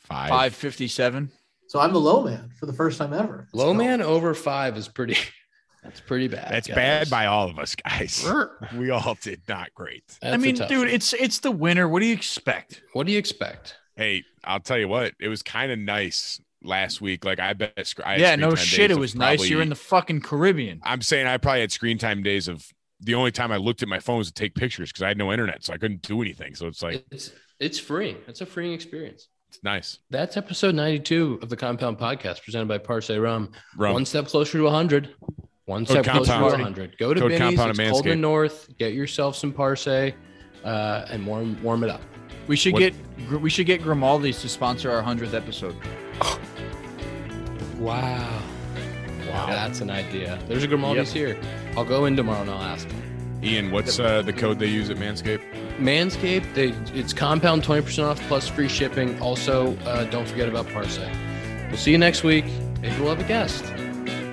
Five. 0.01 0.29
Five 0.31 0.55
fifty 0.55 0.89
seven. 0.89 1.31
So 1.69 1.81
I'm 1.81 1.93
the 1.93 2.01
low 2.01 2.23
man 2.23 2.51
for 2.59 2.67
the 2.67 2.73
first 2.73 2.99
time 2.99 3.15
ever. 3.15 3.49
Let's 3.53 3.55
Low 3.55 3.73
go. 3.73 3.79
man 3.79 4.03
over 4.03 4.35
five 4.35 4.77
is 4.77 4.89
pretty. 4.89 5.17
That's 5.83 6.01
pretty 6.01 6.29
bad. 6.29 6.53
That's 6.53 6.69
guys. 6.69 6.77
bad 6.77 7.11
by 7.11 7.27
all 7.27 7.49
of 7.49 7.59
us, 7.59 7.75
guys. 7.75 8.25
We 8.77 8.91
all 8.91 9.17
did 9.21 9.41
not 9.49 9.75
great. 9.75 10.05
That's 10.21 10.33
I 10.33 10.37
a 10.37 10.39
mean, 10.39 10.55
dude, 10.55 10.71
one. 10.71 10.89
it's 10.89 11.13
it's 11.13 11.41
the 11.41 11.51
winter. 11.51 11.89
What 11.89 12.01
do 12.01 12.07
you 12.07 12.13
expect? 12.15 12.83
what 12.93 13.07
do 13.07 13.13
you 13.13 13.19
expect? 13.19 13.77
Hey, 13.97 14.23
I'll 14.45 14.61
tell 14.61 14.79
you 14.79 14.87
what, 14.87 15.15
it 15.19 15.29
was 15.29 15.43
kind 15.43 15.73
of 15.73 15.79
nice 15.79 16.41
last 16.63 17.01
week. 17.01 17.25
Like 17.25 17.41
I 17.41 17.55
bet. 17.55 17.95
I 18.05 18.17
yeah, 18.17 18.37
no 18.37 18.55
shit. 18.55 18.91
It 18.91 18.95
of 18.95 19.01
was 19.01 19.15
nice. 19.15 19.49
You're 19.49 19.63
in 19.63 19.71
the 19.71 19.75
fucking 19.75 20.21
Caribbean. 20.21 20.81
I'm 20.85 21.03
saying 21.03 21.27
I 21.27 21.39
probably 21.39 21.63
had 21.63 21.73
screen 21.73 21.99
time 21.99 22.23
days 22.23 22.49
of 22.49 22.65
the 23.03 23.15
only 23.15 23.31
time 23.33 23.53
I 23.53 23.57
looked 23.57 23.83
at 23.83 23.89
my 23.89 23.99
phone 23.99 24.19
was 24.19 24.29
to 24.29 24.33
take 24.35 24.55
pictures 24.55 24.91
because 24.91 25.03
I 25.03 25.09
had 25.09 25.19
no 25.19 25.31
internet, 25.33 25.65
so 25.65 25.73
I 25.73 25.77
couldn't 25.79 26.03
do 26.03 26.23
anything. 26.23 26.55
So 26.55 26.67
it's 26.67 26.83
like 26.83 27.05
It's 27.11 27.33
it's 27.61 27.79
free. 27.79 28.17
It's 28.29 28.41
a 28.41 28.47
freeing 28.47 28.73
experience. 28.73 29.29
it's 29.49 29.63
nice. 29.63 29.99
That's 30.11 30.37
episode 30.37 30.75
92 30.75 31.41
of 31.43 31.49
the 31.49 31.57
Compound 31.57 31.99
Podcast 31.99 32.43
presented 32.43 32.69
by 32.69 32.79
Parce 32.79 33.11
Rum. 33.11 33.51
Rum. 33.77 33.93
One 33.95 34.05
step 34.07 34.27
closer 34.27 34.59
to 34.59 34.65
100. 34.65 35.15
One 35.67 35.85
Code 35.87 36.03
step 36.03 36.05
closer 36.05 36.25
to 36.33 36.39
Compound. 36.39 36.53
100. 36.53 36.99
Go 36.99 37.15
to 37.15 37.21
Code 37.21 37.31
Benny's. 37.31 37.57
Compound 37.59 37.71
It's 37.71 37.79
at 37.81 37.91
cold 37.93 38.07
in 38.07 38.19
Manscaped. 38.19 38.21
north. 38.21 38.69
Get 38.79 38.93
yourself 38.95 39.37
some 39.37 39.53
Parce 39.53 39.87
uh, 39.87 40.11
and 40.65 41.27
warm 41.27 41.61
warm 41.63 41.85
it 41.85 41.91
up. 41.91 42.01
We 42.49 42.57
should 42.57 42.73
What- 42.73 42.81
get 42.81 43.41
we 43.41 43.51
should 43.51 43.67
get 43.67 43.83
Grimaldi's 43.83 44.41
to 44.43 44.49
sponsor 44.49 44.91
our 44.91 45.03
hundredth 45.03 45.35
episode. 45.35 45.77
Wow. 47.79 48.43
Wow. 49.33 49.47
That's 49.47 49.81
an 49.81 49.91
idea. 49.91 50.39
There's 50.47 50.63
a 50.63 50.69
Grimaldi's 50.69 51.13
here. 51.13 51.41
I'll 51.77 51.85
go 51.85 52.05
in 52.05 52.17
tomorrow 52.17 52.43
and 52.43 52.51
I'll 52.51 52.63
ask. 52.63 52.89
Him. 52.89 53.41
Ian, 53.43 53.71
what's 53.73 53.99
uh, 53.99 54.23
the 54.23 54.33
code 54.33 54.59
they 54.59 54.67
use 54.67 54.89
at 54.89 54.99
Manscaped? 54.99 55.43
Manscaped, 55.79 56.55
they, 56.55 56.69
it's 56.97 57.13
compound 57.13 57.65
20% 57.65 58.05
off 58.05 58.21
plus 58.29 58.47
free 58.49 58.69
shipping. 58.69 59.21
Also, 59.21 59.77
uh, 59.79 60.05
don't 60.05 60.29
forget 60.29 60.49
about 60.49 60.69
Parce. 60.69 60.99
We'll 60.99 61.77
see 61.77 61.91
you 61.91 61.99
next 61.99 62.23
week. 62.23 62.45
Maybe 62.81 62.97
we'll 63.01 63.15
have 63.15 63.21
a 63.21 63.29
guest. 63.29 63.65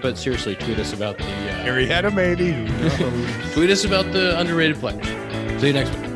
But 0.02 0.18
seriously, 0.18 0.56
tweet 0.56 0.78
us 0.80 0.94
about 0.94 1.18
the 1.18 1.24
uh, 1.24 1.64
Harry 1.64 1.86
had 1.86 2.06
a 2.06 2.12
maybe. 2.12 2.52
tweet 3.54 3.70
us 3.70 3.84
about 3.84 4.12
the 4.14 4.40
underrated 4.40 4.78
players. 4.78 5.06
See 5.60 5.68
you 5.68 5.74
next 5.74 5.96
week. 5.98 6.09